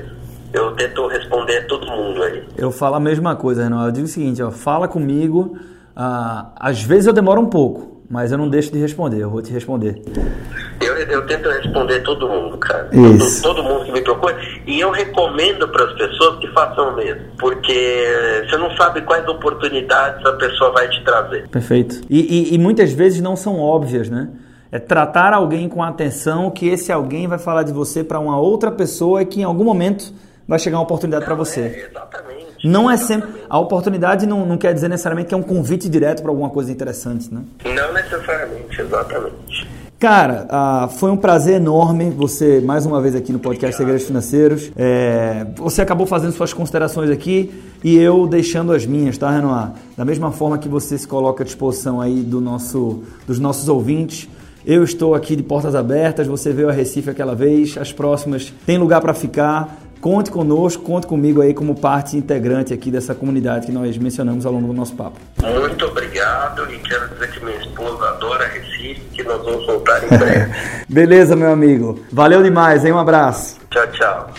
eu 0.54 0.72
tento 0.76 1.08
responder 1.08 1.58
a 1.58 1.68
todo 1.68 1.86
mundo 1.88 2.24
aí. 2.24 2.44
Eu 2.58 2.72
falo 2.72 2.96
a 2.96 3.00
mesma 3.00 3.36
coisa, 3.36 3.64
Renan. 3.64 3.86
Eu 3.86 3.92
digo 3.92 4.06
o 4.06 4.10
seguinte, 4.10 4.42
ó, 4.42 4.52
fala 4.52 4.88
comigo. 4.88 5.58
Ah, 5.96 6.52
às 6.56 6.82
vezes 6.82 7.08
eu 7.08 7.14
demoro 7.14 7.42
um 7.42 7.50
pouco, 7.50 7.99
mas 8.10 8.32
eu 8.32 8.38
não 8.38 8.50
deixo 8.50 8.72
de 8.72 8.80
responder, 8.80 9.22
eu 9.22 9.30
vou 9.30 9.42
te 9.42 9.52
responder. 9.54 10.02
Eu, 10.82 10.96
eu 10.96 11.26
tento 11.28 11.48
responder 11.50 12.00
todo 12.02 12.28
mundo, 12.28 12.58
cara. 12.58 12.90
Isso. 12.92 13.44
Todo, 13.44 13.58
todo 13.58 13.68
mundo 13.68 13.86
que 13.86 13.92
me 13.92 14.02
procura. 14.02 14.36
E 14.66 14.80
eu 14.80 14.90
recomendo 14.90 15.68
para 15.68 15.86
as 15.86 15.94
pessoas 15.94 16.40
que 16.40 16.48
façam 16.48 16.96
mesmo. 16.96 17.22
Porque 17.38 18.44
você 18.50 18.58
não 18.58 18.76
sabe 18.78 19.02
quais 19.02 19.28
oportunidades 19.28 20.26
a 20.26 20.34
pessoa 20.34 20.72
vai 20.72 20.90
te 20.90 21.04
trazer. 21.04 21.48
Perfeito. 21.50 22.02
E, 22.10 22.52
e, 22.52 22.56
e 22.56 22.58
muitas 22.58 22.92
vezes 22.92 23.22
não 23.22 23.36
são 23.36 23.60
óbvias, 23.60 24.10
né? 24.10 24.30
É 24.72 24.80
tratar 24.80 25.34
alguém 25.34 25.68
com 25.68 25.84
atenção 25.84 26.50
que 26.50 26.68
esse 26.68 26.92
alguém 26.92 27.28
vai 27.28 27.40
falar 27.40 27.64
de 27.64 27.74
você 27.74 28.04
para 28.04 28.20
uma 28.20 28.40
outra 28.40 28.72
pessoa 28.72 29.22
e 29.22 29.26
que 29.26 29.42
em 29.42 29.44
algum 29.44 29.64
momento 29.64 30.14
vai 30.48 30.58
chegar 30.58 30.78
uma 30.78 30.84
oportunidade 30.84 31.26
para 31.26 31.36
você. 31.36 31.62
É, 31.62 31.90
exatamente. 31.90 32.39
Não 32.64 32.90
é 32.90 32.98
sempre. 32.98 33.30
A 33.50 33.60
oportunidade 33.60 34.26
não, 34.26 34.46
não 34.46 34.58
quer 34.58 34.74
dizer 34.74 34.90
necessariamente 34.90 35.30
que 35.30 35.34
é 35.34 35.38
um 35.38 35.44
convite 35.44 35.88
direto 35.90 36.22
para 36.22 36.32
alguma 36.32 36.50
coisa 36.50 36.72
interessante, 36.72 37.34
né? 37.34 37.42
Não 37.66 37.94
necessariamente, 37.94 38.82
exatamente. 38.82 39.80
Cara, 40.00 40.48
ah, 40.50 40.88
foi 40.88 41.12
um 41.12 41.18
prazer 41.18 41.56
enorme 41.56 42.10
você 42.10 42.62
mais 42.62 42.86
uma 42.86 43.02
vez 43.02 43.14
aqui 43.16 43.34
no 43.34 43.40
podcast 43.40 43.76
Segredos 43.76 44.04
Financeiros. 44.04 44.72
É, 44.78 45.46
você 45.58 45.82
acabou 45.82 46.08
fazendo 46.08 46.32
suas 46.32 46.54
considerações 46.54 47.10
aqui 47.10 47.52
e 47.84 47.98
eu 47.98 48.26
deixando 48.26 48.72
as 48.72 48.86
minhas, 48.86 49.18
tá, 49.18 49.30
Renoir? 49.30 49.74
Da 49.98 50.06
mesma 50.06 50.32
forma 50.32 50.58
que 50.58 50.70
você 50.70 50.98
se 50.98 51.06
coloca 51.06 51.44
à 51.44 51.46
disposição 51.46 52.00
aí 52.00 52.22
do 52.22 52.40
nosso, 52.40 53.04
dos 53.28 53.40
nossos 53.40 53.68
ouvintes. 53.68 54.30
Eu 54.66 54.86
estou 54.86 55.16
aqui 55.16 55.36
de 55.36 55.44
portas 55.44 55.76
abertas, 55.76 56.28
você 56.28 56.54
veio 56.54 56.70
a 56.70 56.72
Recife 56.72 57.10
aquela 57.10 57.36
vez, 57.36 57.78
as 57.78 57.92
próximas 57.92 58.54
tem 58.66 58.78
lugar 58.78 59.02
para 59.02 59.14
ficar. 59.14 59.82
Conte 60.02 60.32
conosco, 60.32 60.82
conte 60.84 61.06
comigo 61.06 61.42
aí 61.42 61.54
como 61.54 61.76
parte 61.76 62.16
integrante 62.16 62.74
aqui 62.74 62.90
dessa 62.90 63.14
comunidade 63.14 63.66
que 63.66 63.72
nós 63.72 63.98
mencionamos 63.98 64.46
ao 64.46 64.54
longo 64.54 64.68
do 64.68 64.74
nosso 64.74 64.96
papo. 64.96 65.20
Muito 65.42 65.86
obrigado 65.86 66.72
e 66.72 66.80
quero 66.80 67.10
dizer 67.10 67.32
que 67.32 67.44
minha 67.44 67.58
esposa 67.58 68.10
adora 68.10 68.48
Recife, 68.48 69.02
que 69.14 69.24
nós 69.24 69.44
vamos 69.44 69.66
voltar 69.66 70.02
em 70.04 70.18
breve. 70.18 70.54
Beleza, 70.88 71.36
meu 71.36 71.52
amigo. 71.52 72.04
Valeu 72.12 72.42
demais, 72.42 72.86
hein? 72.86 72.94
Um 72.94 73.00
abraço. 73.00 73.58
Tchau, 73.70 73.88
tchau. 73.92 74.34